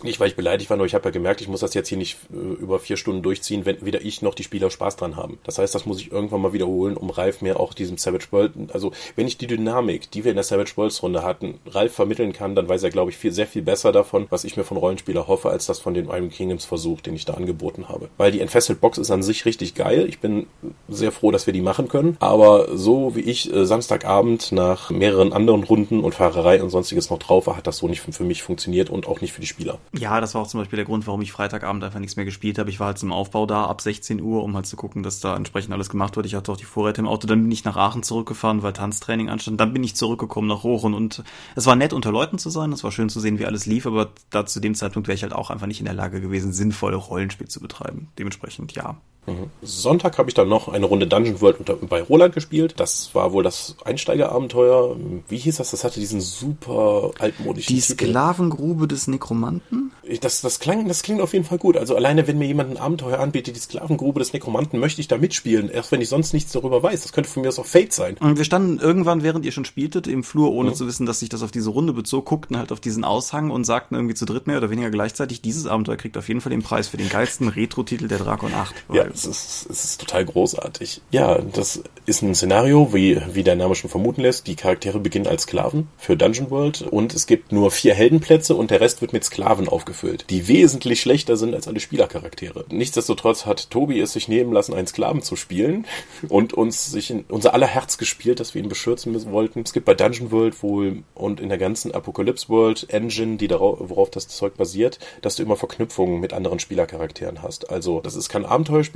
Nicht, 0.02 0.20
weil 0.20 0.28
ich 0.28 0.36
beleidigt 0.36 0.70
war, 0.70 0.76
nur 0.76 0.86
ich 0.86 0.94
habe 0.94 1.04
ja 1.04 1.10
gemerkt, 1.10 1.40
ich 1.40 1.48
muss 1.48 1.60
das 1.60 1.74
jetzt 1.74 1.88
hier 1.88 1.98
nicht 1.98 2.18
äh, 2.32 2.36
über 2.36 2.78
vier 2.78 2.96
Stunden 2.96 3.22
durchziehen, 3.22 3.66
wenn 3.66 3.84
weder 3.84 4.00
ich 4.02 4.22
noch 4.22 4.34
die 4.34 4.44
Spieler 4.44 4.70
Spaß 4.70 4.96
dran 4.96 5.16
haben. 5.16 5.38
Das 5.44 5.58
heißt, 5.58 5.74
das 5.74 5.86
muss 5.86 6.00
ich 6.00 6.12
irgendwann 6.12 6.40
mal 6.40 6.52
wiederholen, 6.52 6.96
um 6.96 7.10
Ralf 7.10 7.42
mir 7.42 7.60
auch 7.60 7.74
diesem 7.74 7.98
Savage 7.98 8.26
World, 8.30 8.52
also 8.72 8.92
wenn 9.16 9.26
ich 9.26 9.38
die 9.38 9.46
Dynamik, 9.46 10.10
die 10.10 10.24
wir 10.24 10.30
in 10.30 10.36
der 10.36 10.44
Savage 10.44 10.72
Worlds 10.76 11.02
Runde 11.02 11.22
hatten, 11.22 11.58
Ralf 11.66 11.92
vermitteln 11.94 12.32
kann, 12.32 12.54
dann 12.54 12.68
weiß 12.68 12.82
er, 12.82 12.90
glaube 12.90 13.10
ich, 13.10 13.16
viel, 13.16 13.32
sehr 13.32 13.46
viel 13.46 13.62
besser 13.62 13.92
davon, 13.92 14.26
was 14.30 14.44
ich 14.44 14.56
mir 14.56 14.64
von 14.64 14.76
Rollenspieler 14.76 15.28
hoffe, 15.28 15.50
als 15.50 15.66
das 15.66 15.78
von 15.78 15.94
den 15.94 16.06
Iron 16.06 16.30
Kingdoms 16.30 16.64
Versuch, 16.64 17.00
den 17.00 17.14
ich 17.14 17.24
da 17.24 17.34
angeboten 17.34 17.88
habe. 17.88 18.08
Weil 18.16 18.32
die 18.32 18.40
Entfesselt 18.40 18.80
Box 18.80 18.98
ist 18.98 19.10
an 19.10 19.22
sich 19.22 19.44
richtig 19.44 19.74
geil. 19.74 20.06
Ich 20.08 20.20
bin 20.20 20.46
sehr 20.88 21.12
froh, 21.12 21.30
dass 21.30 21.46
wir 21.46 21.52
die 21.52 21.60
machen 21.60 21.88
können. 21.88 22.16
Aber 22.20 22.76
so 22.76 23.14
wie 23.14 23.20
ich 23.20 23.52
äh, 23.52 23.66
Samstagabend 23.66 24.52
nach 24.52 24.90
mehreren 24.90 25.32
anderen 25.32 25.64
Runden 25.64 26.00
und 26.00 26.14
Fahrerei 26.14 26.62
und 26.62 26.70
sonstiges 26.70 27.10
noch 27.10 27.18
drauf 27.18 27.46
war, 27.46 27.56
hat 27.56 27.66
das 27.66 27.78
so 27.78 27.88
nicht 27.88 28.00
für 28.00 28.24
mich 28.24 28.42
funktioniert 28.42 28.90
und 28.90 29.06
auch 29.06 29.20
nicht 29.20 29.32
für 29.32 29.40
die 29.40 29.46
Spieler. 29.46 29.78
Ja, 29.92 30.20
das 30.20 30.34
war 30.34 30.42
auch 30.42 30.46
zum 30.46 30.60
Beispiel 30.60 30.76
der 30.76 30.86
Grund, 30.86 31.08
warum 31.08 31.20
ich 31.20 31.32
Freitagabend 31.32 31.82
einfach 31.82 31.98
nichts 31.98 32.14
mehr 32.14 32.24
gespielt 32.24 32.60
habe. 32.60 32.70
Ich 32.70 32.78
war 32.78 32.88
halt 32.88 32.98
zum 32.98 33.12
Aufbau 33.12 33.44
da 33.44 33.64
ab 33.64 33.80
16 33.80 34.20
Uhr, 34.22 34.44
um 34.44 34.54
halt 34.54 34.66
zu 34.66 34.76
gucken, 34.76 35.02
dass 35.02 35.18
da 35.18 35.34
entsprechend 35.34 35.72
alles 35.72 35.90
gemacht 35.90 36.14
wird. 36.14 36.26
Ich 36.26 36.36
hatte 36.36 36.52
auch 36.52 36.56
die 36.56 36.64
Vorräte 36.64 37.00
im 37.00 37.08
Auto. 37.08 37.26
Dann 37.26 37.42
bin 37.42 37.50
ich 37.50 37.64
nach 37.64 37.76
Aachen 37.76 38.04
zurückgefahren, 38.04 38.62
weil 38.62 38.72
Tanztraining 38.72 39.28
anstand. 39.28 39.60
Dann 39.60 39.72
bin 39.72 39.82
ich 39.82 39.96
zurückgekommen 39.96 40.46
nach 40.46 40.62
Rochen 40.62 40.94
und 40.94 41.24
es 41.56 41.66
war 41.66 41.74
nett, 41.74 41.92
unter 41.92 42.12
Leuten 42.12 42.38
zu 42.38 42.50
sein. 42.50 42.72
Es 42.72 42.84
war 42.84 42.92
schön 42.92 43.08
zu 43.08 43.18
sehen, 43.18 43.40
wie 43.40 43.46
alles 43.46 43.66
lief, 43.66 43.84
aber 43.84 44.10
da 44.30 44.46
zu 44.46 44.60
dem 44.60 44.76
Zeitpunkt 44.76 45.08
wäre 45.08 45.16
ich 45.16 45.24
halt 45.24 45.32
auch 45.32 45.50
einfach 45.50 45.66
nicht 45.66 45.80
in 45.80 45.86
der 45.86 45.94
Lage 45.94 46.20
gewesen, 46.20 46.52
sinnvolle 46.52 46.96
Rollenspiel 46.96 47.48
zu 47.48 47.60
betreiben. 47.60 48.08
Dementsprechend 48.16 48.72
ja. 48.72 48.96
Mhm. 49.26 49.50
Sonntag 49.62 50.18
habe 50.18 50.30
ich 50.30 50.34
dann 50.34 50.48
noch 50.48 50.68
eine 50.68 50.86
Runde 50.86 51.06
Dungeon 51.06 51.40
World 51.40 51.60
unter, 51.60 51.74
bei 51.76 52.02
Roland 52.02 52.34
gespielt. 52.34 52.74
Das 52.78 53.14
war 53.14 53.32
wohl 53.32 53.42
das 53.42 53.76
Einsteigerabenteuer. 53.84 54.96
Wie 55.28 55.36
hieß 55.36 55.56
das? 55.56 55.70
Das 55.70 55.84
hatte 55.84 56.00
diesen 56.00 56.20
super 56.20 57.10
altmodischen 57.18 57.74
Die 57.74 57.80
Sklavengrube 57.80 58.88
des 58.88 59.08
Nekromanten? 59.08 59.92
Das, 60.20 60.40
das, 60.40 60.58
klang, 60.58 60.88
das 60.88 61.02
klingt 61.02 61.20
auf 61.20 61.32
jeden 61.32 61.44
Fall 61.44 61.58
gut. 61.58 61.76
Also 61.76 61.94
alleine, 61.94 62.26
wenn 62.26 62.38
mir 62.38 62.46
jemand 62.46 62.70
ein 62.70 62.76
Abenteuer 62.76 63.18
anbietet, 63.18 63.56
die 63.56 63.60
Sklavengrube 63.60 64.18
des 64.18 64.32
Nekromanten, 64.32 64.80
möchte 64.80 65.00
ich 65.00 65.08
da 65.08 65.18
mitspielen. 65.18 65.68
Erst 65.68 65.92
wenn 65.92 66.00
ich 66.00 66.08
sonst 66.08 66.32
nichts 66.32 66.52
darüber 66.52 66.82
weiß. 66.82 67.02
Das 67.02 67.12
könnte 67.12 67.30
von 67.30 67.42
mir 67.42 67.48
aus 67.48 67.58
auch 67.58 67.66
Fate 67.66 67.92
sein. 67.92 68.16
Und 68.20 68.38
wir 68.38 68.44
standen 68.44 68.78
irgendwann, 68.78 69.22
während 69.22 69.44
ihr 69.44 69.52
schon 69.52 69.64
spieltet, 69.64 70.06
im 70.06 70.24
Flur, 70.24 70.52
ohne 70.52 70.70
mhm. 70.70 70.74
zu 70.74 70.86
wissen, 70.86 71.06
dass 71.06 71.20
sich 71.20 71.28
das 71.28 71.42
auf 71.42 71.50
diese 71.50 71.70
Runde 71.70 71.92
bezog, 71.92 72.24
guckten 72.24 72.56
halt 72.56 72.72
auf 72.72 72.80
diesen 72.80 73.04
Aushang 73.04 73.50
und 73.50 73.64
sagten 73.64 73.94
irgendwie 73.94 74.14
zu 74.14 74.24
dritt 74.24 74.46
mehr 74.46 74.58
oder 74.58 74.70
weniger 74.70 74.90
gleichzeitig, 74.90 75.42
dieses 75.42 75.66
Abenteuer 75.66 75.96
kriegt 75.96 76.16
auf 76.16 76.28
jeden 76.28 76.40
Fall 76.40 76.50
den 76.50 76.62
Preis 76.62 76.88
für 76.88 76.96
den 76.96 77.08
geilsten 77.08 77.48
Retro-Titel 77.48 78.08
der 78.08 78.18
Drakon 78.18 78.52
8. 78.54 78.74
Ja, 78.92 79.04
es 79.26 79.64
ist, 79.64 79.70
es 79.70 79.84
ist 79.84 80.00
total 80.00 80.24
großartig. 80.24 81.00
Ja, 81.10 81.38
das 81.40 81.82
ist 82.06 82.22
ein 82.22 82.34
Szenario, 82.34 82.92
wie, 82.92 83.20
wie 83.32 83.42
der 83.42 83.56
Name 83.56 83.74
schon 83.74 83.90
vermuten 83.90 84.22
lässt. 84.22 84.46
Die 84.46 84.56
Charaktere 84.56 84.98
beginnen 84.98 85.26
als 85.26 85.42
Sklaven 85.42 85.88
für 85.96 86.16
Dungeon 86.16 86.50
World 86.50 86.82
und 86.82 87.14
es 87.14 87.26
gibt 87.26 87.52
nur 87.52 87.70
vier 87.70 87.94
Heldenplätze 87.94 88.54
und 88.54 88.70
der 88.70 88.80
Rest 88.80 89.00
wird 89.00 89.12
mit 89.12 89.24
Sklaven 89.24 89.68
aufgefüllt, 89.68 90.26
die 90.30 90.48
wesentlich 90.48 91.00
schlechter 91.00 91.36
sind 91.36 91.54
als 91.54 91.68
alle 91.68 91.80
Spielercharaktere. 91.80 92.64
Nichtsdestotrotz 92.70 93.46
hat 93.46 93.70
Tobi 93.70 94.00
es 94.00 94.12
sich 94.12 94.28
nehmen 94.28 94.52
lassen, 94.52 94.74
einen 94.74 94.86
Sklaven 94.86 95.22
zu 95.22 95.36
spielen 95.36 95.86
und 96.28 96.54
uns 96.54 96.90
sich 96.90 97.10
in 97.10 97.24
unser 97.28 97.54
aller 97.54 97.66
Herz 97.66 97.98
gespielt, 97.98 98.40
dass 98.40 98.54
wir 98.54 98.62
ihn 98.62 98.68
beschützen 98.68 99.12
müssen 99.12 99.32
wollten. 99.32 99.60
Es 99.60 99.72
gibt 99.72 99.86
bei 99.86 99.94
Dungeon 99.94 100.30
World 100.30 100.62
wohl 100.62 101.02
und 101.14 101.40
in 101.40 101.48
der 101.48 101.58
ganzen 101.58 101.92
Apocalypse 101.92 102.48
World 102.48 102.88
Engine, 102.90 103.36
die 103.36 103.48
darauf, 103.48 103.78
worauf 103.80 104.10
das 104.10 104.28
Zeug 104.28 104.56
basiert, 104.56 104.98
dass 105.22 105.36
du 105.36 105.42
immer 105.42 105.56
Verknüpfungen 105.56 106.20
mit 106.20 106.32
anderen 106.32 106.58
Spielercharakteren 106.58 107.42
hast. 107.42 107.70
Also, 107.70 108.00
das 108.00 108.16
ist, 108.16 108.28
kann 108.28 108.44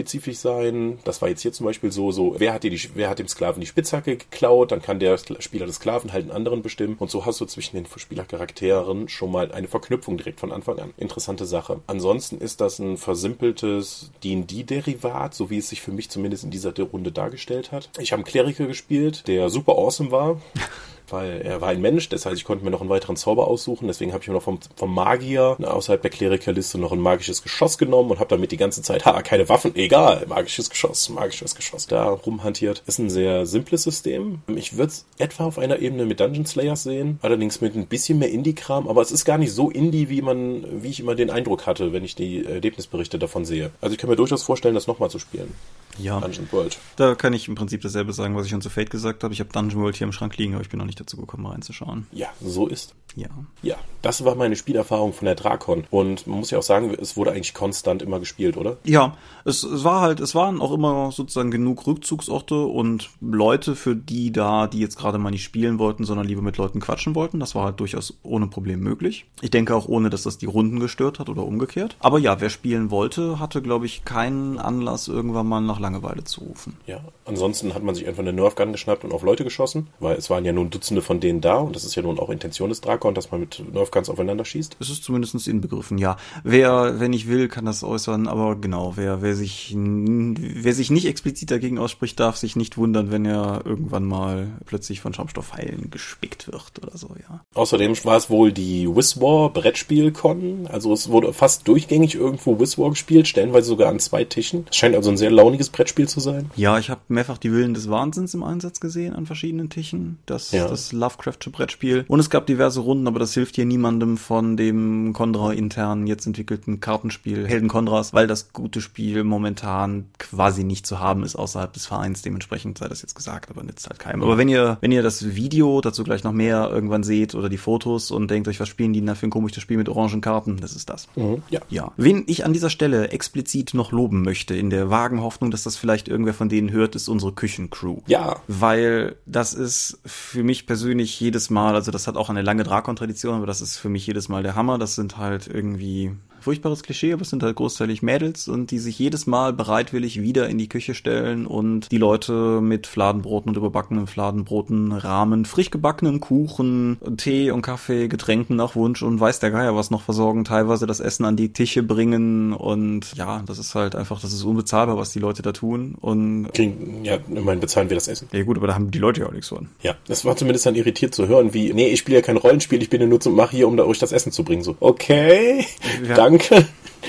abenteuerspezifisch 0.04 0.38
sein. 0.38 0.98
Das 1.04 1.22
war 1.22 1.28
jetzt 1.28 1.42
hier 1.42 1.52
zum 1.52 1.66
Beispiel 1.66 1.90
so, 1.90 2.12
so, 2.12 2.34
wer 2.38 2.52
hat 2.52 2.62
dir 2.62 2.70
die, 2.70 2.80
wer 2.94 3.10
hat 3.10 3.18
dem 3.18 3.28
Sklaven 3.28 3.60
die 3.60 3.66
Spitzhacke 3.66 4.16
geklaut? 4.16 4.72
Dann 4.72 4.82
kann 4.82 4.98
der 4.98 5.16
Spieler 5.18 5.66
des 5.66 5.76
Sklaven 5.76 6.12
halt 6.12 6.24
einen 6.24 6.32
anderen 6.32 6.62
bestimmen. 6.62 6.96
Und 6.98 7.10
so 7.10 7.26
hast 7.26 7.40
du 7.40 7.46
zwischen 7.46 7.76
den 7.76 7.86
Spielercharakteren 7.86 9.08
schon 9.08 9.32
mal 9.32 9.52
eine 9.52 9.68
Verknüpfung 9.68 10.16
direkt 10.16 10.40
von 10.40 10.52
Anfang 10.52 10.78
an. 10.78 10.94
Interessante 10.96 11.46
Sache. 11.46 11.80
Ansonsten 11.86 12.38
ist 12.38 12.60
das 12.60 12.78
ein 12.78 12.96
versimpeltes 12.96 14.10
D&D-Derivat, 14.22 15.34
so 15.34 15.50
wie 15.50 15.58
es 15.58 15.68
sich 15.68 15.80
für 15.80 15.92
mich 15.92 16.10
zumindest 16.10 16.44
in 16.44 16.50
dieser 16.50 16.74
Runde 16.74 17.12
dargestellt 17.12 17.72
hat. 17.72 17.88
Ich 17.98 18.12
habe 18.12 18.20
einen 18.20 18.26
Kleriker 18.26 18.66
gespielt, 18.66 19.26
der 19.28 19.48
super 19.48 19.72
awesome 19.72 20.10
war. 20.10 20.40
weil 21.08 21.42
er 21.42 21.60
war 21.60 21.68
ein 21.68 21.80
Mensch, 21.80 22.08
das 22.08 22.26
heißt, 22.26 22.36
ich 22.36 22.44
konnte 22.44 22.64
mir 22.64 22.70
noch 22.70 22.80
einen 22.80 22.90
weiteren 22.90 23.16
Zauber 23.16 23.48
aussuchen, 23.48 23.86
deswegen 23.86 24.12
habe 24.12 24.22
ich 24.22 24.28
mir 24.28 24.34
noch 24.34 24.42
vom, 24.42 24.58
vom 24.76 24.94
Magier 24.94 25.56
außerhalb 25.60 26.00
der 26.00 26.10
Klerikerliste 26.10 26.78
noch 26.78 26.92
ein 26.92 27.00
magisches 27.00 27.42
Geschoss 27.42 27.78
genommen 27.78 28.10
und 28.10 28.18
habe 28.18 28.30
damit 28.30 28.52
die 28.52 28.56
ganze 28.56 28.82
Zeit, 28.82 29.04
ha, 29.04 29.22
keine 29.22 29.48
Waffen, 29.48 29.74
egal, 29.76 30.24
magisches 30.28 30.70
Geschoss, 30.70 31.08
magisches 31.08 31.54
Geschoss, 31.54 31.86
da 31.86 32.08
rumhantiert. 32.08 32.82
Ist 32.86 32.98
ein 32.98 33.10
sehr 33.10 33.46
simples 33.46 33.82
System. 33.82 34.40
Ich 34.54 34.76
würde 34.76 34.92
es 34.92 35.04
etwa 35.18 35.44
auf 35.44 35.58
einer 35.58 35.78
Ebene 35.78 36.06
mit 36.06 36.20
Dungeon 36.20 36.46
Slayers 36.46 36.82
sehen, 36.82 37.18
allerdings 37.22 37.60
mit 37.60 37.74
ein 37.74 37.86
bisschen 37.86 38.18
mehr 38.18 38.30
Indie-Kram, 38.30 38.88
aber 38.88 39.02
es 39.02 39.10
ist 39.10 39.24
gar 39.24 39.38
nicht 39.38 39.52
so 39.52 39.70
Indie, 39.70 40.08
wie 40.08 40.22
man, 40.22 40.82
wie 40.82 40.88
ich 40.88 41.00
immer 41.00 41.14
den 41.14 41.30
Eindruck 41.30 41.66
hatte, 41.66 41.92
wenn 41.92 42.04
ich 42.04 42.14
die 42.14 42.44
Erlebnisberichte 42.44 43.18
davon 43.18 43.44
sehe. 43.44 43.70
Also 43.80 43.94
ich 43.94 43.98
kann 43.98 44.10
mir 44.10 44.16
durchaus 44.16 44.42
vorstellen, 44.42 44.74
das 44.74 44.86
nochmal 44.86 45.10
zu 45.10 45.18
spielen. 45.18 45.54
Ja. 45.98 46.20
Dungeon 46.20 46.48
World. 46.50 46.78
Da 46.96 47.14
kann 47.14 47.32
ich 47.32 47.48
im 47.48 47.54
Prinzip 47.54 47.82
dasselbe 47.82 48.12
sagen, 48.12 48.36
was 48.36 48.46
ich 48.46 48.50
schon 48.50 48.62
zu 48.62 48.70
Fate 48.70 48.90
gesagt 48.90 49.24
habe. 49.24 49.34
Ich 49.34 49.40
habe 49.40 49.50
Dungeon 49.52 49.82
World 49.82 49.96
hier 49.96 50.06
im 50.06 50.12
Schrank 50.12 50.36
liegen, 50.36 50.54
aber 50.54 50.62
ich 50.62 50.68
bin 50.68 50.78
noch 50.78 50.86
nicht 50.86 51.00
dazu 51.00 51.16
gekommen, 51.16 51.46
reinzuschauen. 51.46 52.06
Ja, 52.12 52.28
so 52.40 52.66
ist. 52.66 52.94
Ja. 53.16 53.28
Ja, 53.62 53.76
das 54.02 54.24
war 54.24 54.34
meine 54.34 54.56
Spielerfahrung 54.56 55.12
von 55.12 55.26
der 55.26 55.36
Drakon. 55.36 55.84
Und 55.90 56.26
man 56.26 56.38
muss 56.38 56.50
ja 56.50 56.58
auch 56.58 56.64
sagen, 56.64 56.94
es 57.00 57.16
wurde 57.16 57.30
eigentlich 57.32 57.54
konstant 57.54 58.02
immer 58.02 58.18
gespielt, 58.18 58.56
oder? 58.56 58.76
Ja, 58.84 59.16
es, 59.44 59.62
es 59.62 59.84
war 59.84 60.00
halt, 60.00 60.20
es 60.20 60.34
waren 60.34 60.60
auch 60.60 60.72
immer 60.72 61.12
sozusagen 61.12 61.50
genug 61.50 61.86
Rückzugsorte 61.86 62.56
und 62.56 63.10
Leute 63.20 63.76
für 63.76 63.94
die 63.94 64.32
da, 64.32 64.66
die 64.66 64.80
jetzt 64.80 64.98
gerade 64.98 65.18
mal 65.18 65.30
nicht 65.30 65.44
spielen 65.44 65.78
wollten, 65.78 66.04
sondern 66.04 66.26
lieber 66.26 66.42
mit 66.42 66.56
Leuten 66.56 66.80
quatschen 66.80 67.14
wollten. 67.14 67.40
Das 67.40 67.54
war 67.54 67.64
halt 67.64 67.80
durchaus 67.80 68.18
ohne 68.22 68.48
Problem 68.48 68.80
möglich. 68.80 69.26
Ich 69.42 69.50
denke 69.50 69.74
auch 69.76 69.86
ohne, 69.86 70.10
dass 70.10 70.24
das 70.24 70.38
die 70.38 70.46
Runden 70.46 70.80
gestört 70.80 71.18
hat 71.18 71.28
oder 71.28 71.44
umgekehrt. 71.44 71.96
Aber 72.00 72.18
ja, 72.18 72.40
wer 72.40 72.50
spielen 72.50 72.90
wollte, 72.90 73.38
hatte, 73.38 73.62
glaube 73.62 73.86
ich, 73.86 74.04
keinen 74.04 74.58
Anlass, 74.58 75.08
irgendwann 75.08 75.46
mal 75.46 75.60
nach 75.60 75.78
Langeweile 75.84 76.24
zu 76.24 76.40
rufen. 76.40 76.78
Ja, 76.86 77.00
ansonsten 77.26 77.74
hat 77.74 77.82
man 77.82 77.94
sich 77.94 78.08
einfach 78.08 78.22
eine 78.22 78.32
Nerfgun 78.32 78.72
geschnappt 78.72 79.04
und 79.04 79.12
auf 79.12 79.22
Leute 79.22 79.44
geschossen, 79.44 79.88
weil 80.00 80.16
es 80.16 80.30
waren 80.30 80.46
ja 80.46 80.52
nun 80.52 80.70
Dutzende 80.70 81.02
von 81.02 81.20
denen 81.20 81.42
da 81.42 81.58
und 81.58 81.76
das 81.76 81.84
ist 81.84 81.94
ja 81.94 82.02
nun 82.02 82.18
auch 82.18 82.30
Intention 82.30 82.70
des 82.70 82.80
Drakon, 82.80 83.14
dass 83.14 83.30
man 83.30 83.40
mit 83.40 83.62
Nerfguns 83.70 84.08
aufeinander 84.08 84.46
schießt. 84.46 84.78
Es 84.80 84.88
ist 84.88 85.04
zumindest 85.04 85.46
inbegriffen, 85.46 85.98
ja. 85.98 86.16
Wer, 86.42 87.00
wenn 87.00 87.12
ich 87.12 87.28
will, 87.28 87.48
kann 87.48 87.66
das 87.66 87.84
äußern, 87.84 88.28
aber 88.28 88.56
genau, 88.56 88.94
wer, 88.96 89.20
wer 89.20 89.34
sich, 89.34 89.74
wer 89.76 90.72
sich 90.72 90.90
nicht 90.90 91.06
explizit 91.06 91.50
dagegen 91.50 91.78
ausspricht, 91.78 92.18
darf 92.18 92.36
sich 92.38 92.56
nicht 92.56 92.78
wundern, 92.78 93.10
wenn 93.10 93.26
er 93.26 93.62
irgendwann 93.66 94.04
mal 94.04 94.52
plötzlich 94.64 95.02
von 95.02 95.12
Schaumstoffheilen 95.12 95.90
gespickt 95.90 96.50
wird 96.50 96.72
oder 96.82 96.96
so, 96.96 97.10
ja. 97.28 97.44
Außerdem 97.52 97.94
war 98.04 98.16
es 98.16 98.30
wohl 98.30 98.52
die 98.52 98.88
Wizwar 98.88 99.50
Brettspiel-Con, 99.50 100.68
also 100.68 100.94
es 100.94 101.10
wurde 101.10 101.34
fast 101.34 101.68
durchgängig 101.68 102.14
irgendwo 102.14 102.58
Wizwar 102.58 102.88
gespielt, 102.90 103.28
stellenweise 103.28 103.68
sogar 103.68 103.90
an 103.90 103.98
zwei 103.98 104.24
Tischen. 104.24 104.66
Es 104.70 104.76
scheint 104.76 104.94
also 104.94 105.10
ein 105.10 105.16
sehr 105.16 105.30
launiges 105.30 105.68
Brettspiel 105.74 106.08
zu 106.08 106.20
sein. 106.20 106.50
Ja, 106.56 106.78
ich 106.78 106.88
habe 106.88 107.00
mehrfach 107.08 107.36
die 107.38 107.50
Willen 107.52 107.74
des 107.74 107.90
Wahnsinns 107.90 108.32
im 108.34 108.42
Einsatz 108.44 108.78
gesehen 108.80 109.14
an 109.14 109.26
verschiedenen 109.26 109.70
Tischen. 109.70 110.18
Das, 110.26 110.52
Ja. 110.52 110.68
das 110.68 110.92
Lovecraftsche 110.92 111.50
Brettspiel. 111.50 112.04
Und 112.06 112.20
es 112.20 112.30
gab 112.30 112.46
diverse 112.46 112.80
Runden, 112.80 113.08
aber 113.08 113.18
das 113.18 113.34
hilft 113.34 113.56
hier 113.56 113.64
niemandem 113.66 114.16
von 114.16 114.56
dem 114.56 115.12
Condra 115.12 115.52
intern 115.52 116.06
jetzt 116.06 116.26
entwickelten 116.26 116.80
Kartenspiel 116.80 117.46
Helden 117.48 117.68
Condras, 117.68 118.14
weil 118.14 118.26
das 118.26 118.52
gute 118.52 118.80
Spiel 118.80 119.24
momentan 119.24 120.06
quasi 120.18 120.62
nicht 120.64 120.86
zu 120.86 121.00
haben 121.00 121.24
ist 121.24 121.34
außerhalb 121.36 121.72
des 121.72 121.86
Vereins. 121.86 122.22
Dementsprechend 122.22 122.78
sei 122.78 122.88
das 122.88 123.02
jetzt 123.02 123.14
gesagt, 123.16 123.50
aber 123.50 123.62
nützt 123.64 123.88
halt 123.88 123.98
keinem. 123.98 124.22
Aber 124.22 124.38
wenn 124.38 124.48
ihr, 124.48 124.78
wenn 124.80 124.92
ihr 124.92 125.02
das 125.02 125.34
Video, 125.34 125.80
dazu 125.80 126.04
gleich 126.04 126.22
noch 126.24 126.32
mehr 126.32 126.70
irgendwann 126.70 127.02
seht 127.02 127.34
oder 127.34 127.48
die 127.48 127.58
Fotos 127.58 128.10
und 128.12 128.30
denkt 128.30 128.46
euch, 128.48 128.60
was 128.60 128.68
spielen 128.68 128.92
die 128.92 129.00
denn 129.00 129.08
da 129.08 129.14
für 129.16 129.26
ein 129.26 129.30
komisches 129.30 129.62
Spiel 129.62 129.76
mit 129.76 129.88
orangen 129.88 130.20
Karten, 130.20 130.58
das 130.60 130.76
ist 130.76 130.88
das. 130.88 131.08
Mhm. 131.16 131.42
Ja. 131.50 131.60
Ja. 131.68 131.92
Wen 131.96 132.22
ich 132.26 132.44
an 132.44 132.52
dieser 132.52 132.70
Stelle 132.70 133.08
explizit 133.08 133.74
noch 133.74 133.90
loben 133.92 134.22
möchte, 134.22 134.54
in 134.54 134.70
der 134.70 134.90
vagen 134.90 135.20
Hoffnung, 135.20 135.50
dass 135.50 135.63
das 135.64 135.76
vielleicht 135.76 136.08
irgendwer 136.08 136.34
von 136.34 136.48
denen 136.48 136.70
hört, 136.70 136.94
ist 136.94 137.08
unsere 137.08 137.32
Küchencrew. 137.32 137.98
Ja. 138.06 138.36
Weil 138.46 139.16
das 139.26 139.54
ist 139.54 139.98
für 140.04 140.42
mich 140.42 140.66
persönlich 140.66 141.18
jedes 141.18 141.50
Mal, 141.50 141.74
also 141.74 141.90
das 141.90 142.06
hat 142.06 142.16
auch 142.16 142.30
eine 142.30 142.42
lange 142.42 142.64
Drakon-Tradition, 142.64 143.34
aber 143.34 143.46
das 143.46 143.60
ist 143.60 143.76
für 143.76 143.88
mich 143.88 144.06
jedes 144.06 144.28
Mal 144.28 144.42
der 144.42 144.54
Hammer. 144.54 144.78
Das 144.78 144.94
sind 144.94 145.16
halt 145.16 145.46
irgendwie 145.46 146.12
furchtbares 146.44 146.82
Klischee, 146.82 147.12
aber 147.12 147.22
es 147.22 147.30
sind 147.30 147.42
halt 147.42 147.56
großteilig 147.56 148.02
Mädels 148.02 148.48
und 148.48 148.70
die 148.70 148.78
sich 148.78 148.98
jedes 148.98 149.26
Mal 149.26 149.52
bereitwillig 149.52 150.20
wieder 150.20 150.48
in 150.48 150.58
die 150.58 150.68
Küche 150.68 150.94
stellen 150.94 151.46
und 151.46 151.90
die 151.90 151.98
Leute 151.98 152.60
mit 152.60 152.86
Fladenbroten 152.86 153.48
und 153.50 153.56
überbackenen 153.56 154.06
Fladenbroten 154.06 154.92
rahmen, 154.92 155.44
frisch 155.46 155.70
gebackenen 155.70 156.20
Kuchen, 156.20 156.98
Tee 157.16 157.50
und 157.50 157.62
Kaffee, 157.62 158.08
Getränken 158.08 158.56
nach 158.56 158.76
Wunsch 158.76 159.02
und 159.02 159.18
weiß 159.18 159.40
der 159.40 159.50
Geier 159.50 159.74
was 159.74 159.90
noch 159.90 160.02
versorgen, 160.02 160.44
teilweise 160.44 160.86
das 160.86 161.00
Essen 161.00 161.24
an 161.24 161.36
die 161.36 161.52
Tische 161.52 161.82
bringen 161.82 162.52
und 162.52 163.14
ja, 163.16 163.42
das 163.46 163.58
ist 163.58 163.74
halt 163.74 163.94
einfach, 163.96 164.20
das 164.20 164.32
ist 164.32 164.44
unbezahlbar, 164.44 164.96
was 164.98 165.12
die 165.12 165.18
Leute 165.20 165.40
da 165.42 165.52
tun 165.52 165.94
und 166.00 166.48
Kriegen, 166.52 167.04
ja, 167.04 167.18
immerhin 167.34 167.60
bezahlen 167.60 167.88
wir 167.88 167.96
das 167.96 168.08
Essen. 168.08 168.28
ja 168.32 168.42
gut, 168.42 168.58
aber 168.58 168.66
da 168.66 168.74
haben 168.74 168.90
die 168.90 168.98
Leute 168.98 169.22
ja 169.22 169.26
auch 169.26 169.32
nichts 169.32 169.48
von. 169.48 169.68
Ja, 169.82 169.94
das 170.06 170.24
war 170.24 170.36
zumindest 170.36 170.66
dann 170.66 170.74
irritiert 170.74 171.14
zu 171.14 171.26
hören, 171.26 171.54
wie, 171.54 171.72
nee, 171.72 171.88
ich 171.88 172.00
spiele 172.00 172.18
ja 172.18 172.22
kein 172.22 172.36
Rollenspiel, 172.36 172.82
ich 172.82 172.90
bin 172.90 173.00
ja 173.00 173.06
nur 173.06 173.20
zum 173.20 173.34
Mach 173.34 173.50
hier, 173.50 173.66
um 173.66 173.76
da 173.78 173.84
euch 173.84 173.98
das 173.98 174.12
Essen 174.12 174.30
zu 174.30 174.44
bringen. 174.44 174.62
So, 174.62 174.76
okay, 174.80 175.64
Ja. 176.06 176.14
danke. 176.14 176.33
Okay. 176.34 176.66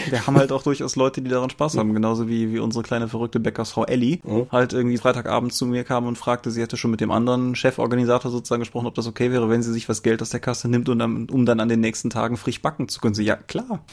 Wir 0.10 0.26
haben 0.28 0.38
halt 0.38 0.52
auch 0.52 0.64
durchaus 0.64 0.96
Leute, 0.96 1.22
die 1.22 1.30
daran 1.30 1.50
Spaß 1.50 1.78
haben, 1.78 1.94
genauso 1.94 2.28
wie, 2.28 2.52
wie 2.54 2.60
unsere 2.60 2.84
kleine 2.84 3.08
verrückte 3.08 3.40
Bäckersfrau 3.40 3.86
Ellie 3.86 4.20
halt 4.52 4.74
irgendwie 4.74 4.98
Freitagabend 4.98 5.54
zu 5.54 5.66
mir 5.66 5.84
kam 5.84 6.06
und 6.06 6.18
fragte, 6.18 6.52
sie 6.52 6.62
hätte 6.62 6.78
schon 6.78 6.92
mit 6.92 7.02
dem 7.02 7.12
anderen 7.12 7.56
Cheforganisator 7.56 8.32
sozusagen 8.32 8.62
gesprochen, 8.62 8.88
ob 8.88 8.96
das 8.96 9.08
okay 9.08 9.32
wäre, 9.32 9.50
wenn 9.50 9.64
sie 9.64 9.74
sich 9.74 9.90
was 9.90 10.04
Geld 10.04 10.22
aus 10.22 10.30
der 10.30 10.40
Kasse 10.40 10.68
nimmt, 10.68 10.90
und 10.90 11.00
dann, 11.00 11.30
um 11.30 11.46
dann 11.46 11.60
an 11.60 11.70
den 11.70 11.80
nächsten 11.80 12.10
Tagen 12.10 12.38
frisch 12.38 12.62
backen 12.62 12.88
zu 12.88 13.00
können. 13.00 13.16
Sie, 13.16 13.24
ja, 13.24 13.36
klar. 13.36 13.84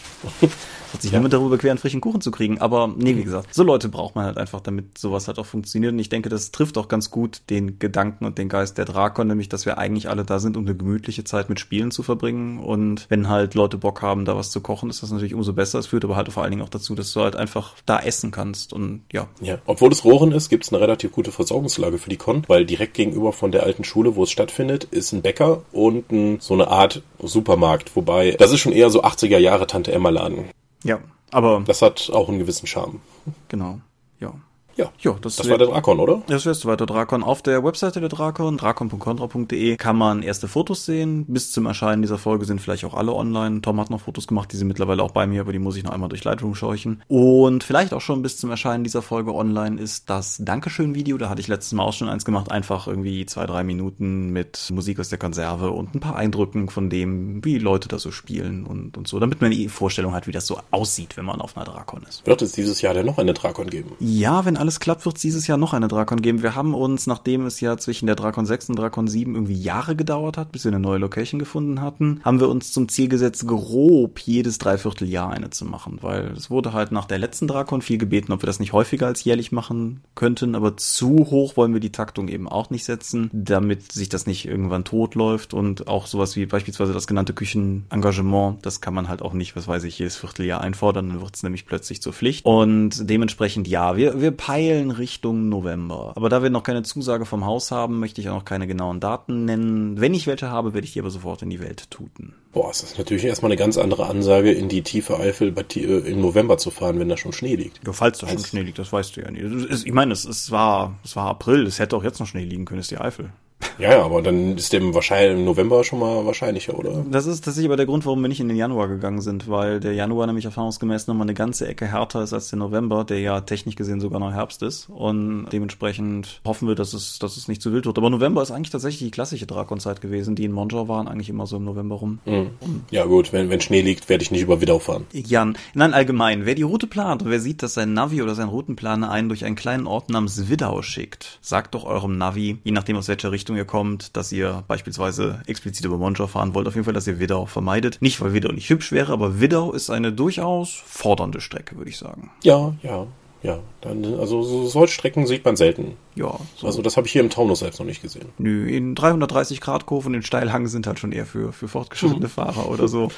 Hat 0.93 1.03
sich 1.03 1.13
niemand 1.13 1.33
darüber 1.33 1.51
bequeren, 1.51 1.79
frischen 1.79 2.01
Kuchen 2.01 2.21
zu 2.21 2.31
kriegen. 2.31 2.59
Aber 2.59 2.93
nee, 2.97 3.17
wie 3.17 3.25
gesagt, 3.25 3.55
so 3.55 3.63
Leute 3.63 3.89
braucht 3.89 4.15
man 4.15 4.25
halt 4.25 4.39
einfach, 4.39 4.61
damit 4.61 4.99
sowas 4.99 5.29
halt 5.29 5.39
auch 5.39 5.47
funktioniert. 5.47 5.93
Und 5.93 5.99
ich 5.99 6.09
denke, 6.09 6.29
das 6.29 6.53
trifft 6.53 6.77
auch 6.79 6.89
ganz 6.89 7.11
gut 7.11 7.43
den 7.51 7.79
Gedanken 7.79 8.25
und 8.25 8.39
den 8.39 8.49
Geist 8.49 8.79
der 8.79 8.85
Drakon, 8.85 9.27
nämlich, 9.27 9.49
dass 9.49 9.67
wir 9.67 9.79
eigentlich 9.79 10.09
alle 10.09 10.25
da 10.25 10.39
sind, 10.39 10.57
um 10.57 10.65
eine 10.65 10.77
gemütliche 10.77 11.25
Zeit 11.25 11.49
mit 11.49 11.61
Spielen 11.61 11.91
zu 11.91 12.03
verbringen. 12.03 12.59
Und 12.59 13.07
wenn 13.09 13.29
halt 13.29 13.55
Leute 13.55 13.79
Bock 13.79 14.03
haben, 14.03 14.25
da 14.25 14.37
was 14.37 14.51
zu 14.51 14.61
kochen, 14.61 14.91
ist 14.91 15.03
das 15.03 15.11
natürlich 15.11 15.35
umso 15.35 15.53
besser. 15.53 15.79
Es 15.79 15.92
führt 15.93 16.07
aber 16.07 16.17
halt 16.17 16.33
vor 16.33 16.43
allen 16.43 16.53
Dingen 16.53 16.63
auch 16.63 16.71
dazu, 16.71 16.95
dass 16.95 17.13
du 17.13 17.21
halt 17.21 17.37
einfach 17.37 17.75
da 17.85 17.99
essen 18.01 18.31
kannst. 18.31 18.73
Und 18.73 19.03
ja, 19.13 19.29
Ja, 19.43 19.59
obwohl 19.67 19.93
es 19.93 20.07
Rohren 20.07 20.33
ist, 20.33 20.49
gibt 20.49 20.65
es 20.65 20.73
eine 20.73 20.81
relativ 20.81 21.13
gute 21.13 21.33
Versorgungslage 21.33 21.99
für 21.99 22.09
die 22.09 22.17
Con, 22.17 22.45
weil 22.49 22.65
direkt 22.65 22.95
gegenüber 22.95 23.35
von 23.35 23.53
der 23.53 23.65
alten 23.65 23.85
Schule, 23.85 24.17
wo 24.17 24.23
es 24.23 24.31
stattfindet, 24.31 24.85
ist 24.85 25.13
ein 25.13 25.21
Bäcker 25.21 25.65
und 25.71 26.11
ein, 26.11 26.41
so 26.41 26.55
eine 26.55 26.69
Art 26.69 27.03
Supermarkt. 27.21 27.95
Wobei, 27.95 28.31
das 28.39 28.53
ist 28.53 28.61
schon 28.61 28.73
eher 28.73 28.89
so 28.89 29.03
80er 29.03 29.37
Jahre 29.37 29.67
Tante 29.67 29.93
Emma 29.93 30.09
Laden. 30.09 30.47
ja, 30.83 30.99
aber 31.31 31.63
Das 31.67 31.83
hat 31.83 32.09
auch 32.11 32.31
einen 32.31 32.39
gewissen 32.39 32.67
Charme. 32.67 33.03
genau, 33.49 33.81
ja. 34.19 34.33
Ja, 34.77 34.91
Ja, 35.01 35.17
das, 35.21 35.37
das 35.37 35.49
war 35.49 35.59
der 35.59 35.69
Drakon, 35.69 36.01
oder? 36.01 36.23
Das 36.29 36.47
wär's 36.47 36.65
weiter 36.67 36.87
Drakon. 36.87 37.23
Auf 37.23 37.43
der 37.43 37.65
Webseite 37.65 38.01
der 38.01 38.09
Drakon, 38.09 38.57
drakon.contra.de, 38.57 39.77
kann 39.77 39.97
man 39.97 40.23
erste 40.23 40.49
Fotos 40.49 40.85
sehen. 40.85 41.27
Bis 41.27 41.53
zum 41.53 41.67
Erscheinen 41.67 42.03
dieser 42.03 42.19
Folge 42.19 42.45
sind 42.45 42.61
vielleicht 42.61 42.85
auch 42.85 42.95
alle 42.95 43.13
online. 43.13 43.61
Tom 43.61 43.81
hat 43.81 43.91
noch 43.91 44.01
Fotos 44.01 44.27
gemacht, 44.27 44.53
die 44.53 44.57
sind 44.57 44.69
mittlerweile 44.69 45.03
auch 45.03 45.11
bei 45.11 45.27
mir, 45.27 45.43
aber 45.43 45.53
die 45.53 45.59
muss 45.59 45.77
ich 45.77 45.85
noch 45.85 45.93
einmal 45.93 46.09
durch 46.09 46.25
Lightroom 46.25 46.55
scheuchen. 46.55 47.03
Und 47.09 47.65
vielleicht 47.65 47.93
auch 47.93 48.01
schon 48.01 48.23
bis 48.23 48.39
zum 48.39 48.51
Erscheinen 48.51 48.85
dieser 48.85 49.03
Folge 49.03 49.35
online 49.35 49.81
ist 49.81 50.09
das 50.09 50.39
Dankeschön-Video. 50.43 51.19
Da 51.19 51.29
hatte 51.29 51.41
ich 51.41 51.49
letztes 51.49 51.73
Mal 51.73 51.85
auch 51.85 51.93
schon 51.93 52.09
eins 52.09 52.25
gemacht. 52.25 52.51
Einfach 52.51 52.87
irgendwie 52.87 53.27
zwei, 53.27 53.47
drei 53.47 53.65
Minuten 53.65 54.31
mit 54.31 54.71
Musik 54.73 55.01
aus 55.01 55.09
der 55.09 55.19
Konserve 55.19 55.71
und 55.71 55.95
ein 55.95 56.01
paar 56.01 56.17
Eindrücken 56.17 56.69
von 56.69 56.89
dem, 56.89 57.45
wie 57.45 57.59
Leute 57.59 57.89
da 57.89 57.99
so 57.99 58.11
spielen 58.11 58.65
und, 58.67 58.97
und 58.97 59.09
so, 59.09 59.19
damit 59.19 59.41
man 59.41 59.51
die 59.51 59.69
Vorstellung 59.69 60.15
hat, 60.15 60.27
wie 60.27 60.33
das 60.33 60.47
so 60.47 60.59
aussieht, 60.71 61.17
wenn 61.17 61.25
man 61.25 61.41
auf 61.41 61.57
einer 61.57 61.67
Drakon 61.67 62.05
ist. 62.09 62.27
Wird 62.27 62.43
es 62.43 62.53
dieses 62.53 62.81
Jahr 62.81 62.95
denn 62.95 63.07
noch 63.07 63.19
eine 63.19 63.35
Drakon 63.35 63.69
geben? 63.69 63.93
Ja, 64.01 64.45
wenn 64.45 64.57
alles 64.63 64.79
klappt, 64.79 65.05
wird 65.05 65.17
es 65.17 65.23
dieses 65.23 65.49
Jahr 65.49 65.59
noch 65.59 65.75
eine 65.75 65.89
Drakon 65.89 66.23
geben. 66.23 66.43
Wir 66.43 66.55
haben 66.55 66.73
uns, 66.73 67.09
nachdem 67.09 67.47
es 67.47 67.61
ja 67.61 67.77
zwischen 67.77 68.07
der 68.07 68.15
Drakon 68.15 68.47
6 68.47 68.69
und 68.69 68.79
Drakon 68.79 69.09
7 69.09 69.35
irgendwie 69.35 69.61
Jahre 69.61 69.97
gedauert 69.97 70.39
hat, 70.39 70.53
bis 70.53 70.65
wir 70.65 70.71
eine 70.71 70.79
neue 70.79 70.99
Location 70.99 71.41
gefunden 71.41 71.81
hatten, 71.81 72.21
haben 72.25 72.39
wir 72.39 72.49
uns 72.49 72.73
zum 72.73 72.89
Ziel 72.89 73.09
gesetzt, 73.09 73.45
grob 73.47 74.21
jedes 74.21 74.59
Dreivierteljahr 74.59 75.31
eine 75.31 75.51
zu 75.51 75.65
machen, 75.65 75.99
weil 76.01 76.33
es 76.37 76.49
wurde 76.49 76.73
halt 76.73 76.93
nach 76.93 77.07
der 77.07 77.19
letzten 77.19 77.49
Drakon 77.49 77.83
viel 77.83 77.99
gebeten, 77.99 78.33
ob 78.33 78.43
wir 78.43 78.47
das 78.47 78.61
nicht 78.61 78.73
häufiger 78.73 79.09
als 79.09 79.25
jährlich 79.25 79.51
machen 79.51 80.03
könnten, 80.15 80.55
aber 80.55 80.77
zu 80.77 81.27
hoch 81.31 81.57
wollen 81.57 81.73
wir 81.73 81.81
die 81.81 81.91
Taktung 81.91 82.29
eben 82.29 82.49
auch 82.49 82.71
nicht 82.71 82.85
setzen, 82.85 83.31
damit 83.33 83.91
sich 83.91 84.09
das 84.09 84.27
nicht 84.27 84.47
irgendwann 84.47 84.85
totläuft. 84.85 85.55
Und 85.55 85.89
auch 85.89 86.07
sowas 86.07 86.37
wie 86.37 86.47
beispielsweise 86.47 86.93
das 86.93 87.09
genannte 87.09 87.35
Küchenengagement, 87.35 88.65
das 88.65 88.81
kann 88.81 88.95
man 88.95 89.09
halt 89.09 89.23
auch 89.23 89.33
nicht, 89.33 89.57
was 89.57 89.67
weiß 89.67 89.83
ich, 89.83 89.99
jedes 89.99 90.15
Vierteljahr 90.15 90.61
einfordern, 90.61 91.09
dann 91.09 91.21
wird 91.21 91.35
es 91.35 91.43
nämlich 91.43 91.67
plötzlich 91.67 92.01
zur 92.01 92.13
Pflicht. 92.13 92.45
Und 92.45 93.11
dementsprechend 93.11 93.67
ja, 93.67 93.97
wir, 93.97 94.21
wir 94.21 94.31
peilen 94.53 94.91
Richtung 94.91 95.49
November. 95.49 96.13
Aber 96.15 96.29
da 96.29 96.43
wir 96.43 96.51
noch 96.51 96.63
keine 96.63 96.83
Zusage 96.83 97.25
vom 97.25 97.45
Haus 97.47 97.71
haben, 97.71 97.99
möchte 98.01 98.21
ich 98.21 98.29
auch 98.29 98.35
noch 98.35 98.45
keine 98.45 98.67
genauen 98.67 99.01
Daten 99.01 99.45
nennen. 99.47 100.01
Wenn 100.01 100.13
ich 100.13 100.27
welche 100.27 100.51
habe, 100.51 100.75
werde 100.75 100.87
ich 100.87 100.93
die 100.93 101.01
aber 101.01 101.11
sofort 101.11 101.41
in 101.43 101.49
die 101.51 101.61
Welt 101.61 101.91
tuten. 101.91 102.35
Boah, 102.53 102.71
es 102.71 102.83
ist 102.83 102.99
natürlich 102.99 103.25
erstmal 103.25 103.51
eine 103.51 103.59
ganz 103.59 103.79
andere 103.79 104.07
Ansage, 104.07 104.53
in 104.53 104.69
die 104.69 104.83
tiefe 104.83 105.19
Eifel 105.19 105.55
äh, 105.57 105.83
im 106.11 106.21
November 106.21 106.59
zu 106.59 106.71
fahren, 106.71 106.99
wenn 106.99 107.09
da 107.09 107.17
schon 107.17 107.33
Schnee 107.33 107.57
liegt. 107.57 107.81
Ja, 107.87 107.93
falls 107.95 108.19
da 108.19 108.27
schon 108.27 108.37
Als- 108.37 108.49
Schnee 108.49 108.61
liegt, 108.63 108.79
das 108.79 108.93
weißt 108.93 109.17
du 109.17 109.23
ja 109.23 109.31
nicht. 109.31 109.85
Ich 109.87 109.93
meine, 109.93 110.13
es, 110.13 110.27
es 110.27 110.51
war, 110.51 110.99
es 111.03 111.17
war 111.17 111.29
April, 111.29 111.67
es 111.67 111.79
hätte 111.79 111.97
auch 111.97 112.05
jetzt 112.05 112.21
noch 112.21 112.27
Schnee 112.27 112.45
liegen 112.45 112.67
können, 112.67 112.81
ist 112.81 112.91
die 112.91 112.99
Eifel. 112.99 113.31
Ja, 113.79 113.91
ja, 113.91 114.03
aber 114.03 114.23
dann 114.23 114.57
ist 114.57 114.73
dem 114.73 114.95
wahrscheinlich 114.95 115.39
im 115.39 115.45
November 115.45 115.83
schon 115.85 115.99
mal 115.99 116.25
wahrscheinlicher, 116.25 116.79
oder? 116.79 117.05
Das 117.11 117.27
ist 117.27 117.45
tatsächlich 117.45 117.69
aber 117.69 117.77
der 117.77 117.87
Grund, 117.87 118.07
warum 118.07 118.21
wir 118.23 118.29
nicht 118.29 118.41
in 118.41 118.49
den 118.49 118.57
Januar 118.57 118.89
gegangen 118.89 119.21
sind, 119.21 119.49
weil 119.49 119.81
der 119.81 119.95
Januar 119.95 120.27
nämlich 120.27 120.45
erfahrungsgemäß 120.45 121.07
nochmal 121.07 121.27
eine 121.27 121.35
ganze 121.35 121.67
Ecke 121.67 121.87
härter 121.87 122.23
ist 122.23 122.33
als 122.33 122.51
der 122.51 122.59
November, 122.59 123.05
der 123.05 123.21
ja 123.21 123.41
technisch 123.41 123.77
gesehen 123.77 124.01
sogar 124.01 124.21
noch 124.21 124.33
Herbst 124.33 124.63
ist. 124.63 124.89
Und 124.89 125.47
dementsprechend 125.53 126.41
hoffen 126.45 126.69
wir, 126.69 126.75
dass 126.75 126.95
es, 126.95 127.19
dass 127.19 127.37
es 127.37 127.49
nicht 127.49 127.63
zu 127.63 127.73
wild 127.73 127.87
wird. 127.87 127.99
Aber 127.99 128.11
November 128.11 128.43
ist 128.43 128.51
eigentlich 128.51 128.71
tatsächlich 128.71 129.01
die 129.01 129.11
klassische 129.11 129.47
Drakonzeit 129.47 130.01
gewesen. 130.01 130.35
Die 130.35 130.45
in 130.45 130.53
Monjor 130.53 130.89
waren 130.89 131.09
eigentlich 131.09 131.29
immer 131.29 131.47
so 131.47 131.57
im 131.57 131.65
November 131.65 131.97
rum. 131.97 132.21
Mhm. 132.25 132.51
Ja 132.91 133.05
gut, 133.05 133.33
wenn, 133.33 133.51
wenn 133.51 133.61
Schnee 133.61 133.83
liegt, 133.83 134.09
werde 134.09 134.23
ich 134.23 134.31
nicht 134.31 134.43
über 134.43 134.61
Widau 134.61 134.79
fahren. 134.79 135.07
Jan, 135.13 135.57
nein, 135.75 135.95
allgemein, 135.95 136.47
wer 136.47 136.55
die 136.55 136.63
Route 136.63 136.87
plant 136.87 137.23
und 137.23 137.31
wer 137.31 137.41
sieht, 137.41 137.63
dass 137.63 137.75
sein 137.75 137.95
Navi 137.95 138.23
oder 138.23 138.35
sein 138.35 138.49
Routenplaner 138.49 139.11
einen 139.11 139.29
durch 139.29 139.45
einen 139.45 139.57
kleinen 139.57 139.87
Ort 139.87 140.11
namens 140.11 140.49
Widau 140.49 140.83
schickt, 140.83 141.39
sagt 141.41 141.75
doch 141.75 141.85
eurem 141.85 142.19
Navi, 142.19 142.59
je 142.65 142.73
nachdem 142.73 142.97
aus 142.97 143.09
welcher 143.09 143.33
Richtung 143.33 143.52
ihr 143.57 143.65
kommt, 143.65 144.17
dass 144.17 144.33
ihr 144.33 144.65
beispielsweise 144.69 145.43
explizit 145.47 145.85
über 145.85 145.99
Monjor 145.99 146.29
fahren 146.29 146.55
wollt, 146.55 146.67
auf 146.67 146.75
jeden 146.75 146.85
Fall, 146.85 146.95
dass 146.95 147.07
ihr 147.07 147.19
Widau 147.19 147.47
vermeidet. 147.47 147.99
Nicht, 148.01 148.21
weil 148.21 148.33
Widau 148.33 148.53
nicht 148.53 148.69
hübsch 148.71 148.93
wäre, 148.93 149.13
aber 149.13 149.41
Widau 149.41 149.73
ist 149.73 149.91
eine 149.91 150.13
durchaus 150.13 150.83
fordernde 150.87 151.41
Strecke, 151.41 151.77
würde 151.77 151.91
ich 151.91 151.99
sagen. 151.99 152.31
Ja, 152.43 152.75
ja, 152.83 153.07
ja. 153.43 153.59
Dann, 153.81 154.05
also 154.19 154.43
so 154.43 154.67
solche 154.67 154.95
Strecken 154.95 155.27
sieht 155.27 155.45
man 155.45 155.57
selten. 155.57 155.97
Ja, 156.15 156.39
so. 156.57 156.67
Also 156.67 156.83
das 156.83 156.97
habe 156.97 157.07
ich 157.07 157.13
hier 157.13 157.23
im 157.23 157.31
Taunus 157.31 157.61
selbst 157.61 157.79
noch 157.79 157.87
nicht 157.87 158.03
gesehen. 158.03 158.29
Nö, 158.39 158.69
in 158.69 158.95
330 158.95 159.61
Grad 159.61 159.87
Kurven 159.87 160.15
und 160.15 160.27
Steilhang 160.27 160.67
sind 160.67 160.87
halt 160.87 160.99
schon 160.99 161.13
eher 161.13 161.27
für, 161.27 161.53
für 161.53 161.69
fortgeschrittene 161.69 162.29
Fahrer 162.29 162.69
oder 162.69 162.89
so. 162.89 163.11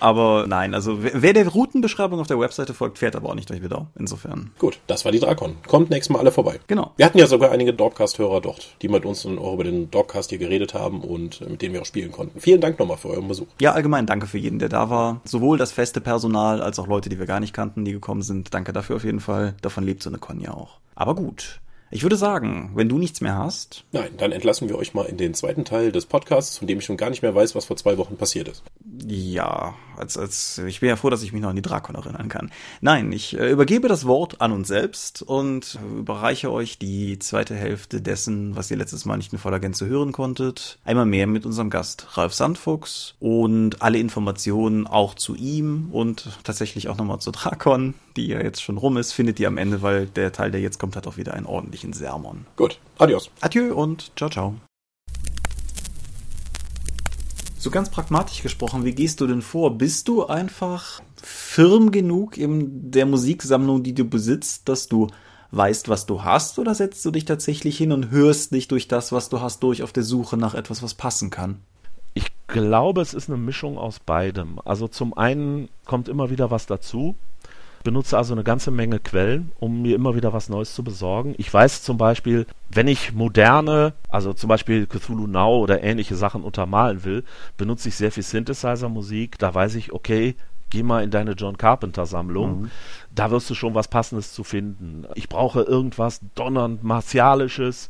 Aber 0.00 0.46
nein, 0.46 0.74
also 0.74 1.02
wer, 1.02 1.22
wer 1.22 1.32
der 1.32 1.48
Routenbeschreibung 1.48 2.20
auf 2.20 2.26
der 2.26 2.38
Webseite 2.38 2.74
folgt, 2.74 2.98
fährt 2.98 3.16
aber 3.16 3.30
auch 3.30 3.34
nicht 3.34 3.48
durch 3.48 3.62
Widau. 3.62 3.86
Insofern. 3.98 4.50
Gut, 4.58 4.78
das 4.86 5.04
war 5.04 5.12
die 5.12 5.20
Drakon. 5.20 5.56
Kommt 5.66 5.90
nächstes 5.90 6.12
Mal 6.12 6.18
alle 6.18 6.32
vorbei. 6.32 6.60
Genau. 6.66 6.92
Wir 6.96 7.06
hatten 7.06 7.18
ja 7.18 7.26
sogar 7.26 7.52
einige 7.52 7.72
Dorpcast-Hörer 7.72 8.40
dort, 8.40 8.76
die 8.82 8.88
mit 8.88 9.04
uns 9.04 9.22
dann 9.22 9.38
auch 9.38 9.54
über 9.54 9.64
den 9.64 9.90
Dorpcast 9.90 10.30
hier 10.30 10.38
geredet 10.38 10.74
haben 10.74 11.00
und 11.00 11.40
mit 11.48 11.62
denen 11.62 11.74
wir 11.74 11.82
auch 11.82 11.86
spielen 11.86 12.12
konnten. 12.12 12.40
Vielen 12.40 12.60
Dank 12.60 12.78
nochmal 12.78 12.98
für 12.98 13.08
euren 13.08 13.28
Besuch. 13.28 13.46
Ja, 13.60 13.72
allgemein 13.72 14.06
danke 14.06 14.26
für 14.26 14.38
jeden, 14.38 14.58
der 14.58 14.68
da 14.68 14.90
war. 14.90 15.20
Sowohl 15.24 15.58
das 15.58 15.72
feste 15.72 16.00
Personal 16.00 16.62
als 16.62 16.78
auch 16.78 16.86
Leute, 16.86 17.08
die 17.08 17.18
wir 17.18 17.26
gar 17.26 17.40
nicht 17.40 17.54
kannten, 17.54 17.84
die 17.84 17.92
gekommen 17.92 18.22
sind. 18.22 18.52
Danke 18.52 18.72
dafür 18.72 18.96
auf 18.96 19.04
jeden 19.04 19.20
Fall. 19.20 19.54
Davon 19.62 19.84
lebt 19.84 20.02
so 20.02 20.10
eine 20.10 20.18
Con 20.18 20.40
ja 20.40 20.52
auch. 20.52 20.78
Aber 20.94 21.14
gut. 21.14 21.60
Ich 21.94 22.02
würde 22.02 22.16
sagen, 22.16 22.70
wenn 22.74 22.88
du 22.88 22.96
nichts 22.96 23.20
mehr 23.20 23.36
hast. 23.36 23.84
Nein, 23.92 24.12
dann 24.16 24.32
entlassen 24.32 24.66
wir 24.70 24.78
euch 24.78 24.94
mal 24.94 25.04
in 25.04 25.18
den 25.18 25.34
zweiten 25.34 25.66
Teil 25.66 25.92
des 25.92 26.06
Podcasts, 26.06 26.56
von 26.56 26.66
dem 26.66 26.78
ich 26.78 26.86
schon 26.86 26.96
gar 26.96 27.10
nicht 27.10 27.20
mehr 27.20 27.34
weiß, 27.34 27.54
was 27.54 27.66
vor 27.66 27.76
zwei 27.76 27.98
Wochen 27.98 28.16
passiert 28.16 28.48
ist. 28.48 28.62
Ja, 29.06 29.74
als, 29.98 30.16
als, 30.16 30.58
ich 30.66 30.80
bin 30.80 30.88
ja 30.88 30.96
froh, 30.96 31.10
dass 31.10 31.22
ich 31.22 31.34
mich 31.34 31.42
noch 31.42 31.50
an 31.50 31.56
die 31.56 31.62
Drakon 31.62 31.94
erinnern 31.94 32.30
kann. 32.30 32.50
Nein, 32.80 33.12
ich 33.12 33.38
äh, 33.38 33.50
übergebe 33.50 33.88
das 33.88 34.06
Wort 34.06 34.40
an 34.40 34.52
uns 34.52 34.68
selbst 34.68 35.20
und 35.20 35.78
überreiche 35.98 36.50
euch 36.50 36.78
die 36.78 37.18
zweite 37.18 37.54
Hälfte 37.54 38.00
dessen, 38.00 38.56
was 38.56 38.70
ihr 38.70 38.78
letztes 38.78 39.04
Mal 39.04 39.18
nicht 39.18 39.32
in 39.34 39.38
voller 39.38 39.60
Gänze 39.60 39.86
hören 39.86 40.12
konntet. 40.12 40.78
Einmal 40.84 41.06
mehr 41.06 41.26
mit 41.26 41.44
unserem 41.44 41.68
Gast 41.68 42.16
Ralf 42.16 42.32
Sandfuchs 42.32 43.16
und 43.20 43.82
alle 43.82 43.98
Informationen 43.98 44.86
auch 44.86 45.14
zu 45.14 45.34
ihm 45.34 45.90
und 45.92 46.38
tatsächlich 46.42 46.88
auch 46.88 46.96
nochmal 46.96 47.18
zu 47.18 47.32
Drakon, 47.32 47.92
die 48.16 48.28
ja 48.28 48.40
jetzt 48.40 48.62
schon 48.62 48.78
rum 48.78 48.96
ist, 48.96 49.12
findet 49.12 49.40
ihr 49.40 49.48
am 49.48 49.58
Ende, 49.58 49.82
weil 49.82 50.06
der 50.06 50.32
Teil, 50.32 50.50
der 50.50 50.60
jetzt 50.60 50.78
kommt, 50.78 50.96
hat 50.96 51.06
auch 51.06 51.16
wieder 51.16 51.34
einen 51.34 51.46
ordentlichen 51.46 51.81
Sermon. 51.90 52.46
Gut, 52.56 52.78
adios. 52.98 53.30
Adieu 53.40 53.74
und 53.74 54.12
ciao, 54.16 54.30
ciao. 54.30 54.54
So 57.58 57.70
ganz 57.70 57.90
pragmatisch 57.90 58.42
gesprochen, 58.42 58.84
wie 58.84 58.92
gehst 58.92 59.20
du 59.20 59.26
denn 59.26 59.42
vor? 59.42 59.78
Bist 59.78 60.08
du 60.08 60.26
einfach 60.26 61.00
firm 61.22 61.92
genug 61.92 62.36
in 62.36 62.90
der 62.90 63.06
Musiksammlung, 63.06 63.82
die 63.82 63.94
du 63.94 64.04
besitzt, 64.04 64.68
dass 64.68 64.88
du 64.88 65.08
weißt, 65.52 65.88
was 65.88 66.06
du 66.06 66.24
hast, 66.24 66.58
oder 66.58 66.74
setzt 66.74 67.04
du 67.04 67.10
dich 67.10 67.24
tatsächlich 67.24 67.78
hin 67.78 67.92
und 67.92 68.10
hörst 68.10 68.52
dich 68.52 68.68
durch 68.68 68.88
das, 68.88 69.12
was 69.12 69.28
du 69.28 69.40
hast, 69.40 69.62
durch 69.62 69.82
auf 69.82 69.92
der 69.92 70.02
Suche 70.02 70.36
nach 70.36 70.54
etwas, 70.54 70.82
was 70.82 70.94
passen 70.94 71.30
kann? 71.30 71.60
Ich 72.14 72.32
glaube, 72.46 73.00
es 73.00 73.14
ist 73.14 73.28
eine 73.28 73.38
Mischung 73.38 73.78
aus 73.78 74.00
beidem. 74.00 74.58
Also 74.64 74.88
zum 74.88 75.16
einen 75.16 75.68
kommt 75.84 76.08
immer 76.08 76.30
wieder 76.30 76.50
was 76.50 76.66
dazu, 76.66 77.14
benutze 77.82 78.16
also 78.16 78.34
eine 78.34 78.44
ganze 78.44 78.70
Menge 78.70 78.98
Quellen, 78.98 79.52
um 79.58 79.82
mir 79.82 79.94
immer 79.94 80.14
wieder 80.14 80.32
was 80.32 80.48
Neues 80.48 80.74
zu 80.74 80.84
besorgen. 80.84 81.34
Ich 81.38 81.52
weiß 81.52 81.82
zum 81.82 81.96
Beispiel, 81.96 82.46
wenn 82.70 82.88
ich 82.88 83.12
moderne, 83.12 83.94
also 84.08 84.32
zum 84.32 84.48
Beispiel 84.48 84.86
Cthulhu 84.86 85.26
Now 85.26 85.58
oder 85.58 85.82
ähnliche 85.82 86.16
Sachen 86.16 86.42
untermalen 86.42 87.04
will, 87.04 87.24
benutze 87.56 87.88
ich 87.88 87.96
sehr 87.96 88.12
viel 88.12 88.22
Synthesizer-Musik. 88.22 89.38
Da 89.38 89.54
weiß 89.54 89.74
ich, 89.74 89.92
okay, 89.92 90.36
geh 90.70 90.82
mal 90.82 91.04
in 91.04 91.10
deine 91.10 91.32
John 91.32 91.58
Carpenter 91.58 92.06
Sammlung. 92.06 92.62
Mhm. 92.62 92.70
Da 93.14 93.30
wirst 93.30 93.50
du 93.50 93.54
schon 93.54 93.74
was 93.74 93.88
Passendes 93.88 94.32
zu 94.32 94.42
finden. 94.42 95.06
Ich 95.14 95.28
brauche 95.28 95.62
irgendwas 95.62 96.20
donnernd 96.34 96.82
martialisches. 96.82 97.88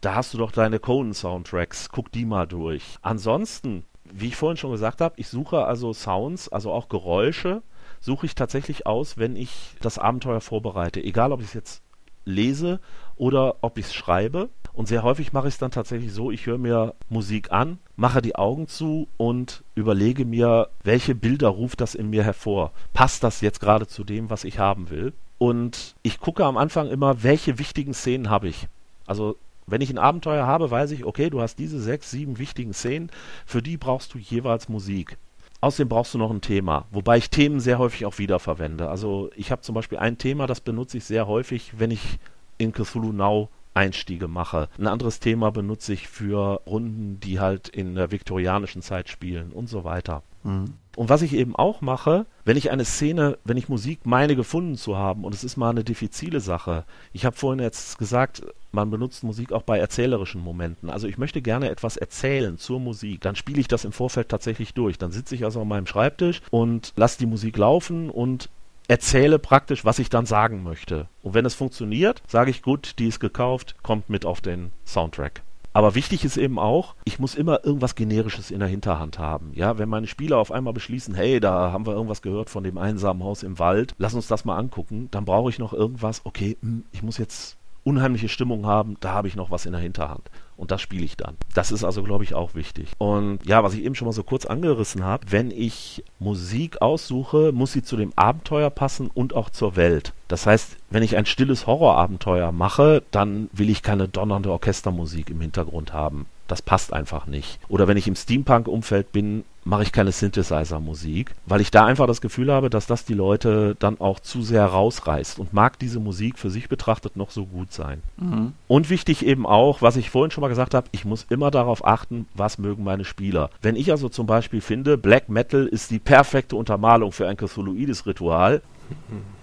Da 0.00 0.14
hast 0.14 0.34
du 0.34 0.38
doch 0.38 0.52
deine 0.52 0.78
Conan 0.78 1.14
Soundtracks. 1.14 1.88
Guck 1.90 2.10
die 2.12 2.24
mal 2.24 2.46
durch. 2.46 2.98
Ansonsten, 3.02 3.84
wie 4.04 4.28
ich 4.28 4.36
vorhin 4.36 4.56
schon 4.56 4.72
gesagt 4.72 5.00
habe, 5.00 5.14
ich 5.16 5.28
suche 5.28 5.64
also 5.64 5.92
Sounds, 5.92 6.48
also 6.48 6.72
auch 6.72 6.88
Geräusche, 6.88 7.62
suche 8.00 8.26
ich 8.26 8.34
tatsächlich 8.34 8.86
aus, 8.86 9.18
wenn 9.18 9.36
ich 9.36 9.76
das 9.80 9.98
Abenteuer 9.98 10.40
vorbereite. 10.40 11.02
Egal, 11.02 11.32
ob 11.32 11.40
ich 11.40 11.48
es 11.48 11.54
jetzt 11.54 11.82
lese 12.24 12.80
oder 13.16 13.56
ob 13.62 13.78
ich 13.78 13.86
es 13.86 13.94
schreibe. 13.94 14.50
Und 14.72 14.86
sehr 14.86 15.02
häufig 15.02 15.32
mache 15.32 15.48
ich 15.48 15.54
es 15.54 15.58
dann 15.58 15.72
tatsächlich 15.72 16.12
so, 16.12 16.30
ich 16.30 16.46
höre 16.46 16.58
mir 16.58 16.94
Musik 17.08 17.50
an, 17.50 17.78
mache 17.96 18.22
die 18.22 18.36
Augen 18.36 18.68
zu 18.68 19.08
und 19.16 19.64
überlege 19.74 20.24
mir, 20.24 20.68
welche 20.84 21.16
Bilder 21.16 21.48
ruft 21.48 21.80
das 21.80 21.96
in 21.96 22.10
mir 22.10 22.22
hervor. 22.22 22.70
Passt 22.92 23.24
das 23.24 23.40
jetzt 23.40 23.60
gerade 23.60 23.88
zu 23.88 24.04
dem, 24.04 24.30
was 24.30 24.44
ich 24.44 24.60
haben 24.60 24.90
will? 24.90 25.12
Und 25.38 25.96
ich 26.02 26.20
gucke 26.20 26.44
am 26.44 26.56
Anfang 26.56 26.90
immer, 26.90 27.22
welche 27.24 27.58
wichtigen 27.58 27.94
Szenen 27.94 28.30
habe 28.30 28.48
ich. 28.48 28.68
Also 29.06 29.36
wenn 29.66 29.80
ich 29.80 29.90
ein 29.90 29.98
Abenteuer 29.98 30.46
habe, 30.46 30.70
weiß 30.70 30.92
ich, 30.92 31.04
okay, 31.04 31.30
du 31.30 31.40
hast 31.40 31.58
diese 31.58 31.80
sechs, 31.80 32.10
sieben 32.10 32.38
wichtigen 32.38 32.72
Szenen, 32.72 33.10
für 33.46 33.62
die 33.62 33.76
brauchst 33.76 34.14
du 34.14 34.18
jeweils 34.18 34.68
Musik. 34.68 35.18
Außerdem 35.60 35.88
brauchst 35.88 36.14
du 36.14 36.18
noch 36.18 36.30
ein 36.30 36.40
Thema, 36.40 36.86
wobei 36.92 37.18
ich 37.18 37.30
Themen 37.30 37.58
sehr 37.58 37.78
häufig 37.78 38.06
auch 38.06 38.18
wiederverwende. 38.18 38.88
Also 38.88 39.30
ich 39.34 39.50
habe 39.50 39.62
zum 39.62 39.74
Beispiel 39.74 39.98
ein 39.98 40.16
Thema, 40.16 40.46
das 40.46 40.60
benutze 40.60 40.98
ich 40.98 41.04
sehr 41.04 41.26
häufig, 41.26 41.72
wenn 41.78 41.90
ich 41.90 42.18
in 42.58 42.72
Cthulhu 42.72 43.12
Now 43.12 43.48
Einstiege 43.74 44.28
mache. 44.28 44.68
Ein 44.78 44.88
anderes 44.88 45.20
Thema 45.20 45.50
benutze 45.50 45.92
ich 45.92 46.08
für 46.08 46.60
Runden, 46.66 47.20
die 47.20 47.38
halt 47.38 47.68
in 47.68 47.94
der 47.94 48.10
viktorianischen 48.10 48.82
Zeit 48.82 49.08
spielen 49.08 49.52
und 49.52 49.68
so 49.68 49.84
weiter. 49.84 50.22
Mhm. 50.44 50.74
Und 50.96 51.08
was 51.08 51.22
ich 51.22 51.32
eben 51.32 51.54
auch 51.54 51.80
mache, 51.80 52.26
wenn 52.44 52.56
ich 52.56 52.72
eine 52.72 52.84
Szene, 52.84 53.38
wenn 53.44 53.56
ich 53.56 53.68
Musik 53.68 54.00
meine 54.04 54.34
gefunden 54.34 54.76
zu 54.76 54.96
haben, 54.96 55.24
und 55.24 55.32
es 55.32 55.44
ist 55.44 55.56
mal 55.56 55.70
eine 55.70 55.84
diffizile 55.84 56.40
Sache. 56.40 56.84
Ich 57.12 57.24
habe 57.24 57.36
vorhin 57.36 57.62
jetzt 57.62 57.98
gesagt, 57.98 58.42
man 58.72 58.90
benutzt 58.90 59.22
Musik 59.22 59.52
auch 59.52 59.62
bei 59.62 59.78
erzählerischen 59.78 60.40
Momenten. 60.40 60.90
Also 60.90 61.06
ich 61.06 61.16
möchte 61.16 61.40
gerne 61.40 61.70
etwas 61.70 61.96
erzählen 61.96 62.58
zur 62.58 62.80
Musik. 62.80 63.20
Dann 63.20 63.36
spiele 63.36 63.60
ich 63.60 63.68
das 63.68 63.84
im 63.84 63.92
Vorfeld 63.92 64.28
tatsächlich 64.28 64.74
durch. 64.74 64.98
Dann 64.98 65.12
sitze 65.12 65.36
ich 65.36 65.44
also 65.44 65.60
an 65.60 65.68
meinem 65.68 65.86
Schreibtisch 65.86 66.42
und 66.50 66.92
lasse 66.96 67.18
die 67.18 67.26
Musik 67.26 67.56
laufen 67.56 68.10
und 68.10 68.50
erzähle 68.88 69.38
praktisch, 69.38 69.84
was 69.84 70.00
ich 70.00 70.08
dann 70.10 70.26
sagen 70.26 70.62
möchte. 70.62 71.06
Und 71.22 71.34
wenn 71.34 71.46
es 71.46 71.54
funktioniert, 71.54 72.22
sage 72.26 72.50
ich, 72.50 72.62
gut, 72.62 72.94
die 72.98 73.06
ist 73.06 73.20
gekauft, 73.20 73.76
kommt 73.82 74.10
mit 74.10 74.24
auf 74.24 74.40
den 74.40 74.72
Soundtrack. 74.84 75.42
Aber 75.78 75.94
wichtig 75.94 76.24
ist 76.24 76.36
eben 76.36 76.58
auch, 76.58 76.96
ich 77.04 77.20
muss 77.20 77.36
immer 77.36 77.64
irgendwas 77.64 77.94
Generisches 77.94 78.50
in 78.50 78.58
der 78.58 78.66
Hinterhand 78.66 79.20
haben. 79.20 79.52
Ja, 79.54 79.78
wenn 79.78 79.88
meine 79.88 80.08
Spieler 80.08 80.38
auf 80.38 80.50
einmal 80.50 80.72
beschließen, 80.72 81.14
hey, 81.14 81.38
da 81.38 81.70
haben 81.70 81.86
wir 81.86 81.92
irgendwas 81.92 82.20
gehört 82.20 82.50
von 82.50 82.64
dem 82.64 82.78
einsamen 82.78 83.22
Haus 83.22 83.44
im 83.44 83.60
Wald, 83.60 83.94
lass 83.96 84.12
uns 84.12 84.26
das 84.26 84.44
mal 84.44 84.56
angucken, 84.56 85.06
dann 85.12 85.24
brauche 85.24 85.50
ich 85.50 85.60
noch 85.60 85.72
irgendwas, 85.72 86.22
okay, 86.24 86.56
hm, 86.62 86.82
ich 86.90 87.04
muss 87.04 87.16
jetzt 87.16 87.58
unheimliche 87.84 88.28
Stimmung 88.28 88.66
haben, 88.66 88.96
da 88.98 89.12
habe 89.12 89.28
ich 89.28 89.36
noch 89.36 89.52
was 89.52 89.66
in 89.66 89.72
der 89.72 89.80
Hinterhand. 89.80 90.28
Und 90.58 90.72
das 90.72 90.82
spiele 90.82 91.04
ich 91.04 91.16
dann. 91.16 91.36
Das 91.54 91.70
ist 91.70 91.84
also, 91.84 92.02
glaube 92.02 92.24
ich, 92.24 92.34
auch 92.34 92.56
wichtig. 92.56 92.88
Und 92.98 93.38
ja, 93.46 93.62
was 93.62 93.74
ich 93.74 93.84
eben 93.84 93.94
schon 93.94 94.06
mal 94.06 94.12
so 94.12 94.24
kurz 94.24 94.44
angerissen 94.44 95.04
habe, 95.04 95.24
wenn 95.30 95.52
ich 95.52 96.02
Musik 96.18 96.82
aussuche, 96.82 97.52
muss 97.52 97.72
sie 97.72 97.84
zu 97.84 97.96
dem 97.96 98.12
Abenteuer 98.16 98.68
passen 98.68 99.08
und 99.14 99.34
auch 99.34 99.50
zur 99.50 99.76
Welt. 99.76 100.12
Das 100.26 100.46
heißt, 100.46 100.76
wenn 100.90 101.04
ich 101.04 101.16
ein 101.16 101.26
stilles 101.26 101.66
Horrorabenteuer 101.66 102.50
mache, 102.50 103.04
dann 103.12 103.48
will 103.52 103.70
ich 103.70 103.84
keine 103.84 104.08
donnernde 104.08 104.50
Orchestermusik 104.50 105.30
im 105.30 105.40
Hintergrund 105.40 105.92
haben. 105.92 106.26
Das 106.48 106.62
passt 106.62 106.92
einfach 106.94 107.26
nicht. 107.26 107.60
Oder 107.68 107.86
wenn 107.88 107.98
ich 107.98 108.08
im 108.08 108.16
Steampunk-Umfeld 108.16 109.12
bin, 109.12 109.44
mache 109.64 109.82
ich 109.82 109.92
keine 109.92 110.12
Synthesizer-Musik, 110.12 111.34
weil 111.44 111.60
ich 111.60 111.70
da 111.70 111.84
einfach 111.84 112.06
das 112.06 112.22
Gefühl 112.22 112.50
habe, 112.50 112.70
dass 112.70 112.86
das 112.86 113.04
die 113.04 113.14
Leute 113.14 113.76
dann 113.78 114.00
auch 114.00 114.18
zu 114.18 114.40
sehr 114.42 114.64
rausreißt 114.64 115.38
und 115.38 115.52
mag 115.52 115.78
diese 115.78 116.00
Musik 116.00 116.38
für 116.38 116.48
sich 116.48 116.70
betrachtet 116.70 117.16
noch 117.16 117.30
so 117.30 117.44
gut 117.44 117.70
sein. 117.72 118.02
Mhm. 118.16 118.54
Und 118.66 118.88
wichtig 118.88 119.26
eben 119.26 119.46
auch, 119.46 119.82
was 119.82 119.96
ich 119.96 120.08
vorhin 120.08 120.30
schon 120.30 120.40
mal 120.40 120.47
gesagt 120.48 120.74
habe, 120.74 120.88
ich 120.92 121.04
muss 121.04 121.26
immer 121.28 121.50
darauf 121.50 121.86
achten, 121.86 122.26
was 122.34 122.58
mögen 122.58 122.84
meine 122.84 123.04
Spieler. 123.04 123.50
Wenn 123.62 123.76
ich 123.76 123.90
also 123.90 124.08
zum 124.08 124.26
Beispiel 124.26 124.60
finde, 124.60 124.98
Black 124.98 125.28
Metal 125.28 125.66
ist 125.66 125.90
die 125.90 125.98
perfekte 125.98 126.56
Untermalung 126.56 127.12
für 127.12 127.28
ein 127.28 127.36
Cthulhuides 127.36 128.06
Ritual, 128.06 128.62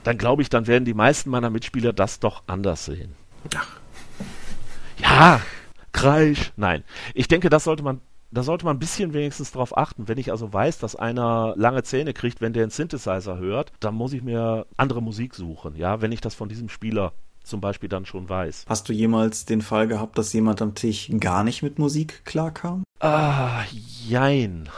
dann 0.04 0.18
glaube 0.18 0.42
ich, 0.42 0.50
dann 0.50 0.68
werden 0.68 0.86
die 0.86 0.94
meisten 0.94 1.30
meiner 1.30 1.50
Mitspieler 1.50 1.94
das 1.94 2.20
doch 2.20 2.44
anders 2.48 2.86
sehen. 2.86 3.16
Ach. 3.56 3.80
Ja, 4.98 5.42
Kreisch. 5.92 6.52
Nein. 6.58 6.84
Ich 7.14 7.28
denke, 7.28 7.50
das 7.50 7.64
sollte 7.64 7.84
man 7.84 8.02
da 8.32 8.44
sollte 8.44 8.66
man 8.66 8.76
ein 8.76 8.80
bisschen 8.80 9.14
wenigstens 9.14 9.54
drauf 9.54 9.78
achten. 9.78 10.10
Wenn 10.10 10.18
ich 10.18 10.32
also 10.32 10.52
weiß, 10.52 10.80
dass 10.80 10.98
einer 10.98 11.54
lange 11.56 11.84
Zähne 11.84 12.14
kriegt, 12.14 12.42
wenn 12.42 12.52
der 12.52 12.64
einen 12.64 12.72
Synthesizer 12.72 13.38
hört, 13.38 13.72
dann 13.80 13.96
muss 13.96 14.12
ich 14.12 14.24
mir 14.24 14.66
andere 14.76 15.02
Musik 15.02 15.36
suchen, 15.36 15.78
ja, 15.78 16.02
wenn 16.02 16.12
ich 16.12 16.20
das 16.20 16.36
von 16.36 16.50
diesem 16.50 16.68
Spieler 16.68 17.14
zum 17.46 17.62
Beispiel 17.62 17.90
dann 17.90 18.06
schon 18.06 18.30
weiß. 18.30 18.66
Hast 18.68 18.90
du 18.90 18.94
jemals 18.94 19.46
den 19.46 19.62
Fall 19.62 19.88
gehabt, 19.88 20.18
dass 20.18 20.34
jemand 20.34 20.62
am 20.62 20.76
Tisch 20.76 21.10
gar 21.20 21.44
nicht 21.44 21.64
mit 21.64 21.80
Musik 21.80 22.26
klarkam? 22.26 22.84
Ah, 23.00 23.64
jein. 24.08 24.70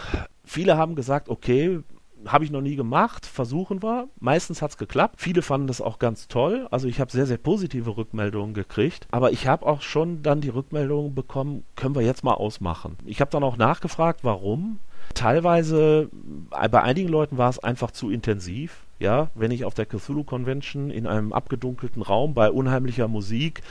Viele 0.44 0.78
haben 0.78 0.96
gesagt, 0.96 1.30
okay, 1.30 1.82
habe 2.26 2.44
ich 2.44 2.52
noch 2.52 2.62
nie 2.62 2.76
gemacht, 2.76 3.26
versuchen 3.26 3.82
wir. 3.84 4.10
Meistens 4.20 4.62
hat 4.62 4.72
es 4.72 4.78
geklappt. 4.78 5.16
Viele 5.18 5.42
fanden 5.42 5.68
das 5.68 5.82
auch 5.82 6.00
ganz 6.00 6.28
toll. 6.28 6.68
Also 6.72 6.88
ich 6.88 7.00
habe 7.00 7.12
sehr, 7.12 7.26
sehr 7.26 7.38
positive 7.38 7.96
Rückmeldungen 7.96 8.54
gekriegt. 8.54 9.08
Aber 9.12 9.32
ich 9.32 9.48
habe 9.48 9.66
auch 9.66 9.82
schon 9.82 10.24
dann 10.24 10.42
die 10.42 10.50
Rückmeldungen 10.50 11.16
bekommen, 11.16 11.64
können 11.76 11.96
wir 11.96 12.02
jetzt 12.02 12.24
mal 12.24 12.34
ausmachen. 12.34 12.98
Ich 13.06 13.22
habe 13.22 13.32
dann 13.32 13.44
auch 13.44 13.58
nachgefragt, 13.58 14.22
warum. 14.24 14.80
Teilweise, 15.14 16.10
äh, 16.52 16.70
bei 16.70 16.82
einigen 16.82 17.10
Leuten 17.10 17.38
war 17.38 17.50
es 17.50 17.60
einfach 17.60 17.92
zu 17.92 18.10
intensiv. 18.10 18.84
Ja, 19.00 19.30
wenn 19.36 19.52
ich 19.52 19.64
auf 19.64 19.76
der 19.76 19.86
Cthulhu 19.86 20.24
Convention 20.24 20.90
in 20.90 21.06
einem 21.06 21.32
abgedunkelten 21.32 22.02
Raum 22.02 22.34
bei 22.34 22.50
unheimlicher 22.50 23.08
Musik, 23.08 23.62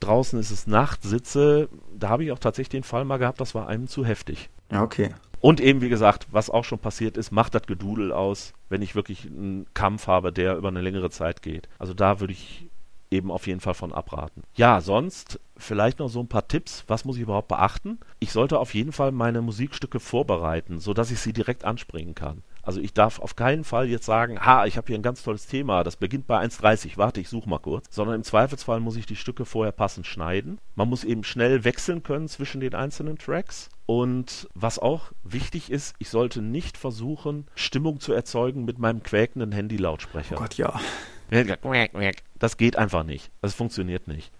draußen 0.00 0.38
ist 0.40 0.50
es 0.50 0.66
Nacht, 0.66 1.04
sitze, 1.04 1.68
da 1.96 2.08
habe 2.08 2.24
ich 2.24 2.32
auch 2.32 2.40
tatsächlich 2.40 2.70
den 2.70 2.82
Fall 2.82 3.04
mal 3.04 3.18
gehabt, 3.18 3.40
das 3.40 3.54
war 3.54 3.68
einem 3.68 3.86
zu 3.86 4.04
heftig. 4.04 4.50
Ja, 4.72 4.82
okay. 4.82 5.10
Und 5.40 5.60
eben, 5.60 5.80
wie 5.80 5.90
gesagt, 5.90 6.26
was 6.32 6.50
auch 6.50 6.64
schon 6.64 6.78
passiert 6.78 7.16
ist, 7.16 7.30
macht 7.30 7.54
das 7.54 7.66
Gedudel 7.66 8.12
aus, 8.12 8.54
wenn 8.68 8.82
ich 8.82 8.94
wirklich 8.94 9.26
einen 9.26 9.66
Kampf 9.74 10.06
habe, 10.06 10.32
der 10.32 10.56
über 10.56 10.68
eine 10.68 10.80
längere 10.80 11.10
Zeit 11.10 11.42
geht. 11.42 11.68
Also 11.78 11.94
da 11.94 12.18
würde 12.18 12.32
ich 12.32 12.66
eben 13.14 13.30
auf 13.30 13.46
jeden 13.46 13.60
Fall 13.60 13.74
von 13.74 13.92
abraten. 13.92 14.42
Ja, 14.54 14.80
sonst 14.80 15.40
vielleicht 15.56 15.98
noch 15.98 16.08
so 16.08 16.20
ein 16.20 16.28
paar 16.28 16.48
Tipps. 16.48 16.84
Was 16.88 17.04
muss 17.04 17.16
ich 17.16 17.22
überhaupt 17.22 17.48
beachten? 17.48 17.98
Ich 18.18 18.32
sollte 18.32 18.58
auf 18.58 18.74
jeden 18.74 18.92
Fall 18.92 19.12
meine 19.12 19.40
Musikstücke 19.40 20.00
vorbereiten, 20.00 20.80
sodass 20.80 21.10
ich 21.10 21.20
sie 21.20 21.32
direkt 21.32 21.64
anspringen 21.64 22.14
kann. 22.14 22.42
Also 22.62 22.80
ich 22.80 22.94
darf 22.94 23.18
auf 23.18 23.36
keinen 23.36 23.62
Fall 23.62 23.88
jetzt 23.88 24.06
sagen, 24.06 24.40
ha, 24.40 24.64
ich 24.64 24.76
habe 24.76 24.86
hier 24.86 24.96
ein 24.96 25.02
ganz 25.02 25.22
tolles 25.22 25.46
Thema, 25.46 25.84
das 25.84 25.96
beginnt 25.96 26.26
bei 26.26 26.40
1,30, 26.40 26.96
warte, 26.96 27.20
ich 27.20 27.28
suche 27.28 27.48
mal 27.48 27.58
kurz. 27.58 27.86
Sondern 27.90 28.16
im 28.16 28.24
Zweifelsfall 28.24 28.80
muss 28.80 28.96
ich 28.96 29.04
die 29.06 29.16
Stücke 29.16 29.44
vorher 29.44 29.72
passend 29.72 30.06
schneiden. 30.06 30.58
Man 30.74 30.88
muss 30.88 31.04
eben 31.04 31.24
schnell 31.24 31.64
wechseln 31.64 32.02
können 32.02 32.26
zwischen 32.26 32.60
den 32.60 32.74
einzelnen 32.74 33.18
Tracks. 33.18 33.68
Und 33.86 34.48
was 34.54 34.78
auch 34.78 35.12
wichtig 35.22 35.70
ist, 35.70 35.94
ich 35.98 36.08
sollte 36.08 36.40
nicht 36.40 36.78
versuchen, 36.78 37.46
Stimmung 37.54 38.00
zu 38.00 38.14
erzeugen 38.14 38.64
mit 38.64 38.78
meinem 38.78 39.02
quäkenden 39.02 39.52
Handy-Lautsprecher. 39.52 40.36
Oh 40.36 40.40
Gott, 40.40 40.54
ja. 40.54 40.80
Das 42.38 42.56
geht 42.56 42.76
einfach 42.76 43.04
nicht. 43.04 43.30
Das 43.42 43.54
funktioniert 43.54 44.08
nicht. 44.08 44.30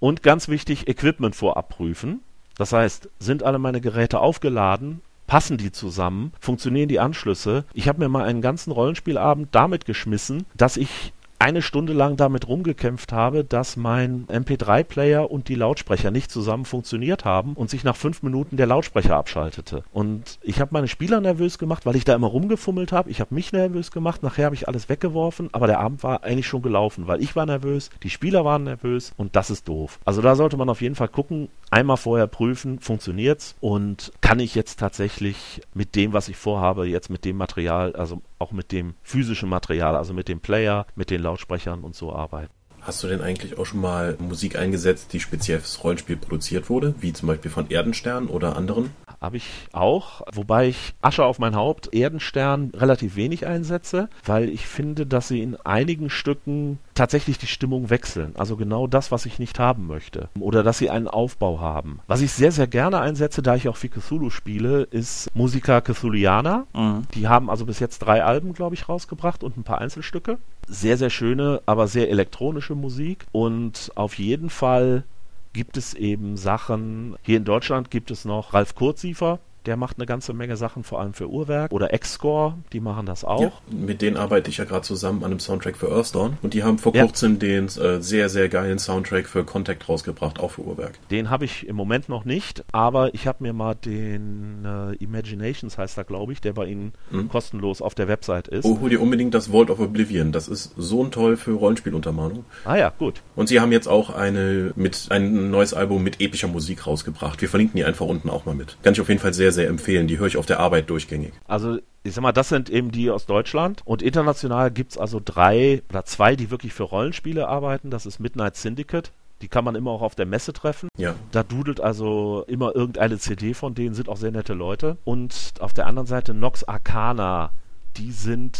Und 0.00 0.22
ganz 0.22 0.48
wichtig, 0.48 0.86
Equipment 0.88 1.34
vorab 1.34 1.70
prüfen. 1.70 2.22
Das 2.56 2.72
heißt, 2.72 3.08
sind 3.18 3.42
alle 3.42 3.58
meine 3.58 3.80
Geräte 3.80 4.20
aufgeladen? 4.20 5.00
Passen 5.26 5.56
die 5.56 5.72
zusammen? 5.72 6.32
Funktionieren 6.38 6.88
die 6.88 7.00
Anschlüsse? 7.00 7.64
Ich 7.72 7.88
habe 7.88 8.00
mir 8.00 8.10
mal 8.10 8.24
einen 8.24 8.42
ganzen 8.42 8.72
Rollenspielabend 8.72 9.48
damit 9.52 9.86
geschmissen, 9.86 10.44
dass 10.54 10.76
ich 10.76 11.13
eine 11.44 11.60
Stunde 11.60 11.92
lang 11.92 12.16
damit 12.16 12.48
rumgekämpft 12.48 13.12
habe, 13.12 13.44
dass 13.44 13.76
mein 13.76 14.26
MP3-Player 14.28 15.30
und 15.30 15.48
die 15.48 15.56
Lautsprecher 15.56 16.10
nicht 16.10 16.30
zusammen 16.30 16.64
funktioniert 16.64 17.26
haben 17.26 17.52
und 17.52 17.68
sich 17.68 17.84
nach 17.84 17.96
fünf 17.96 18.22
Minuten 18.22 18.56
der 18.56 18.64
Lautsprecher 18.64 19.14
abschaltete. 19.14 19.84
Und 19.92 20.38
ich 20.40 20.58
habe 20.62 20.70
meine 20.72 20.88
Spieler 20.88 21.20
nervös 21.20 21.58
gemacht, 21.58 21.84
weil 21.84 21.96
ich 21.96 22.06
da 22.06 22.14
immer 22.14 22.28
rumgefummelt 22.28 22.92
habe. 22.92 23.10
Ich 23.10 23.20
habe 23.20 23.34
mich 23.34 23.52
nervös 23.52 23.90
gemacht. 23.90 24.22
Nachher 24.22 24.46
habe 24.46 24.54
ich 24.54 24.68
alles 24.68 24.88
weggeworfen, 24.88 25.50
aber 25.52 25.66
der 25.66 25.80
Abend 25.80 26.02
war 26.02 26.24
eigentlich 26.24 26.46
schon 26.46 26.62
gelaufen, 26.62 27.08
weil 27.08 27.22
ich 27.22 27.36
war 27.36 27.44
nervös, 27.44 27.90
die 28.02 28.08
Spieler 28.08 28.46
waren 28.46 28.64
nervös 28.64 29.12
und 29.18 29.36
das 29.36 29.50
ist 29.50 29.68
doof. 29.68 29.98
Also 30.06 30.22
da 30.22 30.36
sollte 30.36 30.56
man 30.56 30.70
auf 30.70 30.80
jeden 30.80 30.94
Fall 30.94 31.08
gucken, 31.08 31.48
einmal 31.74 31.96
vorher 31.96 32.28
prüfen, 32.28 32.78
funktioniert's 32.78 33.56
und 33.60 34.12
kann 34.20 34.38
ich 34.38 34.54
jetzt 34.54 34.78
tatsächlich 34.78 35.60
mit 35.74 35.96
dem, 35.96 36.12
was 36.12 36.28
ich 36.28 36.36
vorhabe, 36.36 36.86
jetzt 36.86 37.10
mit 37.10 37.24
dem 37.24 37.36
Material, 37.36 37.96
also 37.96 38.22
auch 38.38 38.52
mit 38.52 38.70
dem 38.70 38.94
physischen 39.02 39.48
Material, 39.48 39.96
also 39.96 40.14
mit 40.14 40.28
dem 40.28 40.38
Player, 40.38 40.86
mit 40.94 41.10
den 41.10 41.20
Lautsprechern 41.20 41.82
und 41.82 41.96
so 41.96 42.12
arbeiten. 42.12 42.52
Hast 42.84 43.02
du 43.02 43.08
denn 43.08 43.22
eigentlich 43.22 43.56
auch 43.56 43.64
schon 43.64 43.80
mal 43.80 44.14
Musik 44.18 44.56
eingesetzt, 44.56 45.14
die 45.14 45.20
speziell 45.20 45.58
fürs 45.58 45.82
Rollenspiel 45.82 46.18
produziert 46.18 46.68
wurde, 46.68 46.94
wie 47.00 47.14
zum 47.14 47.28
Beispiel 47.28 47.50
von 47.50 47.70
Erdenstern 47.70 48.26
oder 48.26 48.56
anderen? 48.56 48.90
Habe 49.22 49.38
ich 49.38 49.48
auch, 49.72 50.20
wobei 50.34 50.68
ich 50.68 50.94
Asche 51.00 51.24
auf 51.24 51.38
mein 51.38 51.56
Haupt, 51.56 51.94
Erdenstern 51.94 52.72
relativ 52.74 53.16
wenig 53.16 53.46
einsetze, 53.46 54.10
weil 54.26 54.50
ich 54.50 54.66
finde, 54.66 55.06
dass 55.06 55.28
sie 55.28 55.40
in 55.40 55.56
einigen 55.64 56.10
Stücken 56.10 56.78
tatsächlich 56.92 57.38
die 57.38 57.46
Stimmung 57.46 57.88
wechseln. 57.88 58.34
Also 58.36 58.56
genau 58.56 58.86
das, 58.86 59.10
was 59.10 59.24
ich 59.24 59.38
nicht 59.38 59.58
haben 59.58 59.86
möchte. 59.86 60.28
Oder 60.38 60.62
dass 60.62 60.76
sie 60.76 60.90
einen 60.90 61.08
Aufbau 61.08 61.60
haben. 61.60 62.00
Was 62.06 62.20
ich 62.20 62.32
sehr, 62.32 62.52
sehr 62.52 62.66
gerne 62.66 63.00
einsetze, 63.00 63.40
da 63.40 63.54
ich 63.54 63.66
auch 63.66 63.76
viel 63.76 63.88
Cthulhu 63.88 64.28
spiele, 64.28 64.82
ist 64.82 65.34
Musica 65.34 65.80
Cthulhiana. 65.80 66.66
Mhm. 66.74 67.04
Die 67.14 67.26
haben 67.26 67.48
also 67.48 67.64
bis 67.64 67.80
jetzt 67.80 68.00
drei 68.00 68.22
Alben, 68.22 68.52
glaube 68.52 68.74
ich, 68.74 68.90
rausgebracht 68.90 69.42
und 69.42 69.56
ein 69.56 69.64
paar 69.64 69.80
Einzelstücke. 69.80 70.36
Sehr, 70.68 70.96
sehr 70.96 71.10
schöne, 71.10 71.62
aber 71.66 71.88
sehr 71.88 72.10
elektronische 72.10 72.74
Musik. 72.74 73.26
Und 73.32 73.92
auf 73.94 74.18
jeden 74.18 74.50
Fall 74.50 75.04
gibt 75.52 75.76
es 75.76 75.94
eben 75.94 76.36
Sachen. 76.36 77.16
Hier 77.22 77.36
in 77.36 77.44
Deutschland 77.44 77.90
gibt 77.90 78.10
es 78.10 78.24
noch 78.24 78.54
Ralf 78.54 78.74
Kurziefer, 78.74 79.38
der 79.66 79.76
macht 79.76 79.98
eine 79.98 80.06
ganze 80.06 80.32
Menge 80.32 80.56
Sachen, 80.56 80.84
vor 80.84 81.00
allem 81.00 81.14
für 81.14 81.28
Uhrwerk. 81.28 81.72
Oder 81.72 81.92
X-Score, 81.94 82.54
die 82.72 82.80
machen 82.80 83.06
das 83.06 83.24
auch. 83.24 83.40
Ja, 83.40 83.52
mit 83.70 84.02
denen 84.02 84.16
arbeite 84.16 84.50
ich 84.50 84.58
ja 84.58 84.64
gerade 84.64 84.82
zusammen 84.82 85.24
an 85.24 85.30
einem 85.30 85.40
Soundtrack 85.40 85.76
für 85.76 85.90
Earthdawn. 85.90 86.38
Und 86.42 86.54
die 86.54 86.62
haben 86.62 86.78
vor 86.78 86.94
ja. 86.94 87.02
kurzem 87.02 87.38
den 87.38 87.66
äh, 87.66 88.00
sehr, 88.00 88.28
sehr 88.28 88.48
geilen 88.48 88.78
Soundtrack 88.78 89.26
für 89.26 89.44
Contact 89.44 89.88
rausgebracht, 89.88 90.40
auch 90.40 90.52
für 90.52 90.62
Uhrwerk. 90.62 90.98
Den 91.10 91.30
habe 91.30 91.44
ich 91.44 91.66
im 91.66 91.76
Moment 91.76 92.08
noch 92.08 92.24
nicht, 92.24 92.64
aber 92.72 93.14
ich 93.14 93.26
habe 93.26 93.42
mir 93.42 93.52
mal 93.52 93.74
den 93.74 94.64
äh, 94.64 94.94
Imaginations, 94.96 95.78
heißt 95.78 95.98
er, 95.98 96.04
glaube 96.04 96.32
ich, 96.32 96.40
der 96.40 96.52
bei 96.52 96.66
Ihnen 96.66 96.92
mhm. 97.10 97.28
kostenlos 97.28 97.80
auf 97.80 97.94
der 97.94 98.08
Website 98.08 98.48
ist. 98.48 98.64
Oh, 98.64 98.80
hol 98.80 98.90
dir 98.90 99.00
unbedingt 99.00 99.34
das 99.34 99.48
Vault 99.48 99.70
of 99.70 99.80
Oblivion. 99.80 100.32
Das 100.32 100.48
ist 100.48 100.74
so 100.76 101.02
ein 101.02 101.10
toll 101.10 101.36
für 101.36 101.52
Rollenspieluntermalung. 101.52 102.44
Ah 102.64 102.76
ja, 102.76 102.90
gut. 102.90 103.22
Und 103.36 103.48
sie 103.48 103.60
haben 103.60 103.72
jetzt 103.72 103.88
auch 103.88 104.10
eine 104.10 104.72
mit 104.76 105.06
ein 105.10 105.50
neues 105.50 105.74
Album 105.74 106.02
mit 106.02 106.20
epischer 106.20 106.48
Musik 106.48 106.86
rausgebracht. 106.86 107.40
Wir 107.40 107.48
verlinken 107.48 107.76
die 107.76 107.84
einfach 107.84 108.06
unten 108.06 108.30
auch 108.30 108.44
mal 108.44 108.54
mit. 108.54 108.76
Kann 108.82 108.92
ich 108.92 109.00
auf 109.00 109.08
jeden 109.08 109.20
Fall 109.20 109.34
sehr, 109.34 109.52
sehr 109.54 109.68
empfehlen. 109.68 110.06
Die 110.06 110.18
höre 110.18 110.26
ich 110.26 110.36
auf 110.36 110.46
der 110.46 110.60
Arbeit 110.60 110.90
durchgängig. 110.90 111.32
Also 111.46 111.78
ich 112.02 112.12
sag 112.12 112.22
mal, 112.22 112.32
das 112.32 112.50
sind 112.50 112.68
eben 112.68 112.90
die 112.90 113.10
aus 113.10 113.24
Deutschland. 113.26 113.80
Und 113.84 114.02
international 114.02 114.70
gibt 114.70 114.92
es 114.92 114.98
also 114.98 115.20
drei 115.24 115.82
oder 115.88 116.04
zwei, 116.04 116.36
die 116.36 116.50
wirklich 116.50 116.74
für 116.74 116.82
Rollenspiele 116.82 117.48
arbeiten. 117.48 117.90
Das 117.90 118.04
ist 118.04 118.20
Midnight 118.20 118.56
Syndicate. 118.56 119.10
Die 119.40 119.48
kann 119.48 119.64
man 119.64 119.74
immer 119.74 119.90
auch 119.90 120.02
auf 120.02 120.14
der 120.14 120.26
Messe 120.26 120.52
treffen. 120.52 120.88
Ja. 120.98 121.14
Da 121.32 121.42
dudelt 121.42 121.80
also 121.80 122.44
immer 122.46 122.74
irgendeine 122.74 123.18
CD 123.18 123.54
von 123.54 123.74
denen, 123.74 123.94
sind 123.94 124.08
auch 124.08 124.16
sehr 124.16 124.30
nette 124.30 124.54
Leute. 124.54 124.98
Und 125.04 125.54
auf 125.60 125.72
der 125.72 125.86
anderen 125.86 126.06
Seite 126.06 126.34
Nox 126.34 126.64
Arcana. 126.64 127.50
Die 127.96 128.12
sind 128.12 128.58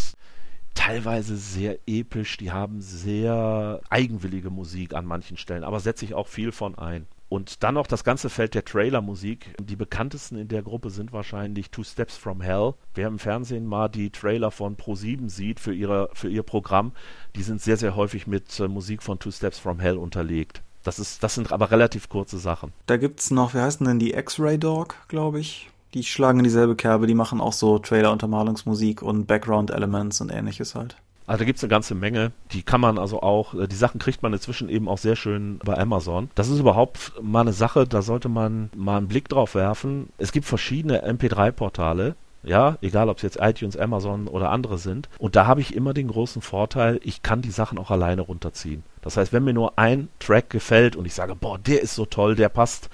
teilweise 0.75 1.37
sehr 1.37 1.79
episch, 1.87 2.37
die 2.37 2.53
haben 2.53 2.81
sehr 2.81 3.81
eigenwillige 3.89 4.51
Musik 4.51 4.95
an 4.95 5.07
manchen 5.07 5.37
Stellen, 5.37 5.65
aber 5.65 5.81
setze 5.81 6.05
ich 6.05 6.15
auch 6.15 6.27
viel 6.27 6.53
von 6.53 6.77
ein. 6.77 7.07
Und 7.29 7.63
dann 7.63 7.75
noch 7.75 7.87
das 7.87 8.05
ganze 8.05 8.31
Feld 8.31 8.55
der 8.55 8.65
Trailer-Musik. 8.65 9.55
Die 9.61 9.77
bekanntesten 9.77 10.37
in 10.37 10.49
der 10.49 10.63
Gruppe 10.63 10.91
sind 10.91 11.13
wahrscheinlich 11.13 11.71
Two 11.71 11.83
Steps 11.83 12.17
from 12.17 12.41
Hell. 12.41 12.75
Wer 12.95 13.09
im 13.09 13.19
Fernsehen 13.19 13.67
mal 13.67 13.89
die 13.89 14.11
Trailer 14.11 14.51
von 14.51 14.77
Pro7 14.77 15.29
sieht 15.29 15.59
für, 15.59 15.75
ihre, 15.75 16.11
für 16.13 16.29
ihr 16.29 16.43
Programm, 16.43 16.93
die 17.35 17.43
sind 17.43 17.61
sehr, 17.61 17.77
sehr 17.77 17.97
häufig 17.97 18.27
mit 18.27 18.61
äh, 18.61 18.69
Musik 18.69 19.03
von 19.03 19.19
Two 19.19 19.31
Steps 19.31 19.59
from 19.59 19.81
Hell 19.81 19.97
unterlegt. 19.97 20.63
Das, 20.85 20.99
ist, 20.99 21.23
das 21.23 21.35
sind 21.35 21.51
aber 21.51 21.71
relativ 21.71 22.09
kurze 22.09 22.39
Sachen. 22.39 22.73
Da 22.87 22.99
gibt 22.99 23.21
es 23.21 23.31
noch, 23.31 23.55
wie 23.55 23.59
heißen 23.59 23.87
denn 23.87 23.99
die 23.99 24.13
X-Ray 24.13 24.59
Dog, 24.59 24.97
glaube 25.09 25.41
ich? 25.41 25.71
Die 25.95 26.05
schlagen 26.05 26.41
in 26.41 26.45
dieselbe 26.45 26.77
Kerbe, 26.77 27.07
die 27.07 27.15
machen 27.15 27.41
auch 27.41 27.53
so 27.53 27.79
Trailer-Untermalungsmusik 27.79 29.01
und 29.01 29.27
Background-Elements 29.27 30.21
und 30.21 30.31
ähnliches 30.31 30.75
halt. 30.75 30.97
Also 31.27 31.39
da 31.39 31.45
gibt 31.45 31.59
es 31.59 31.65
eine 31.65 31.71
ganze 31.71 31.95
Menge. 31.95 32.33
Die 32.53 32.63
kann 32.63 32.81
man 32.81 32.99
also 32.99 33.23
auch, 33.23 33.55
äh, 33.55 33.67
die 33.67 33.77
Sachen 33.77 33.99
kriegt 33.99 34.23
man 34.23 34.33
inzwischen 34.33 34.69
eben 34.69 34.89
auch 34.89 34.99
sehr 34.99 35.17
schön 35.17 35.59
bei 35.65 35.79
Amazon. 35.79 36.31
Das 36.35 36.49
ist 36.49 36.59
überhaupt 36.59 37.13
mal 37.23 37.41
eine 37.41 37.53
Sache, 37.53 37.87
da 37.87 38.03
sollte 38.03 38.29
man 38.29 38.71
mal 38.77 38.99
einen 38.99 39.09
Blick 39.09 39.29
drauf 39.29 39.55
werfen. 39.55 40.11
Es 40.19 40.33
gibt 40.33 40.47
verschiedene 40.47 41.07
MP3-Portale. 41.07 42.17
Ja, 42.47 42.77
egal 42.83 43.09
ob 43.09 43.17
es 43.17 43.23
jetzt 43.23 43.39
iTunes, 43.41 43.75
Amazon 43.75 44.29
oder 44.29 44.51
andere 44.51 44.77
sind. 44.77 45.09
Und 45.19 45.35
da 45.35 45.47
habe 45.47 45.63
ich 45.63 45.75
immer 45.75 45.95
den 45.95 46.09
großen 46.09 46.43
Vorteil, 46.43 47.01
ich 47.03 47.23
kann 47.23 47.41
die 47.41 47.51
Sachen 47.51 47.79
auch 47.79 47.91
alleine 47.91 48.21
runterziehen. 48.21 48.83
Das 49.01 49.17
heißt, 49.17 49.33
wenn 49.33 49.45
mir 49.45 49.55
nur 49.55 49.79
ein 49.79 50.09
Track 50.19 50.51
gefällt 50.51 50.95
und 50.95 51.07
ich 51.07 51.15
sage, 51.15 51.35
boah, 51.35 51.59
der 51.59 51.81
ist 51.81 51.95
so 51.95 52.05
toll, 52.05 52.35
der 52.35 52.51
passt 52.51 52.91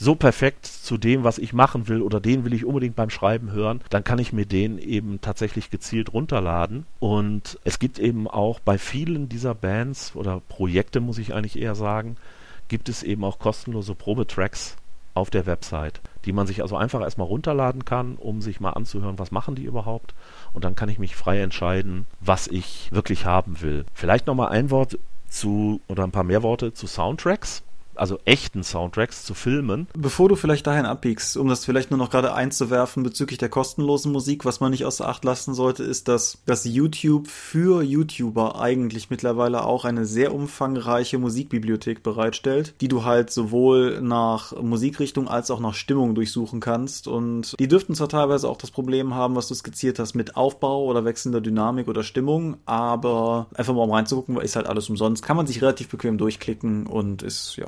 so 0.00 0.14
perfekt 0.14 0.64
zu 0.64 0.96
dem, 0.96 1.24
was 1.24 1.36
ich 1.36 1.52
machen 1.52 1.86
will 1.86 2.00
oder 2.00 2.20
den 2.20 2.44
will 2.46 2.54
ich 2.54 2.64
unbedingt 2.64 2.96
beim 2.96 3.10
Schreiben 3.10 3.52
hören, 3.52 3.82
dann 3.90 4.02
kann 4.02 4.18
ich 4.18 4.32
mir 4.32 4.46
den 4.46 4.78
eben 4.78 5.20
tatsächlich 5.20 5.68
gezielt 5.68 6.14
runterladen. 6.14 6.86
Und 7.00 7.58
es 7.64 7.78
gibt 7.78 7.98
eben 7.98 8.26
auch 8.26 8.60
bei 8.60 8.78
vielen 8.78 9.28
dieser 9.28 9.54
Bands 9.54 10.16
oder 10.16 10.40
Projekte, 10.48 11.00
muss 11.00 11.18
ich 11.18 11.34
eigentlich 11.34 11.60
eher 11.60 11.74
sagen, 11.74 12.16
gibt 12.68 12.88
es 12.88 13.02
eben 13.02 13.24
auch 13.24 13.38
kostenlose 13.38 13.94
Probetracks 13.94 14.76
auf 15.12 15.28
der 15.28 15.44
Website, 15.44 16.00
die 16.24 16.32
man 16.32 16.46
sich 16.46 16.62
also 16.62 16.76
einfach 16.76 17.02
erstmal 17.02 17.26
runterladen 17.26 17.84
kann, 17.84 18.16
um 18.16 18.40
sich 18.40 18.58
mal 18.58 18.70
anzuhören, 18.70 19.18
was 19.18 19.32
machen 19.32 19.54
die 19.54 19.64
überhaupt. 19.64 20.14
Und 20.54 20.64
dann 20.64 20.76
kann 20.76 20.88
ich 20.88 20.98
mich 20.98 21.14
frei 21.14 21.40
entscheiden, 21.42 22.06
was 22.20 22.46
ich 22.46 22.88
wirklich 22.90 23.26
haben 23.26 23.60
will. 23.60 23.84
Vielleicht 23.92 24.26
nochmal 24.26 24.48
ein 24.48 24.70
Wort 24.70 24.98
zu 25.28 25.82
oder 25.88 26.04
ein 26.04 26.10
paar 26.10 26.24
mehr 26.24 26.42
Worte 26.42 26.72
zu 26.72 26.86
Soundtracks 26.86 27.62
also 28.00 28.18
echten 28.24 28.62
Soundtracks 28.62 29.24
zu 29.24 29.34
Filmen. 29.34 29.86
Bevor 29.94 30.28
du 30.30 30.36
vielleicht 30.36 30.66
dahin 30.66 30.86
abbiegst, 30.86 31.36
um 31.36 31.48
das 31.48 31.64
vielleicht 31.66 31.90
nur 31.90 31.98
noch 31.98 32.10
gerade 32.10 32.34
einzuwerfen 32.34 33.02
bezüglich 33.02 33.38
der 33.38 33.50
kostenlosen 33.50 34.10
Musik, 34.10 34.44
was 34.44 34.60
man 34.60 34.70
nicht 34.70 34.86
außer 34.86 35.06
Acht 35.06 35.24
lassen 35.24 35.54
sollte, 35.54 35.84
ist, 35.84 36.08
dass, 36.08 36.38
dass 36.46 36.64
YouTube 36.64 37.28
für 37.28 37.82
YouTuber 37.82 38.58
eigentlich 38.58 39.10
mittlerweile 39.10 39.64
auch 39.64 39.84
eine 39.84 40.06
sehr 40.06 40.34
umfangreiche 40.34 41.18
Musikbibliothek 41.18 42.02
bereitstellt, 42.02 42.74
die 42.80 42.88
du 42.88 43.04
halt 43.04 43.30
sowohl 43.30 44.00
nach 44.00 44.56
Musikrichtung 44.60 45.28
als 45.28 45.50
auch 45.50 45.60
nach 45.60 45.74
Stimmung 45.74 46.14
durchsuchen 46.14 46.60
kannst. 46.60 47.06
Und 47.06 47.54
die 47.60 47.68
dürften 47.68 47.94
zwar 47.94 48.08
teilweise 48.08 48.48
auch 48.48 48.56
das 48.56 48.70
Problem 48.70 49.14
haben, 49.14 49.36
was 49.36 49.48
du 49.48 49.54
skizziert 49.54 49.98
hast, 49.98 50.14
mit 50.14 50.36
Aufbau 50.36 50.84
oder 50.84 51.04
wechselnder 51.04 51.42
Dynamik 51.42 51.86
oder 51.86 52.02
Stimmung, 52.02 52.56
aber 52.64 53.48
einfach 53.54 53.74
mal 53.74 53.82
um 53.82 53.92
reinzugucken, 53.92 54.40
ist 54.40 54.56
halt 54.56 54.66
alles 54.66 54.88
umsonst. 54.88 55.22
Kann 55.22 55.36
man 55.36 55.46
sich 55.46 55.60
relativ 55.60 55.88
bequem 55.88 56.16
durchklicken 56.16 56.86
und 56.86 57.22
ist, 57.22 57.56
ja, 57.56 57.66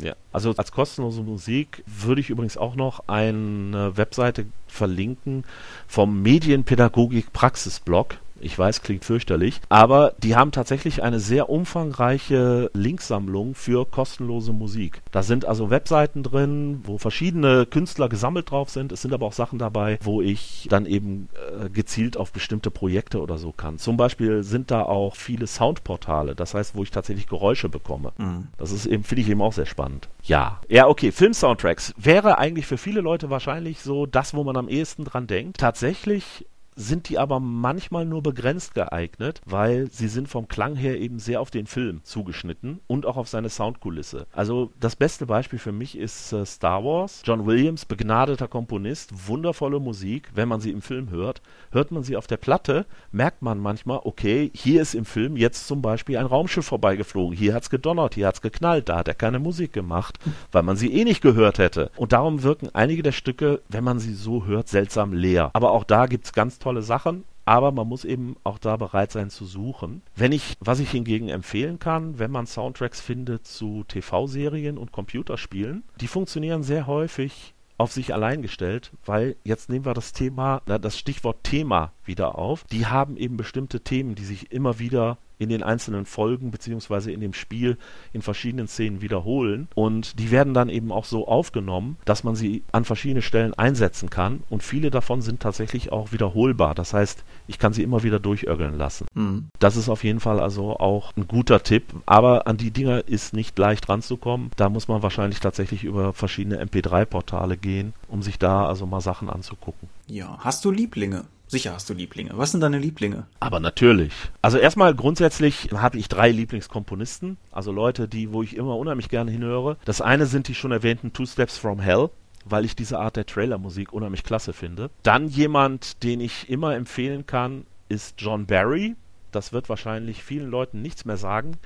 ja, 0.00 0.14
also 0.32 0.54
als 0.56 0.72
kostenlose 0.72 1.22
Musik 1.22 1.82
würde 1.86 2.20
ich 2.20 2.30
übrigens 2.30 2.56
auch 2.56 2.74
noch 2.74 3.04
eine 3.06 3.96
Webseite 3.96 4.46
verlinken 4.66 5.44
vom 5.86 6.22
Medienpädagogik 6.22 7.32
Praxisblog. 7.32 8.16
Ich 8.40 8.58
weiß, 8.58 8.82
klingt 8.82 9.04
fürchterlich, 9.04 9.60
aber 9.68 10.14
die 10.18 10.36
haben 10.36 10.52
tatsächlich 10.52 11.02
eine 11.02 11.20
sehr 11.20 11.48
umfangreiche 11.50 12.70
Linksammlung 12.74 13.54
für 13.54 13.86
kostenlose 13.86 14.52
Musik. 14.52 15.02
Da 15.10 15.22
sind 15.22 15.44
also 15.44 15.70
Webseiten 15.70 16.22
drin, 16.22 16.80
wo 16.84 16.98
verschiedene 16.98 17.66
Künstler 17.66 18.08
gesammelt 18.08 18.50
drauf 18.50 18.70
sind. 18.70 18.92
Es 18.92 19.02
sind 19.02 19.12
aber 19.12 19.26
auch 19.26 19.32
Sachen 19.32 19.58
dabei, 19.58 19.98
wo 20.02 20.22
ich 20.22 20.66
dann 20.70 20.86
eben 20.86 21.28
äh, 21.34 21.68
gezielt 21.70 22.16
auf 22.16 22.32
bestimmte 22.32 22.70
Projekte 22.70 23.20
oder 23.20 23.38
so 23.38 23.52
kann. 23.52 23.78
Zum 23.78 23.96
Beispiel 23.96 24.42
sind 24.42 24.70
da 24.70 24.82
auch 24.82 25.16
viele 25.16 25.46
Soundportale, 25.46 26.34
das 26.34 26.54
heißt, 26.54 26.74
wo 26.74 26.82
ich 26.82 26.90
tatsächlich 26.90 27.26
Geräusche 27.26 27.68
bekomme. 27.68 28.12
Mhm. 28.18 28.48
Das 28.58 28.72
ist 28.72 28.86
eben, 28.86 29.04
finde 29.04 29.22
ich 29.22 29.28
eben 29.28 29.42
auch 29.42 29.52
sehr 29.52 29.66
spannend. 29.66 30.08
Ja. 30.22 30.60
Ja, 30.68 30.86
okay, 30.86 31.12
Film-Soundtracks 31.12 31.94
wäre 31.96 32.38
eigentlich 32.38 32.66
für 32.66 32.78
viele 32.78 33.00
Leute 33.00 33.30
wahrscheinlich 33.30 33.80
so 33.80 34.06
das, 34.06 34.34
wo 34.34 34.44
man 34.44 34.56
am 34.56 34.68
ehesten 34.68 35.04
dran 35.04 35.26
denkt. 35.26 35.58
Tatsächlich 35.58 36.46
sind 36.80 37.08
die 37.08 37.18
aber 37.18 37.40
manchmal 37.40 38.06
nur 38.06 38.22
begrenzt 38.22 38.74
geeignet, 38.74 39.40
weil 39.44 39.90
sie 39.90 40.08
sind 40.08 40.28
vom 40.28 40.48
Klang 40.48 40.76
her 40.76 40.98
eben 40.98 41.18
sehr 41.18 41.40
auf 41.40 41.50
den 41.50 41.66
Film 41.66 42.00
zugeschnitten 42.04 42.80
und 42.86 43.06
auch 43.06 43.16
auf 43.16 43.28
seine 43.28 43.50
Soundkulisse. 43.50 44.26
Also 44.32 44.72
das 44.80 44.96
beste 44.96 45.26
Beispiel 45.26 45.58
für 45.58 45.72
mich 45.72 45.96
ist 45.96 46.32
äh, 46.32 46.46
Star 46.46 46.84
Wars. 46.84 47.22
John 47.24 47.46
Williams, 47.46 47.84
begnadeter 47.84 48.48
Komponist, 48.48 49.28
wundervolle 49.28 49.78
Musik. 49.78 50.30
Wenn 50.34 50.48
man 50.48 50.60
sie 50.60 50.70
im 50.70 50.80
Film 50.80 51.10
hört, 51.10 51.42
hört 51.70 51.90
man 51.90 52.02
sie 52.02 52.16
auf 52.16 52.26
der 52.26 52.38
Platte, 52.38 52.86
merkt 53.12 53.42
man 53.42 53.58
manchmal, 53.58 54.00
okay, 54.04 54.50
hier 54.54 54.80
ist 54.80 54.94
im 54.94 55.04
Film 55.04 55.36
jetzt 55.36 55.66
zum 55.66 55.82
Beispiel 55.82 56.16
ein 56.16 56.26
Raumschiff 56.26 56.66
vorbeigeflogen, 56.66 57.36
hier 57.36 57.54
hat's 57.54 57.70
gedonnert, 57.70 58.14
hier 58.14 58.26
hat's 58.26 58.40
geknallt, 58.40 58.88
da 58.88 58.96
hat 58.98 59.08
er 59.08 59.14
keine 59.14 59.38
Musik 59.38 59.72
gemacht, 59.72 60.18
weil 60.50 60.62
man 60.62 60.76
sie 60.76 60.92
eh 60.92 61.04
nicht 61.04 61.20
gehört 61.20 61.58
hätte. 61.58 61.90
Und 61.96 62.12
darum 62.12 62.42
wirken 62.42 62.70
einige 62.72 63.02
der 63.02 63.12
Stücke, 63.12 63.60
wenn 63.68 63.84
man 63.84 63.98
sie 63.98 64.14
so 64.14 64.46
hört, 64.46 64.68
seltsam 64.68 65.12
leer. 65.12 65.50
Aber 65.52 65.72
auch 65.72 65.84
da 65.84 66.06
gibt's 66.06 66.32
ganz 66.32 66.58
tolle 66.58 66.69
Sachen 66.82 67.24
aber 67.50 67.72
man 67.72 67.88
muss 67.88 68.04
eben 68.04 68.36
auch 68.44 68.58
da 68.58 68.76
bereit 68.76 69.10
sein 69.10 69.28
zu 69.28 69.44
suchen. 69.44 70.02
Wenn 70.14 70.30
ich, 70.30 70.54
was 70.60 70.78
ich 70.78 70.92
hingegen 70.92 71.28
empfehlen 71.28 71.80
kann, 71.80 72.20
wenn 72.20 72.30
man 72.30 72.46
Soundtracks 72.46 73.00
findet 73.00 73.44
zu 73.44 73.82
TV-Serien 73.88 74.78
und 74.78 74.92
Computerspielen, 74.92 75.82
die 76.00 76.06
funktionieren 76.06 76.62
sehr 76.62 76.86
häufig 76.86 77.54
auf 77.76 77.90
sich 77.90 78.14
allein 78.14 78.42
gestellt, 78.42 78.92
weil 79.04 79.34
jetzt 79.42 79.68
nehmen 79.68 79.84
wir 79.84 79.94
das 79.94 80.12
Thema, 80.12 80.62
das 80.66 80.96
Stichwort 80.96 81.42
Thema 81.42 81.92
wieder 82.04 82.38
auf. 82.38 82.62
Die 82.70 82.86
haben 82.86 83.16
eben 83.16 83.36
bestimmte 83.36 83.80
Themen, 83.80 84.14
die 84.14 84.24
sich 84.24 84.52
immer 84.52 84.78
wieder 84.78 85.18
in 85.40 85.48
den 85.48 85.62
einzelnen 85.62 86.04
Folgen 86.04 86.50
beziehungsweise 86.50 87.10
in 87.10 87.20
dem 87.20 87.32
Spiel 87.32 87.78
in 88.12 88.22
verschiedenen 88.22 88.68
Szenen 88.68 89.00
wiederholen 89.00 89.68
und 89.74 90.18
die 90.18 90.30
werden 90.30 90.54
dann 90.54 90.68
eben 90.68 90.92
auch 90.92 91.06
so 91.06 91.26
aufgenommen, 91.26 91.96
dass 92.04 92.22
man 92.22 92.36
sie 92.36 92.62
an 92.72 92.84
verschiedene 92.84 93.22
Stellen 93.22 93.54
einsetzen 93.54 94.10
kann 94.10 94.42
und 94.50 94.62
viele 94.62 94.90
davon 94.90 95.22
sind 95.22 95.40
tatsächlich 95.40 95.90
auch 95.92 96.12
wiederholbar. 96.12 96.74
Das 96.74 96.92
heißt, 96.92 97.24
ich 97.48 97.58
kann 97.58 97.72
sie 97.72 97.82
immer 97.82 98.02
wieder 98.02 98.20
durchögeln 98.20 98.76
lassen. 98.76 99.06
Mhm. 99.14 99.48
Das 99.58 99.76
ist 99.76 99.88
auf 99.88 100.04
jeden 100.04 100.20
Fall 100.20 100.40
also 100.40 100.76
auch 100.76 101.16
ein 101.16 101.26
guter 101.26 101.62
Tipp, 101.62 101.84
aber 102.04 102.46
an 102.46 102.58
die 102.58 102.70
Dinger 102.70 103.08
ist 103.08 103.32
nicht 103.32 103.58
leicht 103.58 103.88
ranzukommen. 103.88 104.50
Da 104.56 104.68
muss 104.68 104.88
man 104.88 105.02
wahrscheinlich 105.02 105.40
tatsächlich 105.40 105.84
über 105.84 106.12
verschiedene 106.12 106.62
MP3-Portale 106.62 107.56
gehen, 107.56 107.94
um 108.08 108.22
sich 108.22 108.38
da 108.38 108.66
also 108.66 108.86
mal 108.86 109.00
Sachen 109.00 109.30
anzugucken. 109.30 109.88
Ja, 110.06 110.38
hast 110.40 110.64
du 110.66 110.70
Lieblinge? 110.70 111.24
Sicher 111.50 111.72
hast 111.72 111.90
du 111.90 111.94
Lieblinge. 111.94 112.30
Was 112.34 112.52
sind 112.52 112.60
deine 112.60 112.78
Lieblinge? 112.78 113.26
Aber 113.40 113.58
natürlich. 113.58 114.12
Also 114.40 114.56
erstmal 114.56 114.94
grundsätzlich 114.94 115.70
habe 115.72 115.98
ich 115.98 116.06
drei 116.06 116.30
Lieblingskomponisten, 116.30 117.38
also 117.50 117.72
Leute, 117.72 118.06
die, 118.06 118.32
wo 118.32 118.44
ich 118.44 118.54
immer 118.54 118.76
unheimlich 118.76 119.08
gerne 119.08 119.32
hinhöre. 119.32 119.76
Das 119.84 120.00
eine 120.00 120.26
sind 120.26 120.46
die 120.46 120.54
schon 120.54 120.70
erwähnten 120.70 121.12
Two 121.12 121.26
Steps 121.26 121.58
from 121.58 121.80
Hell, 121.80 122.10
weil 122.44 122.64
ich 122.64 122.76
diese 122.76 123.00
Art 123.00 123.16
der 123.16 123.26
Trailermusik 123.26 123.92
unheimlich 123.92 124.22
klasse 124.22 124.52
finde. 124.52 124.90
Dann 125.02 125.26
jemand, 125.26 126.04
den 126.04 126.20
ich 126.20 126.48
immer 126.48 126.76
empfehlen 126.76 127.26
kann, 127.26 127.66
ist 127.88 128.14
John 128.18 128.46
Barry. 128.46 128.94
Das 129.32 129.52
wird 129.52 129.68
wahrscheinlich 129.68 130.22
vielen 130.22 130.50
Leuten 130.50 130.82
nichts 130.82 131.04
mehr 131.04 131.16
sagen. 131.16 131.56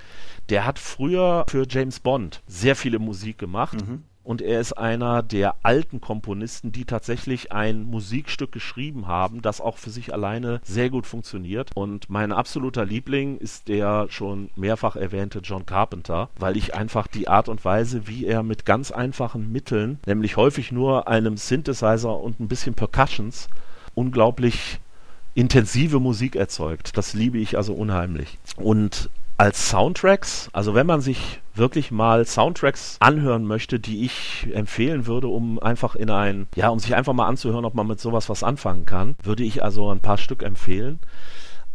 Der 0.49 0.65
hat 0.65 0.79
früher 0.79 1.45
für 1.47 1.67
James 1.69 2.01
Bond 2.01 2.41
sehr 2.47 2.75
viele 2.75 2.99
Musik 2.99 3.37
gemacht. 3.37 3.87
Mhm 3.87 4.05
und 4.25 4.43
er 4.43 4.61
ist 4.61 4.73
einer 4.73 5.23
der 5.23 5.55
alten 5.63 6.01
Komponisten, 6.01 6.73
die 6.73 6.85
tatsächlich 6.87 7.53
ein 7.53 7.85
Musikstück 7.85 8.51
geschrieben 8.53 9.07
haben, 9.07 9.43
das 9.43 9.61
auch 9.61 9.77
für 9.77 9.91
sich 9.91 10.13
alleine 10.13 10.61
sehr 10.65 10.91
gut 10.91 11.07
funktioniert. 11.07 11.71
Und 11.75 12.09
mein 12.11 12.33
absoluter 12.33 12.85
Liebling 12.85 13.37
ist 13.37 13.69
der 13.69 14.07
schon 14.09 14.51
mehrfach 14.57 14.97
erwähnte 14.97 15.41
John 15.41 15.67
Carpenter, 15.67 16.31
weil 16.39 16.57
ich 16.57 16.75
einfach 16.75 17.07
die 17.07 17.29
Art 17.29 17.49
und 17.49 17.65
Weise, 17.65 18.09
wie 18.09 18.25
er 18.25 18.43
mit 18.43 18.65
ganz 18.65 18.91
einfachen 18.91 19.53
Mitteln, 19.53 19.99
nämlich 20.07 20.37
häufig 20.37 20.73
nur 20.73 21.07
einem 21.07 21.37
Synthesizer 21.37 22.19
und 22.19 22.41
ein 22.41 22.49
bisschen 22.49 22.75
Percussions, 22.75 23.49
unglaublich 23.95 24.81
intensive 25.35 26.01
Musik 26.01 26.37
erzeugt. 26.37 26.97
Das 26.97 27.13
liebe 27.13 27.39
ich 27.39 27.57
also 27.57 27.75
unheimlich. 27.75 28.39
Und 28.57 29.11
als 29.37 29.69
Soundtracks, 29.69 30.49
also 30.53 30.75
wenn 30.75 30.87
man 30.87 31.01
sich 31.01 31.41
wirklich 31.55 31.91
mal 31.91 32.25
Soundtracks 32.25 32.97
anhören 33.01 33.45
möchte, 33.45 33.81
die 33.81 34.05
ich 34.05 34.49
empfehlen 34.53 35.07
würde, 35.07 35.29
um 35.29 35.59
einfach 35.59 35.95
in 35.95 36.11
ein, 36.11 36.47
ja, 36.55 36.69
um 36.69 36.79
sich 36.79 36.95
einfach 36.95 37.13
mal 37.13 37.27
anzuhören, 37.27 37.65
ob 37.65 37.75
man 37.75 37.87
mit 37.87 38.01
sowas 38.01 38.29
was 38.29 38.43
anfangen 38.43 38.87
kann, 38.87 39.17
würde 39.23 39.45
ich 39.45 39.63
also 39.63 39.91
ein 39.91 40.01
paar 40.01 40.19
Stück 40.19 40.43
empfehlen. 40.43 41.01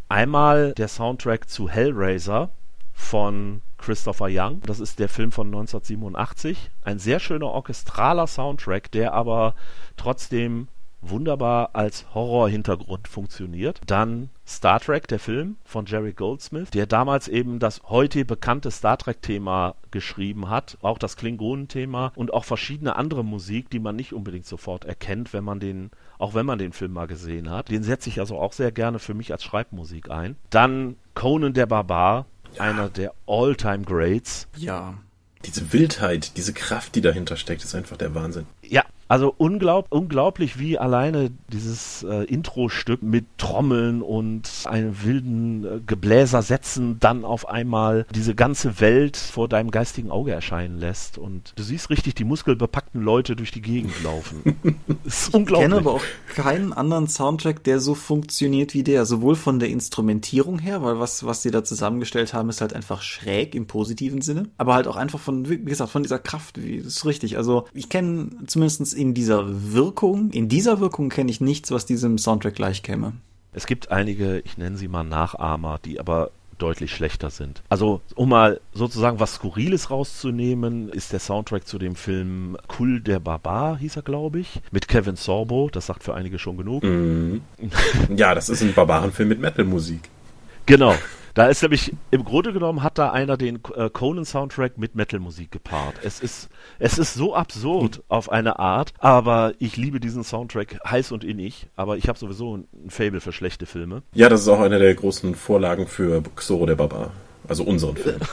Einmal 0.07 0.73
der 0.73 0.87
Soundtrack 0.87 1.49
zu 1.49 1.69
Hellraiser 1.69 2.49
von 2.93 3.61
Christopher 3.77 4.27
Young. 4.29 4.61
Das 4.65 4.79
ist 4.79 4.99
der 4.99 5.09
Film 5.09 5.31
von 5.31 5.47
1987. 5.47 6.71
Ein 6.83 6.99
sehr 6.99 7.19
schöner 7.19 7.47
orchestraler 7.47 8.27
Soundtrack, 8.27 8.91
der 8.91 9.13
aber 9.13 9.55
trotzdem 9.97 10.67
wunderbar 11.01 11.71
als 11.73 12.05
Horror-Hintergrund 12.13 13.07
funktioniert. 13.07 13.81
Dann 13.85 14.29
Star 14.45 14.79
Trek, 14.79 15.07
der 15.07 15.19
Film 15.19 15.57
von 15.63 15.85
Jerry 15.85 16.13
Goldsmith, 16.13 16.71
der 16.71 16.87
damals 16.87 17.27
eben 17.27 17.59
das 17.59 17.81
heute 17.85 18.25
bekannte 18.25 18.71
Star 18.71 18.97
Trek-Thema 18.97 19.75
geschrieben 19.91 20.49
hat, 20.49 20.77
auch 20.81 20.97
das 20.97 21.17
Klingonen-Thema 21.17 22.11
und 22.15 22.33
auch 22.33 22.45
verschiedene 22.45 22.95
andere 22.95 23.23
Musik, 23.23 23.69
die 23.69 23.79
man 23.79 23.95
nicht 23.95 24.13
unbedingt 24.13 24.45
sofort 24.45 24.85
erkennt, 24.85 25.33
wenn 25.33 25.43
man 25.43 25.59
den, 25.59 25.91
auch 26.17 26.33
wenn 26.33 26.45
man 26.45 26.59
den 26.59 26.73
Film 26.73 26.93
mal 26.93 27.07
gesehen 27.07 27.49
hat. 27.49 27.69
Den 27.69 27.83
setze 27.83 28.09
ich 28.09 28.19
also 28.19 28.37
auch 28.37 28.53
sehr 28.53 28.71
gerne 28.71 28.99
für 28.99 29.13
mich 29.13 29.31
als 29.31 29.43
Schreibmusik 29.43 30.09
ein. 30.09 30.35
Dann 30.49 30.95
Conan 31.15 31.53
der 31.53 31.65
Barbar, 31.65 32.25
ja. 32.55 32.61
einer 32.63 32.89
der 32.89 33.13
All-Time 33.27 33.83
Greats. 33.83 34.47
Ja. 34.57 34.95
Diese 35.45 35.71
Wildheit, 35.71 36.35
diese 36.35 36.53
Kraft, 36.53 36.95
die 36.95 37.01
dahinter 37.01 37.37
steckt, 37.37 37.63
ist 37.63 37.73
einfach 37.73 37.95
der 37.95 38.13
Wahnsinn. 38.13 38.45
Also 39.09 39.33
unglaub, 39.35 39.87
unglaublich, 39.89 40.59
wie 40.59 40.77
alleine 40.77 41.31
dieses 41.51 42.03
äh, 42.03 42.25
Intro-Stück 42.25 43.01
mit 43.01 43.25
Trommeln 43.39 44.03
und 44.03 44.47
einem 44.65 45.03
wilden 45.03 45.65
äh, 45.65 45.79
Gebläsersätzen 45.85 46.99
dann 46.99 47.25
auf 47.25 47.49
einmal 47.49 48.05
diese 48.13 48.35
ganze 48.35 48.79
Welt 48.79 49.17
vor 49.17 49.47
deinem 49.47 49.71
geistigen 49.71 50.11
Auge 50.11 50.31
erscheinen 50.31 50.77
lässt. 50.77 51.17
Und 51.17 51.53
du 51.55 51.63
siehst 51.63 51.89
richtig 51.89 52.13
die 52.13 52.23
muskelbepackten 52.23 53.01
Leute 53.01 53.35
durch 53.35 53.49
die 53.49 53.63
Gegend 53.63 53.93
laufen. 54.03 54.55
ist 55.05 55.33
unglaublich. 55.33 55.65
Ich 55.65 55.71
kenne 55.71 55.89
aber 55.89 55.95
auch 55.95 56.35
keinen 56.35 56.71
anderen 56.71 57.07
Soundtrack, 57.07 57.63
der 57.63 57.79
so 57.79 57.95
funktioniert 57.95 58.75
wie 58.75 58.83
der. 58.83 59.07
Sowohl 59.07 59.35
von 59.35 59.57
der 59.57 59.69
Instrumentierung 59.69 60.59
her, 60.59 60.83
weil 60.83 60.99
was, 60.99 61.25
was 61.25 61.41
sie 61.41 61.49
da 61.49 61.63
zusammengestellt 61.63 62.35
haben, 62.35 62.49
ist 62.49 62.61
halt 62.61 62.73
einfach 62.73 63.01
schräg 63.01 63.55
im 63.55 63.65
positiven 63.65 64.21
Sinne. 64.21 64.49
Aber 64.59 64.75
halt 64.75 64.87
auch 64.87 64.97
einfach 64.97 65.19
von, 65.19 65.49
wie 65.49 65.57
gesagt, 65.63 65.89
von 65.89 66.03
dieser 66.03 66.19
Kraft. 66.19 66.61
Wie, 66.61 66.77
das 66.77 66.97
ist 66.97 67.05
richtig. 67.05 67.37
Also 67.37 67.65
ich 67.73 67.89
kenne 67.89 68.29
zumindest 68.45 68.98
in 68.99 69.13
dieser 69.13 69.73
Wirkung, 69.73 70.31
in 70.31 70.49
dieser 70.49 70.79
Wirkung 70.79 71.09
kenne 71.09 71.31
ich 71.31 71.41
nichts, 71.41 71.71
was 71.71 71.85
diesem 71.85 72.17
Soundtrack 72.17 72.55
gleich 72.55 72.83
käme. 72.83 73.13
Es 73.53 73.65
gibt 73.65 73.91
einige, 73.91 74.39
ich 74.39 74.57
nenne 74.57 74.77
sie 74.77 74.87
mal 74.87 75.03
Nachahmer, 75.03 75.79
die 75.83 75.99
aber 75.99 76.31
deutlich 76.59 76.91
schlechter 76.91 77.29
sind. 77.29 77.63
Also, 77.69 78.01
um 78.15 78.29
mal 78.29 78.59
sozusagen 78.73 79.19
was 79.19 79.35
Skurriles 79.35 79.89
rauszunehmen, 79.89 80.89
ist 80.89 81.13
der 81.13 81.19
Soundtrack 81.19 81.65
zu 81.65 81.79
dem 81.79 81.95
Film 81.95 82.57
Kull 82.67 82.99
der 82.99 83.19
Barbar, 83.19 83.77
hieß 83.77 83.95
er, 83.95 84.01
glaube 84.01 84.39
ich, 84.39 84.61
mit 84.71 84.87
Kevin 84.87 85.15
Sorbo. 85.15 85.69
Das 85.71 85.85
sagt 85.87 86.03
für 86.03 86.13
einige 86.13 86.37
schon 86.37 86.57
genug. 86.57 86.83
Mhm. 86.83 87.41
Ja, 88.15 88.35
das 88.35 88.49
ist 88.49 88.61
ein 88.61 88.73
Barbarenfilm 88.73 89.29
mit 89.29 89.39
Metal-Musik. 89.39 90.01
Genau. 90.65 90.95
Da 91.39 91.47
ist 91.47 91.61
nämlich, 91.61 91.93
im 92.11 92.25
Grunde 92.25 92.51
genommen 92.51 92.83
hat 92.83 92.97
da 92.97 93.13
einer 93.13 93.37
den 93.37 93.61
äh, 93.73 93.89
Conan-Soundtrack 93.89 94.77
mit 94.77 94.95
Metal-Musik 94.95 95.51
gepaart. 95.51 95.95
Es 96.03 96.19
ist, 96.19 96.49
es 96.79 96.97
ist 96.97 97.13
so 97.13 97.33
absurd 97.33 97.99
mhm. 97.99 98.03
auf 98.09 98.29
eine 98.29 98.59
Art, 98.59 98.93
aber 98.97 99.53
ich 99.57 99.77
liebe 99.77 100.01
diesen 100.01 100.25
Soundtrack 100.25 100.81
heiß 100.85 101.13
und 101.13 101.23
innig, 101.23 101.67
aber 101.77 101.95
ich 101.95 102.09
habe 102.09 102.19
sowieso 102.19 102.57
ein, 102.57 102.67
ein 102.83 102.89
Fable 102.89 103.21
für 103.21 103.31
schlechte 103.31 103.65
Filme. 103.65 104.03
Ja, 104.13 104.27
das 104.27 104.41
ist 104.41 104.49
auch 104.49 104.59
eine 104.59 104.79
der 104.79 104.93
großen 104.93 105.33
Vorlagen 105.33 105.87
für 105.87 106.21
Xoro 106.35 106.65
der 106.65 106.75
Barbar. 106.75 107.11
Also 107.47 107.63
unseren 107.63 107.95
Film. 107.95 108.19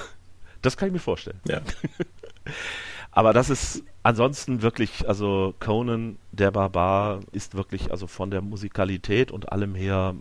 Das 0.63 0.77
kann 0.77 0.89
ich 0.89 0.95
mir 0.95 0.99
vorstellen. 0.99 1.39
Ja. 1.47 1.61
aber 3.13 3.33
das 3.33 3.51
ist 3.51 3.85
ansonsten 4.03 4.63
wirklich, 4.63 5.09
also 5.09 5.55
Conan 5.61 6.17
der 6.33 6.51
Barbar 6.51 7.21
ist 7.31 7.55
wirklich 7.55 7.93
also 7.93 8.09
von 8.09 8.33
der 8.33 8.41
Musikalität 8.41 9.31
und 9.31 9.53
allem 9.53 9.77
her 9.77 10.17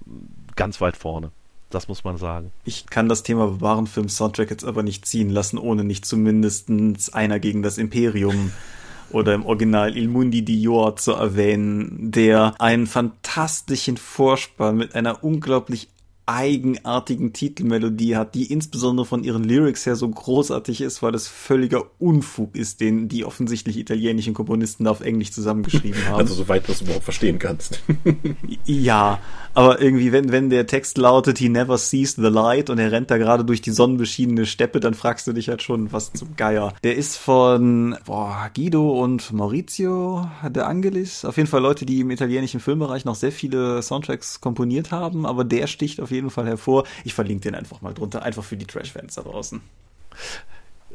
ganz 0.56 0.82
weit 0.82 0.98
vorne. 0.98 1.32
Das 1.76 1.90
muss 1.90 2.06
man 2.06 2.16
sagen. 2.16 2.54
Ich 2.64 2.86
kann 2.86 3.10
das 3.10 3.24
Thema 3.24 3.48
Barbarenfilm-Soundtrack 3.48 4.50
jetzt 4.50 4.64
aber 4.64 4.82
nicht 4.82 5.06
ziehen 5.06 5.30
lassen, 5.30 5.58
ohne 5.58 5.84
nicht 5.84 6.06
zumindest 6.06 6.70
einer 7.14 7.38
gegen 7.42 7.64
das 7.64 7.78
Imperium 7.78 8.54
oder 9.12 9.34
im 9.34 9.46
Original 9.46 9.98
Il 9.98 10.08
Mundi 10.08 10.46
Dior 10.46 10.96
zu 10.96 11.12
erwähnen, 11.12 12.12
der 12.12 12.56
einen 12.60 12.88
fantastischen 12.88 13.98
Vorspann 13.98 14.78
mit 14.78 14.96
einer 14.96 15.22
unglaublich 15.22 15.90
eigenartigen 16.26 17.34
Titelmelodie 17.34 18.16
hat, 18.16 18.34
die 18.34 18.52
insbesondere 18.52 19.06
von 19.06 19.24
ihren 19.24 19.44
Lyrics 19.44 19.86
her 19.86 19.96
so 19.96 20.10
großartig 20.10 20.82
ist, 20.82 21.04
weil 21.04 21.14
es 21.14 21.28
völliger 21.28 21.84
Unfug 22.00 22.56
ist, 22.56 22.82
den 22.82 23.08
die 23.08 23.26
offensichtlich 23.26 23.78
italienischen 23.78 24.34
Komponisten 24.34 24.86
da 24.86 24.92
auf 24.92 25.02
Englisch 25.02 25.32
zusammengeschrieben 25.32 26.06
haben. 26.10 26.20
Also 26.20 26.34
soweit 26.34 26.68
du 26.68 26.72
es 26.72 26.82
überhaupt 26.82 27.04
verstehen 27.04 27.38
kannst. 27.38 27.82
ja, 28.66 29.20
aber 29.54 29.82
irgendwie, 29.82 30.12
wenn, 30.12 30.32
wenn 30.32 30.50
der 30.50 30.66
Text 30.68 30.98
lautet, 30.98 31.38
he 31.38 31.48
never 31.48 31.78
sees 31.78 32.16
the 32.16 32.24
light 32.24 32.70
und 32.70 32.80
er 32.80 32.92
rennt 32.92 33.12
da 33.12 33.18
gerade 33.18 33.46
durch 33.46 33.62
die 33.62 33.72
sonnenbeschienene 33.72 34.46
Steppe, 34.46 34.80
dann 34.80 34.96
fragst 34.96 35.28
du 35.28 35.34
dich 35.34 35.50
halt 35.50 35.62
schon, 35.62 35.92
was 35.94 36.12
zum 36.12 36.36
Geier. 36.36 36.74
Der 36.84 36.96
ist 36.96 37.18
von 37.18 37.96
boah, 38.06 38.50
Guido 38.54 39.02
und 39.02 39.32
Maurizio 39.32 40.30
de 40.44 40.64
Angelis. 40.64 41.24
Auf 41.24 41.38
jeden 41.38 41.48
Fall 41.48 41.62
Leute, 41.62 41.86
die 41.86 42.02
im 42.02 42.10
italienischen 42.10 42.60
Filmbereich 42.60 43.06
noch 43.06 43.16
sehr 43.16 43.32
viele 43.32 43.82
Soundtracks 43.82 44.42
komponiert 44.42 44.92
haben, 44.92 45.26
aber 45.26 45.44
der 45.44 45.68
sticht 45.68 46.02
auf 46.02 46.12
jeden 46.12 46.15
Fall 46.30 46.48
hervor. 46.48 46.86
Ich 47.04 47.14
verlinke 47.14 47.44
den 47.44 47.56
einfach 47.56 47.82
mal 47.82 47.94
drunter, 47.94 48.24
einfach 48.24 48.44
für 48.44 48.58
die 48.58 48.66
Trash-Fans 48.66 49.16
da 49.16 49.22
draußen. 49.22 49.62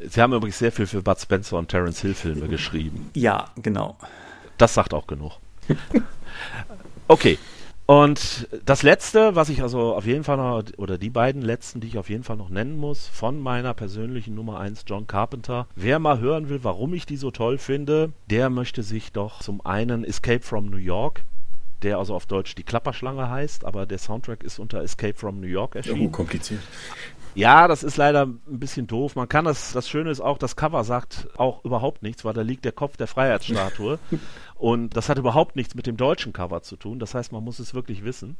Sie 0.09 0.21
haben 0.21 0.33
übrigens 0.33 0.57
sehr 0.57 0.71
viel 0.71 0.87
für 0.87 1.01
Bud 1.01 1.19
Spencer 1.19 1.57
und 1.57 1.67
Terence 1.67 2.01
Hill 2.01 2.13
Filme 2.13 2.47
geschrieben. 2.49 3.11
Ja, 3.13 3.51
genau. 3.55 3.97
Das 4.57 4.73
sagt 4.73 4.93
auch 4.93 5.07
genug. 5.07 5.33
Okay, 7.07 7.37
und 7.91 8.47
das 8.63 8.83
letzte, 8.83 9.35
was 9.35 9.49
ich 9.49 9.61
also 9.61 9.95
auf 9.95 10.05
jeden 10.05 10.23
Fall 10.23 10.37
noch, 10.37 10.63
oder 10.77 10.97
die 10.97 11.09
beiden 11.09 11.41
letzten, 11.41 11.81
die 11.81 11.87
ich 11.87 11.97
auf 11.97 12.09
jeden 12.09 12.23
Fall 12.23 12.37
noch 12.37 12.47
nennen 12.47 12.77
muss, 12.77 13.09
von 13.09 13.37
meiner 13.37 13.73
persönlichen 13.73 14.33
Nummer 14.33 14.61
1 14.61 14.85
John 14.87 15.07
Carpenter. 15.07 15.67
Wer 15.75 15.99
mal 15.99 16.19
hören 16.19 16.47
will, 16.47 16.63
warum 16.63 16.93
ich 16.93 17.05
die 17.05 17.17
so 17.17 17.31
toll 17.31 17.57
finde, 17.57 18.13
der 18.29 18.49
möchte 18.49 18.81
sich 18.81 19.11
doch 19.11 19.41
zum 19.41 19.65
einen 19.65 20.05
Escape 20.05 20.39
from 20.39 20.69
New 20.69 20.77
York, 20.77 21.25
der 21.83 21.97
also 21.97 22.15
auf 22.15 22.25
Deutsch 22.25 22.55
die 22.55 22.63
Klapperschlange 22.63 23.29
heißt, 23.29 23.65
aber 23.65 23.85
der 23.85 23.97
Soundtrack 23.97 24.43
ist 24.43 24.59
unter 24.59 24.81
Escape 24.81 25.13
from 25.13 25.39
New 25.39 25.47
York 25.47 25.75
erschienen. 25.75 26.07
Oh, 26.07 26.09
kompliziert. 26.09 26.61
Ja, 27.33 27.67
das 27.67 27.83
ist 27.83 27.97
leider 27.97 28.25
ein 28.25 28.59
bisschen 28.59 28.87
doof. 28.87 29.15
Man 29.15 29.29
kann 29.29 29.45
das, 29.45 29.71
das 29.71 29.87
Schöne 29.87 30.11
ist 30.11 30.19
auch, 30.19 30.37
das 30.37 30.55
Cover 30.55 30.83
sagt 30.83 31.29
auch 31.37 31.63
überhaupt 31.63 32.03
nichts, 32.03 32.25
weil 32.25 32.33
da 32.33 32.41
liegt 32.41 32.65
der 32.65 32.73
Kopf 32.73 32.97
der 32.97 33.07
Freiheitsstatue. 33.07 33.99
und 34.55 34.97
das 34.97 35.07
hat 35.07 35.17
überhaupt 35.17 35.55
nichts 35.55 35.75
mit 35.75 35.87
dem 35.87 35.97
deutschen 35.97 36.33
Cover 36.33 36.61
zu 36.61 36.75
tun. 36.75 36.99
Das 36.99 37.15
heißt, 37.15 37.31
man 37.31 37.43
muss 37.43 37.59
es 37.59 37.73
wirklich 37.73 38.03
wissen. 38.03 38.37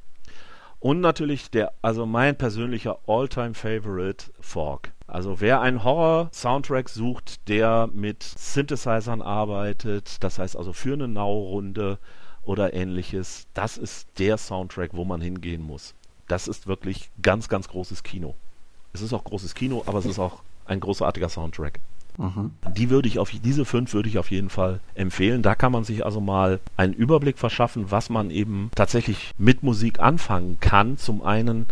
Und 0.79 0.99
natürlich 0.99 1.51
der, 1.51 1.73
also 1.83 2.05
mein 2.05 2.37
persönlicher 2.37 2.97
All-Time 3.05 3.53
Favorite 3.53 4.25
Fork. 4.39 4.91
Also 5.05 5.39
wer 5.39 5.61
einen 5.61 5.83
Horror-Soundtrack 5.83 6.89
sucht, 6.89 7.47
der 7.47 7.87
mit 7.93 8.23
Synthesizern 8.23 9.21
arbeitet, 9.21 10.23
das 10.23 10.39
heißt 10.39 10.57
also 10.57 10.73
für 10.73 10.93
eine 10.93 11.07
Now-Runde 11.07 11.99
oder 12.43 12.73
ähnliches, 12.73 13.47
das 13.53 13.77
ist 13.77 14.07
der 14.17 14.37
Soundtrack, 14.37 14.91
wo 14.93 15.05
man 15.05 15.21
hingehen 15.21 15.61
muss. 15.61 15.93
Das 16.27 16.47
ist 16.47 16.67
wirklich 16.67 17.09
ganz, 17.21 17.49
ganz 17.49 17.67
großes 17.67 18.03
Kino. 18.03 18.35
Es 18.93 19.01
ist 19.01 19.13
auch 19.13 19.23
großes 19.23 19.53
Kino, 19.53 19.83
aber 19.85 19.99
es 19.99 20.05
ist 20.05 20.19
auch 20.19 20.41
ein 20.65 20.79
großartiger 20.79 21.29
Soundtrack. 21.29 21.79
Mhm. 22.17 22.51
Die 22.75 22.89
würde 22.89 23.07
ich 23.07 23.19
auf 23.19 23.31
diese 23.31 23.65
fünf 23.65 23.93
würde 23.93 24.09
ich 24.09 24.17
auf 24.17 24.31
jeden 24.31 24.49
Fall 24.49 24.79
empfehlen. 24.95 25.41
Da 25.41 25.55
kann 25.55 25.71
man 25.71 25.83
sich 25.83 26.05
also 26.05 26.19
mal 26.19 26.59
einen 26.77 26.93
Überblick 26.93 27.37
verschaffen, 27.37 27.89
was 27.89 28.09
man 28.09 28.31
eben 28.31 28.69
tatsächlich 28.75 29.31
mit 29.37 29.63
Musik 29.63 29.99
anfangen 29.99 30.57
kann. 30.59 30.97
Zum 30.97 31.23
einen, 31.23 31.67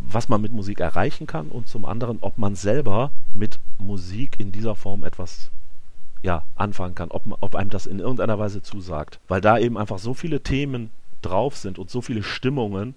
was 0.00 0.28
man 0.28 0.40
mit 0.40 0.52
Musik 0.52 0.80
erreichen 0.80 1.26
kann 1.26 1.48
und 1.48 1.68
zum 1.68 1.84
anderen, 1.84 2.18
ob 2.20 2.38
man 2.38 2.54
selber 2.54 3.10
mit 3.34 3.58
Musik 3.78 4.38
in 4.38 4.52
dieser 4.52 4.74
Form 4.74 5.04
etwas 5.04 5.50
ja, 6.22 6.44
anfangen 6.56 6.94
kann, 6.94 7.10
ob, 7.10 7.24
ob 7.40 7.54
einem 7.54 7.70
das 7.70 7.86
in 7.86 7.98
irgendeiner 7.98 8.38
Weise 8.38 8.62
zusagt. 8.62 9.18
Weil 9.28 9.40
da 9.40 9.58
eben 9.58 9.76
einfach 9.76 9.98
so 9.98 10.14
viele 10.14 10.40
Themen 10.42 10.90
drauf 11.20 11.56
sind 11.56 11.78
und 11.78 11.90
so 11.90 12.00
viele 12.00 12.22
Stimmungen, 12.22 12.94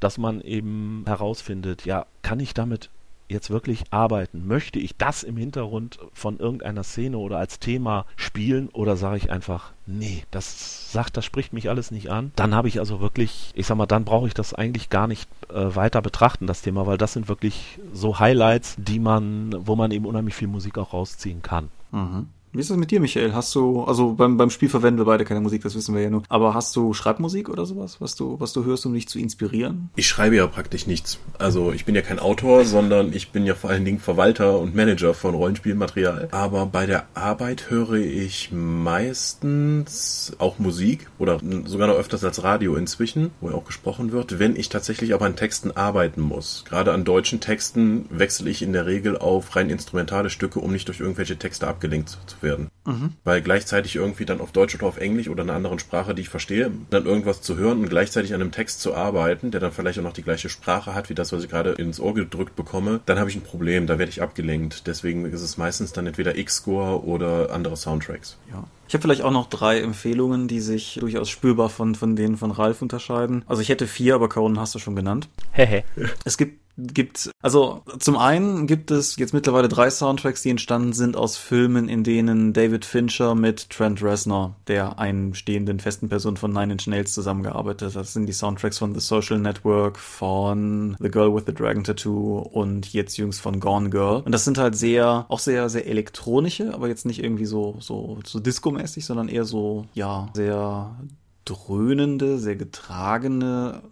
dass 0.00 0.18
man 0.18 0.40
eben 0.40 1.04
herausfindet, 1.06 1.84
ja, 1.84 2.06
kann 2.22 2.40
ich 2.40 2.54
damit 2.54 2.90
jetzt 3.30 3.50
wirklich 3.50 3.84
arbeiten? 3.90 4.46
Möchte 4.46 4.78
ich 4.78 4.96
das 4.96 5.22
im 5.22 5.36
Hintergrund 5.36 5.98
von 6.12 6.38
irgendeiner 6.38 6.82
Szene 6.82 7.16
oder 7.18 7.38
als 7.38 7.58
Thema 7.60 8.04
spielen 8.16 8.68
oder 8.70 8.96
sage 8.96 9.18
ich 9.18 9.30
einfach, 9.30 9.70
nee, 9.86 10.24
das 10.30 10.90
sagt, 10.92 11.16
das 11.16 11.24
spricht 11.24 11.52
mich 11.52 11.68
alles 11.68 11.90
nicht 11.90 12.10
an? 12.10 12.32
Dann 12.36 12.54
habe 12.54 12.68
ich 12.68 12.80
also 12.80 13.00
wirklich, 13.00 13.52
ich 13.54 13.66
sag 13.66 13.76
mal, 13.76 13.86
dann 13.86 14.04
brauche 14.04 14.26
ich 14.26 14.34
das 14.34 14.52
eigentlich 14.52 14.90
gar 14.90 15.06
nicht 15.06 15.28
äh, 15.48 15.76
weiter 15.76 16.02
betrachten, 16.02 16.46
das 16.46 16.62
Thema, 16.62 16.86
weil 16.86 16.98
das 16.98 17.12
sind 17.12 17.28
wirklich 17.28 17.78
so 17.92 18.18
Highlights, 18.18 18.74
die 18.78 18.98
man, 18.98 19.54
wo 19.66 19.76
man 19.76 19.92
eben 19.92 20.06
unheimlich 20.06 20.34
viel 20.34 20.48
Musik 20.48 20.76
auch 20.76 20.92
rausziehen 20.92 21.42
kann. 21.42 21.68
Mhm. 21.92 22.28
Wie 22.52 22.58
ist 22.58 22.68
das 22.68 22.76
mit 22.76 22.90
dir, 22.90 22.98
Michael? 22.98 23.32
Hast 23.32 23.54
du, 23.54 23.84
also 23.84 24.14
beim, 24.14 24.36
beim 24.36 24.50
Spiel 24.50 24.68
verwenden 24.68 24.98
wir 24.98 25.04
beide 25.04 25.24
keine 25.24 25.40
Musik, 25.40 25.62
das 25.62 25.76
wissen 25.76 25.94
wir 25.94 26.02
ja 26.02 26.10
nur. 26.10 26.24
Aber 26.28 26.52
hast 26.52 26.74
du 26.74 26.92
Schreibmusik 26.92 27.48
oder 27.48 27.64
sowas, 27.64 28.00
was 28.00 28.16
du, 28.16 28.40
was 28.40 28.52
du 28.52 28.64
hörst, 28.64 28.84
um 28.86 28.94
dich 28.94 29.06
zu 29.06 29.20
inspirieren? 29.20 29.90
Ich 29.94 30.08
schreibe 30.08 30.34
ja 30.34 30.48
praktisch 30.48 30.88
nichts. 30.88 31.20
Also 31.38 31.72
ich 31.72 31.84
bin 31.84 31.94
ja 31.94 32.02
kein 32.02 32.18
Autor, 32.18 32.64
sondern 32.64 33.12
ich 33.12 33.30
bin 33.30 33.46
ja 33.46 33.54
vor 33.54 33.70
allen 33.70 33.84
Dingen 33.84 34.00
Verwalter 34.00 34.58
und 34.58 34.74
Manager 34.74 35.14
von 35.14 35.36
Rollenspielmaterial. 35.36 36.26
Aber 36.32 36.66
bei 36.66 36.86
der 36.86 37.04
Arbeit 37.14 37.70
höre 37.70 37.94
ich 37.94 38.50
meistens 38.50 40.32
auch 40.38 40.58
Musik 40.58 41.06
oder 41.20 41.38
sogar 41.66 41.86
noch 41.86 41.94
öfters 41.94 42.24
als 42.24 42.42
Radio 42.42 42.74
inzwischen, 42.74 43.30
wo 43.40 43.50
ja 43.50 43.54
auch 43.54 43.64
gesprochen 43.64 44.10
wird, 44.10 44.40
wenn 44.40 44.56
ich 44.56 44.68
tatsächlich 44.68 45.14
aber 45.14 45.26
an 45.26 45.36
Texten 45.36 45.70
arbeiten 45.70 46.20
muss. 46.20 46.64
Gerade 46.68 46.92
an 46.92 47.04
deutschen 47.04 47.38
Texten 47.38 48.06
wechsle 48.10 48.50
ich 48.50 48.62
in 48.62 48.72
der 48.72 48.86
Regel 48.86 49.16
auf 49.16 49.54
rein 49.54 49.70
instrumentale 49.70 50.30
Stücke, 50.30 50.58
um 50.58 50.72
nicht 50.72 50.88
durch 50.88 50.98
irgendwelche 50.98 51.36
Texte 51.36 51.68
abgelenkt 51.68 52.18
zu 52.26 52.39
werden. 52.42 52.68
Mhm. 52.86 53.12
Weil 53.24 53.42
gleichzeitig 53.42 53.96
irgendwie 53.96 54.24
dann 54.24 54.40
auf 54.40 54.52
Deutsch 54.52 54.74
oder 54.74 54.86
auf 54.86 54.98
Englisch 54.98 55.28
oder 55.28 55.42
einer 55.42 55.54
anderen 55.54 55.78
Sprache, 55.78 56.14
die 56.14 56.22
ich 56.22 56.28
verstehe, 56.28 56.70
dann 56.90 57.06
irgendwas 57.06 57.42
zu 57.42 57.56
hören 57.56 57.80
und 57.80 57.88
gleichzeitig 57.88 58.34
an 58.34 58.40
einem 58.40 58.52
Text 58.52 58.80
zu 58.80 58.94
arbeiten, 58.94 59.50
der 59.50 59.60
dann 59.60 59.72
vielleicht 59.72 59.98
auch 59.98 60.04
noch 60.04 60.12
die 60.12 60.22
gleiche 60.22 60.48
Sprache 60.48 60.94
hat, 60.94 61.10
wie 61.10 61.14
das, 61.14 61.32
was 61.32 61.44
ich 61.44 61.50
gerade 61.50 61.70
ins 61.72 62.00
Ohr 62.00 62.14
gedrückt 62.14 62.56
bekomme, 62.56 63.00
dann 63.06 63.18
habe 63.18 63.30
ich 63.30 63.36
ein 63.36 63.42
Problem, 63.42 63.86
da 63.86 63.98
werde 63.98 64.10
ich 64.10 64.22
abgelenkt. 64.22 64.86
Deswegen 64.86 65.24
ist 65.24 65.42
es 65.42 65.56
meistens 65.56 65.92
dann 65.92 66.06
entweder 66.06 66.36
X-Score 66.36 67.04
oder 67.04 67.52
andere 67.52 67.76
Soundtracks. 67.76 68.38
Ja. 68.50 68.64
Ich 68.90 68.94
habe 68.94 69.02
vielleicht 69.02 69.22
auch 69.22 69.30
noch 69.30 69.48
drei 69.48 69.80
Empfehlungen, 69.80 70.48
die 70.48 70.58
sich 70.58 70.98
durchaus 70.98 71.30
spürbar 71.30 71.68
von, 71.68 71.94
von 71.94 72.16
denen 72.16 72.36
von 72.36 72.50
Ralf 72.50 72.82
unterscheiden. 72.82 73.44
Also 73.46 73.62
ich 73.62 73.68
hätte 73.68 73.86
vier, 73.86 74.16
aber 74.16 74.28
Conan 74.28 74.58
hast 74.58 74.74
du 74.74 74.80
schon 74.80 74.96
genannt. 74.96 75.28
Hehe. 75.52 75.84
es 76.24 76.36
gibt 76.36 76.58
gibt, 76.86 77.30
also 77.40 77.82
zum 77.98 78.16
einen 78.16 78.66
gibt 78.66 78.90
es 78.90 79.16
jetzt 79.16 79.34
mittlerweile 79.34 79.68
drei 79.68 79.90
Soundtracks, 79.90 80.42
die 80.42 80.50
entstanden 80.50 80.92
sind 80.92 81.16
aus 81.16 81.36
Filmen, 81.36 81.88
in 81.88 82.04
denen 82.04 82.52
David 82.52 82.84
Fincher 82.84 83.34
mit 83.34 83.70
Trent 83.70 84.02
Reznor, 84.02 84.56
der 84.66 84.98
einen 84.98 85.34
stehenden 85.34 85.80
festen 85.80 86.08
Person 86.08 86.36
von 86.36 86.52
Nine 86.52 86.72
Inch 86.74 86.86
Nails 86.86 87.12
zusammengearbeitet 87.12 87.88
hat. 87.88 87.96
Das 87.96 88.12
sind 88.12 88.26
die 88.26 88.32
Soundtracks 88.32 88.78
von 88.78 88.94
The 88.94 89.00
Social 89.00 89.38
Network, 89.38 89.98
von 89.98 90.96
The 91.00 91.10
Girl 91.10 91.34
with 91.34 91.44
the 91.46 91.54
Dragon 91.54 91.84
Tattoo 91.84 92.38
und 92.38 92.92
jetzt 92.92 93.16
jüngst 93.16 93.40
von 93.40 93.60
Gone 93.60 93.90
Girl. 93.90 94.22
Und 94.22 94.32
das 94.32 94.44
sind 94.44 94.58
halt 94.58 94.76
sehr, 94.76 95.26
auch 95.28 95.38
sehr, 95.38 95.68
sehr 95.68 95.86
elektronische, 95.86 96.74
aber 96.74 96.88
jetzt 96.88 97.06
nicht 97.06 97.22
irgendwie 97.22 97.46
so, 97.46 97.76
so, 97.80 98.18
so 98.24 98.40
Disco-mäßig, 98.40 99.04
sondern 99.04 99.28
eher 99.28 99.44
so, 99.44 99.86
ja, 99.94 100.28
sehr 100.34 100.96
dröhnende, 101.44 102.38
sehr 102.38 102.56
getragene 102.56 103.82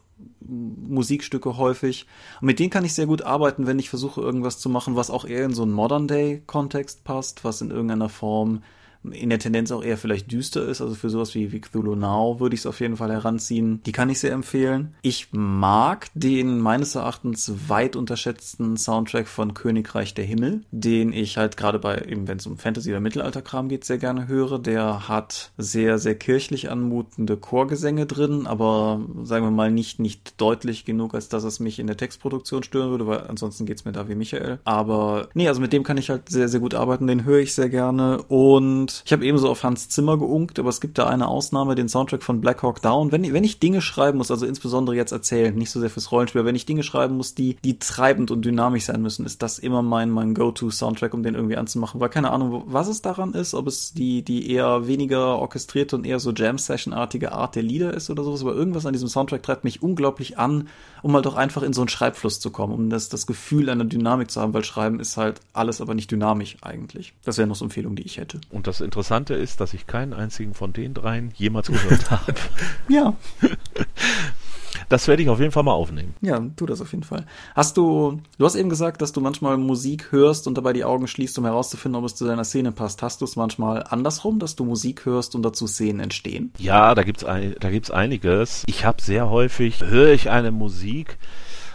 Musikstücke 0.41 1.57
häufig. 1.57 2.07
Und 2.41 2.47
mit 2.47 2.59
denen 2.59 2.71
kann 2.71 2.85
ich 2.85 2.95
sehr 2.95 3.07
gut 3.07 3.23
arbeiten, 3.23 3.67
wenn 3.67 3.79
ich 3.79 3.91
versuche, 3.91 4.21
irgendwas 4.21 4.59
zu 4.59 4.69
machen, 4.69 4.97
was 4.97 5.11
auch 5.11 5.25
eher 5.25 5.45
in 5.45 5.55
so 5.55 5.63
einen 5.63 5.73
Modern-Day-Kontext 5.73 7.05
passt, 7.05 7.45
was 7.45 7.61
in 7.61 7.71
irgendeiner 7.71 8.09
Form 8.09 8.63
in 9.05 9.31
der 9.31 9.39
Tendenz 9.39 9.71
auch 9.71 9.83
eher 9.83 9.97
vielleicht 9.97 10.31
düster 10.31 10.67
ist. 10.67 10.81
Also 10.81 10.95
für 10.95 11.11
sowas 11.11 11.35
wie, 11.35 11.53
wie 11.53 11.61
Cthulhu 11.61 11.95
Now 11.95 12.41
würde 12.41 12.55
ich 12.55 12.61
es 12.61 12.67
auf 12.67 12.81
jeden 12.81 12.97
Fall 12.97 13.11
heranziehen. 13.11 13.81
Die 13.87 13.93
kann 13.93 14.11
ich 14.11 14.19
sehr 14.19 14.33
empfehlen. 14.33 14.95
Ich 15.03 15.29
mag 15.33 16.09
den 16.15 16.59
meines 16.59 16.95
Erachtens 16.95 17.53
weit 17.69 17.97
unterschätzten 17.97 18.77
Soundtrack 18.77 19.29
von 19.29 19.55
Königreich 19.55 20.15
der 20.15 20.25
Himmel, 20.25 20.63
den 20.71 21.13
ich 21.13 21.37
halt 21.37 21.57
gerade 21.57 21.79
bei, 21.79 21.99
eben 21.99 22.29
wenn 22.29 22.39
es 22.39 22.47
um 22.47 22.59
Fantasy 22.59 22.91
oder 22.91 23.01
Mittelalterkram 23.01 23.69
geht, 23.69 23.85
sehr 23.85 23.99
gerne 23.99 24.29
höre. 24.29 24.59
Der 24.59 25.09
hat 25.09 25.53
sehr, 25.57 25.99
sehr 25.99 26.15
kirchlich 26.15 26.71
anmutende 26.71 27.37
Chorgesänge 27.37 28.07
drin, 28.07 28.47
aber 28.47 29.01
sagen 29.23 29.45
wir 29.45 29.51
mal 29.51 29.71
nicht, 29.71 30.01
nicht 30.01 30.41
deutlich 30.41 30.85
genug, 30.85 31.15
als 31.15 31.29
dass 31.29 31.45
es 31.45 31.61
mich 31.61 31.79
in 31.79 31.87
der 31.87 31.97
Textproduktion 31.97 32.63
stören 32.63 32.91
würde, 32.91 33.07
weil 33.07 33.27
ansonsten 33.29 33.67
geht's 33.67 33.85
mir 33.85 33.93
da 33.93 34.09
wie 34.09 34.15
Michael. 34.15 34.59
Aber 34.65 35.29
nee, 35.35 35.49
also 35.49 35.61
mit 35.61 35.73
dem 35.73 35.85
kann 35.85 35.97
ich 35.97 36.11
halt 36.11 36.29
sehr, 36.29 36.49
sehr 36.49 36.61
gut 36.61 36.75
arbeiten. 36.75 37.07
Den 37.07 37.25
höre 37.25 37.41
ich 37.41 37.55
sehr 37.55 37.69
gerne 37.69 38.23
und 38.23 38.88
ich 39.05 39.13
habe 39.13 39.25
ebenso 39.25 39.49
auf 39.49 39.63
Hans 39.63 39.89
Zimmer 39.89 40.19
geunkt, 40.19 40.59
aber 40.59 40.69
es 40.69 40.81
gibt 40.81 40.99
da 40.99 41.07
eine 41.07 41.29
Ausnahme, 41.29 41.75
den 41.75 41.89
Soundtrack 41.89 42.23
von 42.23 42.41
Black 42.41 42.63
Hawk 42.63 42.83
Down. 42.83 43.13
Wenn, 43.13 43.33
wenn 43.33 43.45
ich 43.45 43.61
Dinge 43.61 43.81
schreiben 43.81 44.19
muss, 44.19 44.31
also 44.31 44.47
insbesondere 44.47 44.97
jetzt 44.97 45.13
erzählen, 45.13 45.55
nicht 45.55 45.71
so 45.71 45.81
sehr 45.81 45.91
fürs 45.91 46.13
Rollenspiel, 46.13 46.45
wenn 46.45 46.55
ich 46.55 46.67
Dinge 46.67 46.83
schreiben 46.83 47.17
muss, 47.17 47.35
die, 47.35 47.57
die 47.65 47.79
treibend 47.79 48.31
und 48.31 48.45
dynamisch 48.45 48.85
sein 48.85 49.03
müssen, 49.03 49.25
ist 49.25 49.43
das 49.43 49.59
immer 49.59 49.83
mein, 49.83 50.11
mein 50.11 50.35
Go-To-Soundtrack, 50.35 51.15
um 51.15 51.23
den 51.23 51.35
irgendwie 51.35 51.57
anzumachen. 51.57 52.01
Weil 52.01 52.09
keine 52.09 52.31
Ahnung, 52.31 52.65
was 52.67 52.89
es 52.89 53.03
daran 53.03 53.35
ist, 53.35 53.55
ob 53.55 53.67
es 53.67 53.93
die, 53.93 54.23
die 54.23 54.51
eher 54.51 54.87
weniger 54.87 55.39
orchestrierte 55.39 55.97
und 55.97 56.07
eher 56.07 56.21
so 56.21 56.33
Jam-Session-artige 56.33 57.33
Art 57.33 57.55
der 57.55 57.63
Lieder 57.63 57.95
ist 57.95 58.11
oder 58.11 58.25
sowas, 58.25 58.43
aber 58.43 58.55
irgendwas 58.55 58.87
an 58.87 58.93
diesem 58.93 59.09
Soundtrack 59.09 59.43
treibt 59.43 59.65
mich 59.65 59.83
unglaublich 59.83 60.39
an, 60.39 60.69
um 61.03 61.15
halt 61.15 61.27
auch 61.27 61.37
einfach 61.37 61.63
in 61.63 61.73
so 61.73 61.81
einen 61.81 61.89
Schreibfluss 61.89 62.41
zu 62.41 62.51
kommen, 62.51 62.75
um 62.75 62.91
das, 62.91 63.09
das 63.09 63.27
Gefühl 63.27 63.71
einer 63.71 63.85
Dynamik 63.85 64.31
zu 64.31 64.41
haben, 64.41 64.55
weil 64.55 64.65
Schreiben 64.65 65.01
ist 65.01 65.17
halt 65.17 65.41
alles 65.53 65.81
aber 65.81 65.95
nicht 65.95 66.11
dynamisch 66.11 66.57
eigentlich. 66.61 67.15
Das 67.25 67.39
wäre 67.39 67.47
noch 67.47 67.57
so 67.57 67.65
eine 67.65 67.69
Empfehlung, 67.69 67.97
die 67.97 68.03
ich 68.03 68.17
hätte. 68.17 68.41
Und 68.51 68.67
das 68.67 68.78
Interessante 68.81 69.35
ist, 69.35 69.61
dass 69.61 69.75
ich 69.75 69.87
keinen 69.87 70.13
einzigen 70.13 70.55
von 70.55 70.73
den 70.73 70.95
dreien 70.95 71.33
jemals 71.35 71.69
gehört 71.69 72.11
habe. 72.11 72.35
ja. 72.89 73.15
Das 74.89 75.07
werde 75.07 75.23
ich 75.23 75.29
auf 75.29 75.39
jeden 75.39 75.53
Fall 75.53 75.65
mal 75.65 75.73
aufnehmen. 75.73 76.15
Ja, 76.23 76.41
tu 76.57 76.65
das 76.65 76.81
auf 76.81 76.93
jeden 76.93 77.05
Fall. 77.05 77.27
Hast 77.55 77.77
du, 77.77 78.21
du 78.39 78.45
hast 78.45 78.55
eben 78.55 78.71
gesagt, 78.71 79.03
dass 79.03 79.13
du 79.13 79.21
manchmal 79.21 79.59
Musik 79.59 80.13
hörst 80.13 80.47
und 80.47 80.57
dabei 80.57 80.73
die 80.73 80.85
Augen 80.85 81.09
schließt, 81.09 81.39
um 81.39 81.45
herauszufinden, 81.45 81.99
ob 81.99 82.07
es 82.07 82.15
zu 82.15 82.27
deiner 82.27 82.45
Szene 82.45 82.73
passt. 82.73 83.03
Hast 83.03 83.21
du 83.21 83.25
es 83.25 83.37
manchmal 83.37 83.85
andersrum, 83.89 84.39
dass 84.39 84.57
du 84.57 84.65
Musik 84.65 85.05
hörst 85.05 85.35
und 85.35 85.43
dazu 85.43 85.67
Szenen 85.67 86.01
entstehen? 86.01 86.53
Ja, 86.59 86.95
da 86.95 87.03
gibt's 87.03 87.25
ein, 87.25 87.55
da 87.61 87.71
gibt's 87.71 87.91
einiges. 87.91 88.63
Ich 88.67 88.85
habe 88.85 89.03
sehr 89.03 89.29
häufig 89.29 89.83
höre 89.83 90.13
ich 90.13 90.31
eine 90.31 90.53
Musik 90.53 91.19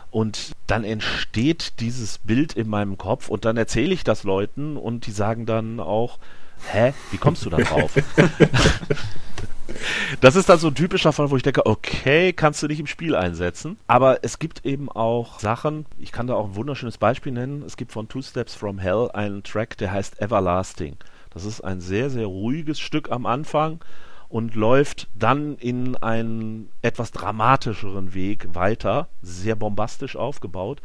und 0.09 0.51
dann 0.67 0.83
entsteht 0.83 1.79
dieses 1.79 2.19
Bild 2.19 2.53
in 2.53 2.67
meinem 2.67 2.97
Kopf 2.97 3.29
und 3.29 3.45
dann 3.45 3.57
erzähle 3.57 3.93
ich 3.93 4.03
das 4.03 4.23
Leuten 4.23 4.77
und 4.77 5.05
die 5.07 5.11
sagen 5.11 5.45
dann 5.45 5.79
auch, 5.79 6.17
hä, 6.71 6.93
wie 7.11 7.17
kommst 7.17 7.45
du 7.45 7.49
da 7.49 7.57
drauf? 7.57 7.91
das 10.21 10.35
ist 10.35 10.49
dann 10.49 10.59
so 10.59 10.67
ein 10.67 10.75
typischer 10.75 11.13
Fall, 11.13 11.29
wo 11.29 11.37
ich 11.37 11.43
denke, 11.43 11.65
okay, 11.65 12.33
kannst 12.33 12.61
du 12.63 12.67
dich 12.67 12.79
im 12.79 12.87
Spiel 12.87 13.15
einsetzen. 13.15 13.77
Aber 13.87 14.19
es 14.23 14.39
gibt 14.39 14.65
eben 14.65 14.89
auch 14.89 15.39
Sachen, 15.39 15.85
ich 15.97 16.11
kann 16.11 16.27
da 16.27 16.35
auch 16.35 16.45
ein 16.45 16.55
wunderschönes 16.55 16.97
Beispiel 16.97 17.31
nennen. 17.31 17.63
Es 17.65 17.77
gibt 17.77 17.91
von 17.91 18.07
Two 18.07 18.21
Steps 18.21 18.55
from 18.55 18.79
Hell 18.79 19.09
einen 19.13 19.43
Track, 19.43 19.77
der 19.77 19.91
heißt 19.91 20.21
Everlasting. 20.21 20.97
Das 21.31 21.45
ist 21.45 21.61
ein 21.61 21.81
sehr, 21.81 22.09
sehr 22.09 22.27
ruhiges 22.27 22.79
Stück 22.79 23.11
am 23.11 23.25
Anfang 23.25 23.79
und 24.29 24.55
läuft 24.55 25.07
dann 25.13 25.57
in 25.57 25.95
einen 25.97 26.69
etwas 26.81 27.11
dramatischeren 27.11 28.13
Weg 28.13 28.47
weiter, 28.53 29.07
sehr 29.21 29.55
bombastisch 29.55 30.15
aufgebaut. 30.15 30.81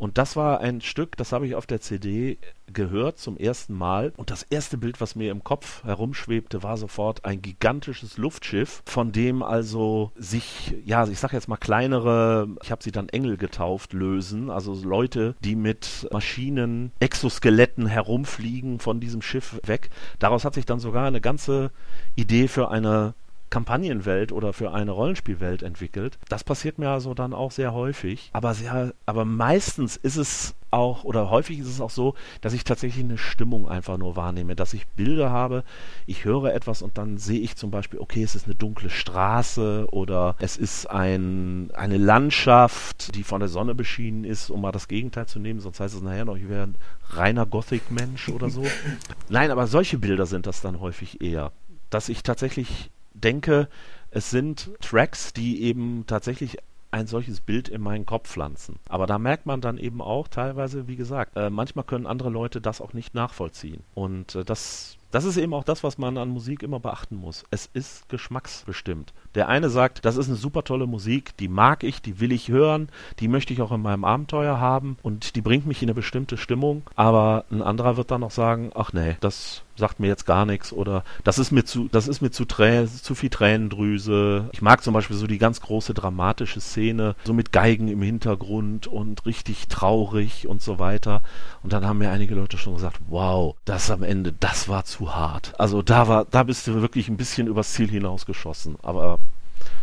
Und 0.00 0.16
das 0.16 0.34
war 0.34 0.60
ein 0.60 0.80
Stück, 0.80 1.18
das 1.18 1.30
habe 1.30 1.46
ich 1.46 1.54
auf 1.54 1.66
der 1.66 1.82
CD 1.82 2.38
gehört 2.72 3.18
zum 3.18 3.36
ersten 3.36 3.74
Mal. 3.74 4.14
Und 4.16 4.30
das 4.30 4.44
erste 4.44 4.78
Bild, 4.78 4.98
was 4.98 5.14
mir 5.14 5.30
im 5.30 5.44
Kopf 5.44 5.84
herumschwebte, 5.84 6.62
war 6.62 6.78
sofort 6.78 7.26
ein 7.26 7.42
gigantisches 7.42 8.16
Luftschiff, 8.16 8.82
von 8.86 9.12
dem 9.12 9.42
also 9.42 10.10
sich, 10.16 10.74
ja, 10.86 11.06
ich 11.06 11.18
sage 11.18 11.36
jetzt 11.36 11.48
mal 11.48 11.58
kleinere, 11.58 12.48
ich 12.62 12.70
habe 12.70 12.82
sie 12.82 12.92
dann 12.92 13.10
Engel 13.10 13.36
getauft, 13.36 13.92
lösen. 13.92 14.48
Also 14.48 14.72
Leute, 14.72 15.34
die 15.40 15.54
mit 15.54 16.08
Maschinen, 16.10 16.92
Exoskeletten 16.98 17.84
herumfliegen 17.84 18.78
von 18.78 19.00
diesem 19.00 19.20
Schiff 19.20 19.60
weg. 19.66 19.90
Daraus 20.18 20.46
hat 20.46 20.54
sich 20.54 20.64
dann 20.64 20.80
sogar 20.80 21.06
eine 21.06 21.20
ganze 21.20 21.72
Idee 22.16 22.48
für 22.48 22.70
eine 22.70 23.12
Kampagnenwelt 23.50 24.32
oder 24.32 24.52
für 24.52 24.72
eine 24.72 24.92
Rollenspielwelt 24.92 25.62
entwickelt. 25.62 26.18
Das 26.28 26.44
passiert 26.44 26.78
mir 26.78 26.90
also 26.90 27.14
dann 27.14 27.34
auch 27.34 27.50
sehr 27.50 27.74
häufig. 27.74 28.30
Aber 28.32 28.54
sehr, 28.54 28.94
aber 29.06 29.24
meistens 29.24 29.96
ist 29.96 30.16
es 30.16 30.54
auch, 30.70 31.04
oder 31.04 31.30
häufig 31.30 31.58
ist 31.58 31.66
es 31.66 31.80
auch 31.80 31.90
so, 31.90 32.14
dass 32.40 32.52
ich 32.52 32.64
tatsächlich 32.64 33.04
eine 33.04 33.18
Stimmung 33.18 33.68
einfach 33.68 33.98
nur 33.98 34.16
wahrnehme, 34.16 34.54
dass 34.54 34.72
ich 34.72 34.86
Bilder 34.88 35.30
habe, 35.30 35.64
ich 36.06 36.24
höre 36.24 36.54
etwas 36.54 36.82
und 36.82 36.96
dann 36.96 37.18
sehe 37.18 37.40
ich 37.40 37.56
zum 37.56 37.70
Beispiel, 37.70 37.98
okay, 37.98 38.22
es 38.22 38.34
ist 38.34 38.46
eine 38.46 38.54
dunkle 38.54 38.90
Straße 38.90 39.88
oder 39.90 40.36
es 40.38 40.56
ist 40.56 40.88
ein, 40.88 41.70
eine 41.74 41.98
Landschaft, 41.98 43.14
die 43.16 43.24
von 43.24 43.40
der 43.40 43.48
Sonne 43.48 43.74
beschienen 43.74 44.24
ist, 44.24 44.50
um 44.50 44.60
mal 44.60 44.72
das 44.72 44.88
Gegenteil 44.88 45.26
zu 45.26 45.40
nehmen, 45.40 45.60
sonst 45.60 45.80
heißt 45.80 45.94
es 45.94 46.02
nachher 46.02 46.24
noch, 46.24 46.36
ich 46.36 46.48
wäre 46.48 46.68
ein 46.68 46.76
reiner 47.10 47.46
Gothic-Mensch 47.46 48.28
oder 48.28 48.48
so. 48.48 48.64
Nein, 49.28 49.50
aber 49.50 49.66
solche 49.66 49.98
Bilder 49.98 50.26
sind 50.26 50.46
das 50.46 50.60
dann 50.60 50.80
häufig 50.80 51.20
eher, 51.20 51.52
dass 51.90 52.08
ich 52.08 52.22
tatsächlich 52.22 52.90
denke, 53.20 53.68
es 54.10 54.30
sind 54.30 54.70
Tracks, 54.80 55.32
die 55.32 55.62
eben 55.62 56.04
tatsächlich 56.06 56.58
ein 56.90 57.06
solches 57.06 57.40
Bild 57.40 57.68
in 57.68 57.80
meinen 57.80 58.06
Kopf 58.06 58.28
pflanzen. 58.28 58.78
Aber 58.88 59.06
da 59.06 59.18
merkt 59.18 59.46
man 59.46 59.60
dann 59.60 59.78
eben 59.78 60.00
auch 60.00 60.26
teilweise, 60.28 60.88
wie 60.88 60.96
gesagt, 60.96 61.36
äh, 61.36 61.50
manchmal 61.50 61.84
können 61.84 62.06
andere 62.06 62.30
Leute 62.30 62.60
das 62.60 62.80
auch 62.80 62.92
nicht 62.92 63.14
nachvollziehen. 63.14 63.84
Und 63.94 64.34
äh, 64.34 64.44
das 64.44 64.96
das 65.10 65.24
ist 65.24 65.36
eben 65.36 65.54
auch 65.54 65.64
das, 65.64 65.82
was 65.82 65.98
man 65.98 66.18
an 66.18 66.28
Musik 66.28 66.62
immer 66.62 66.80
beachten 66.80 67.16
muss. 67.16 67.44
Es 67.50 67.68
ist 67.72 68.08
geschmacksbestimmt. 68.08 69.12
Der 69.34 69.48
eine 69.48 69.70
sagt, 69.70 70.04
das 70.04 70.16
ist 70.16 70.28
eine 70.28 70.36
super 70.36 70.64
tolle 70.64 70.86
Musik, 70.86 71.36
die 71.36 71.48
mag 71.48 71.84
ich, 71.84 72.02
die 72.02 72.20
will 72.20 72.32
ich 72.32 72.48
hören, 72.48 72.88
die 73.20 73.28
möchte 73.28 73.52
ich 73.52 73.62
auch 73.62 73.72
in 73.72 73.82
meinem 73.82 74.04
Abenteuer 74.04 74.58
haben 74.58 74.96
und 75.02 75.36
die 75.36 75.40
bringt 75.40 75.66
mich 75.66 75.82
in 75.82 75.88
eine 75.88 75.94
bestimmte 75.94 76.36
Stimmung. 76.36 76.82
Aber 76.96 77.44
ein 77.50 77.62
anderer 77.62 77.96
wird 77.96 78.10
dann 78.10 78.24
auch 78.24 78.30
sagen, 78.30 78.70
ach 78.74 78.92
nee, 78.92 79.16
das 79.20 79.62
sagt 79.80 79.98
mir 79.98 80.06
jetzt 80.06 80.26
gar 80.26 80.46
nichts 80.46 80.72
oder 80.72 81.02
das 81.24 81.38
ist 81.38 81.50
mir 81.50 81.64
zu, 81.64 81.88
das 81.90 82.06
ist 82.06 82.20
mir 82.20 82.30
zu, 82.30 82.44
Trä 82.44 82.86
zu 82.86 83.14
viel 83.14 83.30
Tränendrüse. 83.30 84.48
Ich 84.52 84.62
mag 84.62 84.82
zum 84.84 84.94
Beispiel 84.94 85.16
so 85.16 85.26
die 85.26 85.38
ganz 85.38 85.60
große 85.60 85.94
dramatische 85.94 86.60
Szene, 86.60 87.16
so 87.24 87.32
mit 87.32 87.50
Geigen 87.50 87.88
im 87.88 88.02
Hintergrund 88.02 88.86
und 88.86 89.26
richtig 89.26 89.68
traurig 89.68 90.46
und 90.46 90.62
so 90.62 90.78
weiter. 90.78 91.22
Und 91.62 91.72
dann 91.72 91.84
haben 91.84 91.98
mir 91.98 92.10
einige 92.10 92.34
Leute 92.34 92.58
schon 92.58 92.74
gesagt, 92.74 93.00
wow, 93.08 93.56
das 93.64 93.90
am 93.90 94.02
Ende, 94.02 94.32
das 94.32 94.68
war 94.68 94.84
zu 94.84 94.99
hart. 95.08 95.58
Also 95.58 95.82
da 95.82 96.08
war, 96.08 96.26
da 96.30 96.42
bist 96.42 96.66
du 96.66 96.80
wirklich 96.82 97.08
ein 97.08 97.16
bisschen 97.16 97.46
übers 97.46 97.72
Ziel 97.72 97.88
hinausgeschossen. 97.88 98.76
Aber 98.82 99.18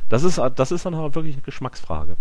das 0.10 0.24
ist, 0.24 0.40
das 0.56 0.72
ist 0.72 0.86
dann 0.86 0.96
halt 0.96 1.16
wirklich 1.16 1.36
eine 1.36 1.42
Geschmacksfrage. 1.42 2.16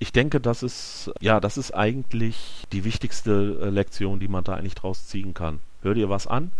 Ich 0.00 0.12
denke, 0.12 0.40
das 0.40 0.62
ist, 0.62 1.10
ja, 1.20 1.40
das 1.40 1.58
ist 1.58 1.74
eigentlich 1.74 2.64
die 2.72 2.84
wichtigste 2.84 3.58
äh, 3.60 3.68
Lektion, 3.68 4.20
die 4.20 4.28
man 4.28 4.44
da 4.44 4.54
eigentlich 4.54 4.76
draus 4.76 5.06
ziehen 5.06 5.34
kann. 5.34 5.60
Hör 5.82 5.94
dir 5.94 6.08
was 6.08 6.26
an, 6.26 6.52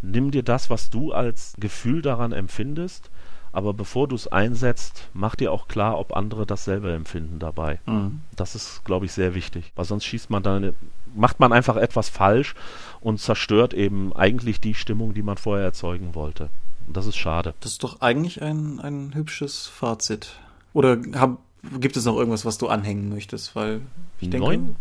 nimm 0.00 0.30
dir 0.30 0.42
das, 0.42 0.70
was 0.70 0.90
du 0.90 1.12
als 1.12 1.54
Gefühl 1.58 2.02
daran 2.02 2.32
empfindest, 2.32 3.10
aber 3.52 3.74
bevor 3.74 4.08
du 4.08 4.16
es 4.16 4.28
einsetzt, 4.28 5.08
mach 5.12 5.36
dir 5.36 5.52
auch 5.52 5.68
klar, 5.68 5.98
ob 5.98 6.16
andere 6.16 6.46
dasselbe 6.46 6.92
empfinden 6.92 7.38
dabei. 7.38 7.80
Mhm. 7.86 8.20
Das 8.34 8.54
ist, 8.54 8.84
glaube 8.84 9.06
ich, 9.06 9.12
sehr 9.12 9.34
wichtig, 9.34 9.72
weil 9.76 9.84
sonst 9.84 10.04
schießt 10.04 10.30
man 10.30 10.42
dann, 10.42 10.74
macht 11.14 11.40
man 11.40 11.52
einfach 11.52 11.76
etwas 11.76 12.08
falsch 12.08 12.54
und 13.00 13.20
zerstört 13.20 13.74
eben 13.74 14.14
eigentlich 14.14 14.60
die 14.60 14.74
Stimmung, 14.74 15.14
die 15.14 15.22
man 15.22 15.36
vorher 15.36 15.64
erzeugen 15.64 16.14
wollte. 16.14 16.48
Und 16.86 16.96
das 16.96 17.06
ist 17.06 17.16
schade. 17.16 17.54
Das 17.60 17.72
ist 17.72 17.84
doch 17.84 18.00
eigentlich 18.00 18.42
ein, 18.42 18.80
ein 18.80 19.14
hübsches 19.14 19.66
Fazit. 19.66 20.36
Oder 20.72 20.98
hab, 21.14 21.38
gibt 21.78 21.96
es 21.96 22.04
noch 22.06 22.16
irgendwas, 22.16 22.44
was 22.44 22.58
du 22.58 22.68
anhängen 22.68 23.08
möchtest? 23.10 23.54
Weil 23.54 23.82
ich 24.20 24.30
denke, 24.30 24.46
Neun 24.46 24.76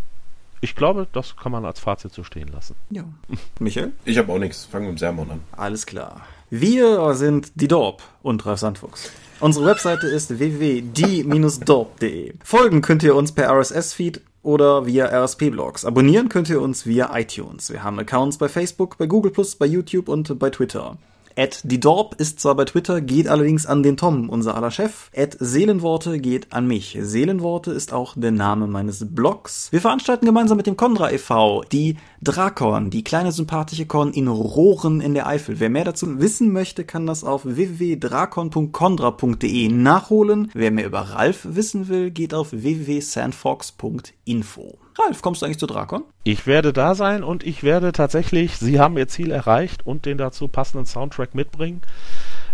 ich 0.61 0.75
glaube, 0.75 1.07
das 1.11 1.35
kann 1.35 1.51
man 1.51 1.65
als 1.65 1.79
Fazit 1.79 2.13
so 2.13 2.23
stehen 2.23 2.47
lassen. 2.47 2.75
Ja. 2.91 3.03
Michael? 3.59 3.93
Ich 4.05 4.17
habe 4.19 4.31
auch 4.31 4.37
nichts. 4.37 4.65
Fangen 4.65 4.85
wir 4.85 4.91
mit 4.91 4.99
dem 4.99 4.99
Sermon 4.99 5.31
an. 5.31 5.41
Alles 5.51 5.85
klar. 5.87 6.21
Wir 6.53 7.13
sind 7.13 7.53
die 7.55 7.69
Dorp 7.69 8.03
und 8.23 8.45
Ralf 8.45 8.59
Sandfuchs. 8.59 9.09
Unsere 9.39 9.67
Webseite 9.67 10.07
ist 10.07 10.37
www.die-dorp.de. 10.37 12.33
Folgen 12.43 12.81
könnt 12.81 13.03
ihr 13.03 13.15
uns 13.15 13.31
per 13.31 13.49
RSS-Feed 13.49 14.19
oder 14.43 14.85
via 14.85 15.05
RSP-Blogs. 15.05 15.85
Abonnieren 15.85 16.27
könnt 16.27 16.49
ihr 16.49 16.61
uns 16.61 16.85
via 16.85 17.17
iTunes. 17.17 17.71
Wir 17.71 17.85
haben 17.85 17.97
Accounts 17.99 18.37
bei 18.37 18.49
Facebook, 18.49 18.97
bei 18.97 19.05
Google+, 19.05 19.31
bei 19.59 19.65
YouTube 19.65 20.09
und 20.09 20.37
bei 20.39 20.49
Twitter. 20.49 20.97
At 21.37 21.61
die 21.63 21.79
Dorp 21.79 22.15
ist 22.19 22.39
zwar 22.39 22.55
bei 22.55 22.65
Twitter, 22.65 23.01
geht 23.01 23.27
allerdings 23.27 23.65
an 23.65 23.81
den 23.83 23.97
Tom, 23.97 24.29
unser 24.29 24.55
aller 24.55 24.71
Chef. 24.71 25.09
At 25.15 25.37
Seelenworte 25.39 26.19
geht 26.19 26.53
an 26.53 26.67
mich. 26.67 26.97
Seelenworte 26.99 27.71
ist 27.71 27.93
auch 27.93 28.13
der 28.15 28.31
Name 28.31 28.67
meines 28.67 29.05
Blogs. 29.09 29.67
Wir 29.71 29.81
veranstalten 29.81 30.25
gemeinsam 30.25 30.57
mit 30.57 30.67
dem 30.67 30.77
Condra 30.77 31.11
e.V. 31.11 31.63
die 31.71 31.97
Drakon, 32.21 32.89
die 32.89 33.03
kleine 33.03 33.31
sympathische 33.31 33.85
Con 33.85 34.11
in 34.13 34.27
Rohren 34.27 34.99
in 35.01 35.13
der 35.13 35.27
Eifel. 35.27 35.59
Wer 35.59 35.69
mehr 35.69 35.85
dazu 35.85 36.19
wissen 36.19 36.53
möchte, 36.53 36.85
kann 36.85 37.07
das 37.07 37.23
auf 37.23 37.45
www.drakon.condra.de 37.45 39.69
nachholen. 39.69 40.51
Wer 40.53 40.71
mehr 40.71 40.85
über 40.85 40.99
Ralf 40.99 41.47
wissen 41.49 41.87
will, 41.87 42.11
geht 42.11 42.33
auf 42.33 42.51
www.sandfox.info. 42.51 44.77
Ralf, 45.05 45.21
kommst 45.21 45.41
du 45.41 45.45
eigentlich 45.45 45.59
zu 45.59 45.67
Drakon? 45.67 46.03
Ich 46.23 46.47
werde 46.47 46.73
da 46.73 46.95
sein 46.95 47.23
und 47.23 47.43
ich 47.43 47.63
werde 47.63 47.91
tatsächlich, 47.91 48.57
Sie 48.57 48.79
haben 48.79 48.97
Ihr 48.97 49.07
Ziel 49.07 49.31
erreicht 49.31 49.85
und 49.85 50.05
den 50.05 50.17
dazu 50.17 50.47
passenden 50.47 50.85
Soundtrack 50.85 51.35
mitbringen. 51.35 51.81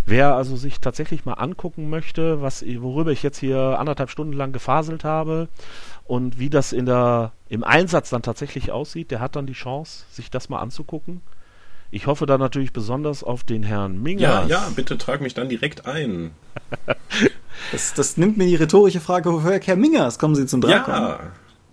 Wer 0.06 0.34
also 0.34 0.56
sich 0.56 0.80
tatsächlich 0.80 1.26
mal 1.26 1.34
angucken 1.34 1.90
möchte, 1.90 2.40
was, 2.40 2.64
worüber 2.66 3.10
ich 3.10 3.22
jetzt 3.22 3.38
hier 3.38 3.78
anderthalb 3.78 4.08
Stunden 4.10 4.32
lang 4.32 4.52
gefaselt 4.52 5.04
habe 5.04 5.48
und 6.04 6.38
wie 6.38 6.48
das 6.48 6.72
in 6.72 6.86
der, 6.86 7.32
im 7.50 7.62
Einsatz 7.62 8.08
dann 8.08 8.22
tatsächlich 8.22 8.72
aussieht, 8.72 9.10
der 9.10 9.20
hat 9.20 9.36
dann 9.36 9.46
die 9.46 9.52
Chance, 9.52 10.04
sich 10.10 10.30
das 10.30 10.48
mal 10.48 10.60
anzugucken. 10.60 11.20
Ich 11.90 12.06
hoffe 12.06 12.26
da 12.26 12.38
natürlich 12.38 12.72
besonders 12.72 13.22
auf 13.22 13.44
den 13.44 13.62
Herrn 13.62 14.02
Mingers. 14.02 14.48
Ja, 14.48 14.62
ja, 14.62 14.68
bitte 14.74 14.98
trag 14.98 15.20
mich 15.20 15.34
dann 15.34 15.48
direkt 15.48 15.86
ein. 15.86 16.32
das, 17.72 17.94
das 17.94 18.16
nimmt 18.16 18.36
mir 18.36 18.46
die 18.46 18.56
rhetorische 18.56 19.00
Frage, 19.00 19.32
woher 19.32 19.60
Herr 19.60 19.76
Mingers 19.76 20.18
kommen 20.18 20.34
Sie 20.34 20.46
zum 20.46 20.60
Drakon? 20.60 20.94
Ja, 20.94 21.20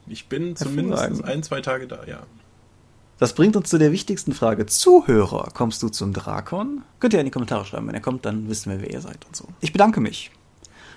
ich 0.07 0.27
bin 0.27 0.55
zumindest 0.55 1.23
ein, 1.23 1.43
zwei 1.43 1.61
Tage 1.61 1.87
da, 1.87 2.05
ja. 2.05 2.23
Das 3.17 3.33
bringt 3.33 3.55
uns 3.55 3.69
zu 3.69 3.77
der 3.77 3.93
wichtigsten 3.93 4.33
Frage. 4.33 4.65
Zuhörer, 4.65 5.49
kommst 5.53 5.81
du 5.81 5.87
zum 5.87 6.11
Drakon? 6.11 6.83
Könnt 6.99 7.13
ihr 7.13 7.19
in 7.19 7.25
die 7.25 7.31
Kommentare 7.31 7.63
schreiben. 7.63 7.87
Wenn 7.87 7.95
er 7.95 8.01
kommt, 8.01 8.25
dann 8.25 8.49
wissen 8.49 8.71
wir, 8.71 8.81
wer 8.81 8.91
ihr 8.91 8.99
seid 8.99 9.25
und 9.25 9.35
so. 9.35 9.45
Ich 9.61 9.71
bedanke 9.71 10.01
mich. 10.01 10.31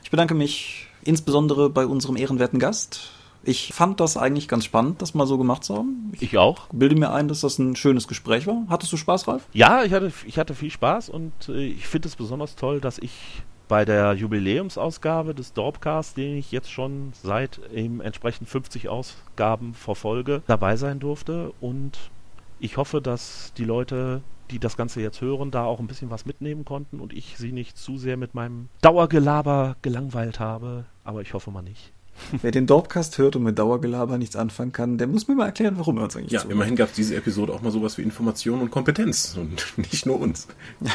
Ich 0.02 0.10
bedanke 0.10 0.34
mich 0.34 0.88
insbesondere 1.04 1.70
bei 1.70 1.86
unserem 1.86 2.16
ehrenwerten 2.16 2.58
Gast. 2.58 3.10
Ich 3.44 3.72
fand 3.72 4.00
das 4.00 4.16
eigentlich 4.16 4.48
ganz 4.48 4.64
spannend, 4.64 5.00
das 5.00 5.14
mal 5.14 5.26
so 5.26 5.38
gemacht 5.38 5.62
zu 5.62 5.76
haben. 5.76 6.10
Ich, 6.12 6.22
ich 6.22 6.38
auch. 6.38 6.66
Bilde 6.72 6.96
mir 6.96 7.12
ein, 7.12 7.28
dass 7.28 7.42
das 7.42 7.58
ein 7.58 7.76
schönes 7.76 8.08
Gespräch 8.08 8.48
war. 8.48 8.66
Hattest 8.68 8.92
du 8.92 8.96
Spaß, 8.96 9.28
Ralf? 9.28 9.46
Ja, 9.52 9.84
ich 9.84 9.92
hatte, 9.92 10.12
ich 10.26 10.38
hatte 10.38 10.56
viel 10.56 10.72
Spaß 10.72 11.08
und 11.08 11.32
äh, 11.48 11.66
ich 11.66 11.86
finde 11.86 12.08
es 12.08 12.16
besonders 12.16 12.56
toll, 12.56 12.80
dass 12.80 12.98
ich 12.98 13.12
bei 13.68 13.84
der 13.84 14.14
Jubiläumsausgabe 14.14 15.34
des 15.34 15.52
Dorpcast, 15.52 16.16
den 16.16 16.36
ich 16.36 16.50
jetzt 16.50 16.70
schon 16.70 17.12
seit 17.22 17.60
eben 17.72 18.00
entsprechend 18.00 18.48
50 18.48 18.88
Ausgaben 18.88 19.74
verfolge, 19.74 20.42
dabei 20.46 20.76
sein 20.76 20.98
durfte. 20.98 21.52
Und 21.60 22.10
ich 22.58 22.76
hoffe, 22.76 23.00
dass 23.00 23.52
die 23.56 23.64
Leute 23.64 24.22
die 24.50 24.58
das 24.58 24.76
Ganze 24.76 25.00
jetzt 25.00 25.20
hören, 25.20 25.50
da 25.50 25.64
auch 25.64 25.78
ein 25.78 25.86
bisschen 25.86 26.10
was 26.10 26.26
mitnehmen 26.26 26.64
konnten 26.64 27.00
und 27.00 27.12
ich 27.12 27.36
sie 27.36 27.52
nicht 27.52 27.76
zu 27.76 27.98
sehr 27.98 28.16
mit 28.16 28.34
meinem 28.34 28.68
Dauergelaber 28.80 29.76
gelangweilt 29.82 30.40
habe. 30.40 30.86
Aber 31.04 31.20
ich 31.20 31.34
hoffe 31.34 31.50
mal 31.50 31.62
nicht. 31.62 31.92
Wer 32.42 32.50
den 32.50 32.66
Dorpcast 32.66 33.18
hört 33.18 33.36
und 33.36 33.42
mit 33.44 33.58
Dauergelaber 33.58 34.18
nichts 34.18 34.36
anfangen 34.36 34.72
kann, 34.72 34.98
der 34.98 35.06
muss 35.06 35.28
mir 35.28 35.34
mal 35.34 35.46
erklären, 35.46 35.74
warum 35.78 35.96
er 35.98 36.04
uns 36.04 36.16
eigentlich 36.16 36.32
Ja, 36.32 36.40
zuhört. 36.40 36.52
immerhin 36.54 36.76
gab 36.76 36.88
es 36.90 36.94
diese 36.94 37.16
Episode 37.16 37.52
auch 37.52 37.62
mal 37.62 37.70
sowas 37.70 37.96
wie 37.98 38.02
Information 38.02 38.60
und 38.60 38.70
Kompetenz 38.70 39.36
und 39.40 39.66
nicht 39.92 40.06
nur 40.06 40.20
uns. 40.20 40.46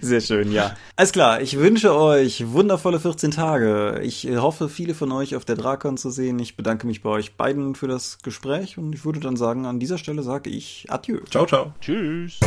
Sehr 0.00 0.20
schön, 0.20 0.52
ja. 0.52 0.76
Alles 0.94 1.12
klar, 1.12 1.40
ich 1.40 1.58
wünsche 1.58 1.94
euch 1.94 2.52
wundervolle 2.52 3.00
14 3.00 3.30
Tage. 3.32 4.00
Ich 4.02 4.26
hoffe, 4.36 4.68
viele 4.68 4.94
von 4.94 5.10
euch 5.12 5.34
auf 5.36 5.44
der 5.44 5.56
Drakon 5.56 5.96
zu 5.96 6.10
sehen. 6.10 6.38
Ich 6.38 6.56
bedanke 6.56 6.86
mich 6.86 7.02
bei 7.02 7.10
euch 7.10 7.36
beiden 7.36 7.74
für 7.74 7.88
das 7.88 8.18
Gespräch 8.22 8.78
und 8.78 8.94
ich 8.94 9.04
würde 9.04 9.20
dann 9.20 9.36
sagen, 9.36 9.66
an 9.66 9.80
dieser 9.80 9.98
Stelle 9.98 10.22
sage 10.22 10.50
ich 10.50 10.86
Adieu. 10.88 11.18
Ciao, 11.30 11.46
ciao. 11.46 11.72
Tschüss. 11.80 12.38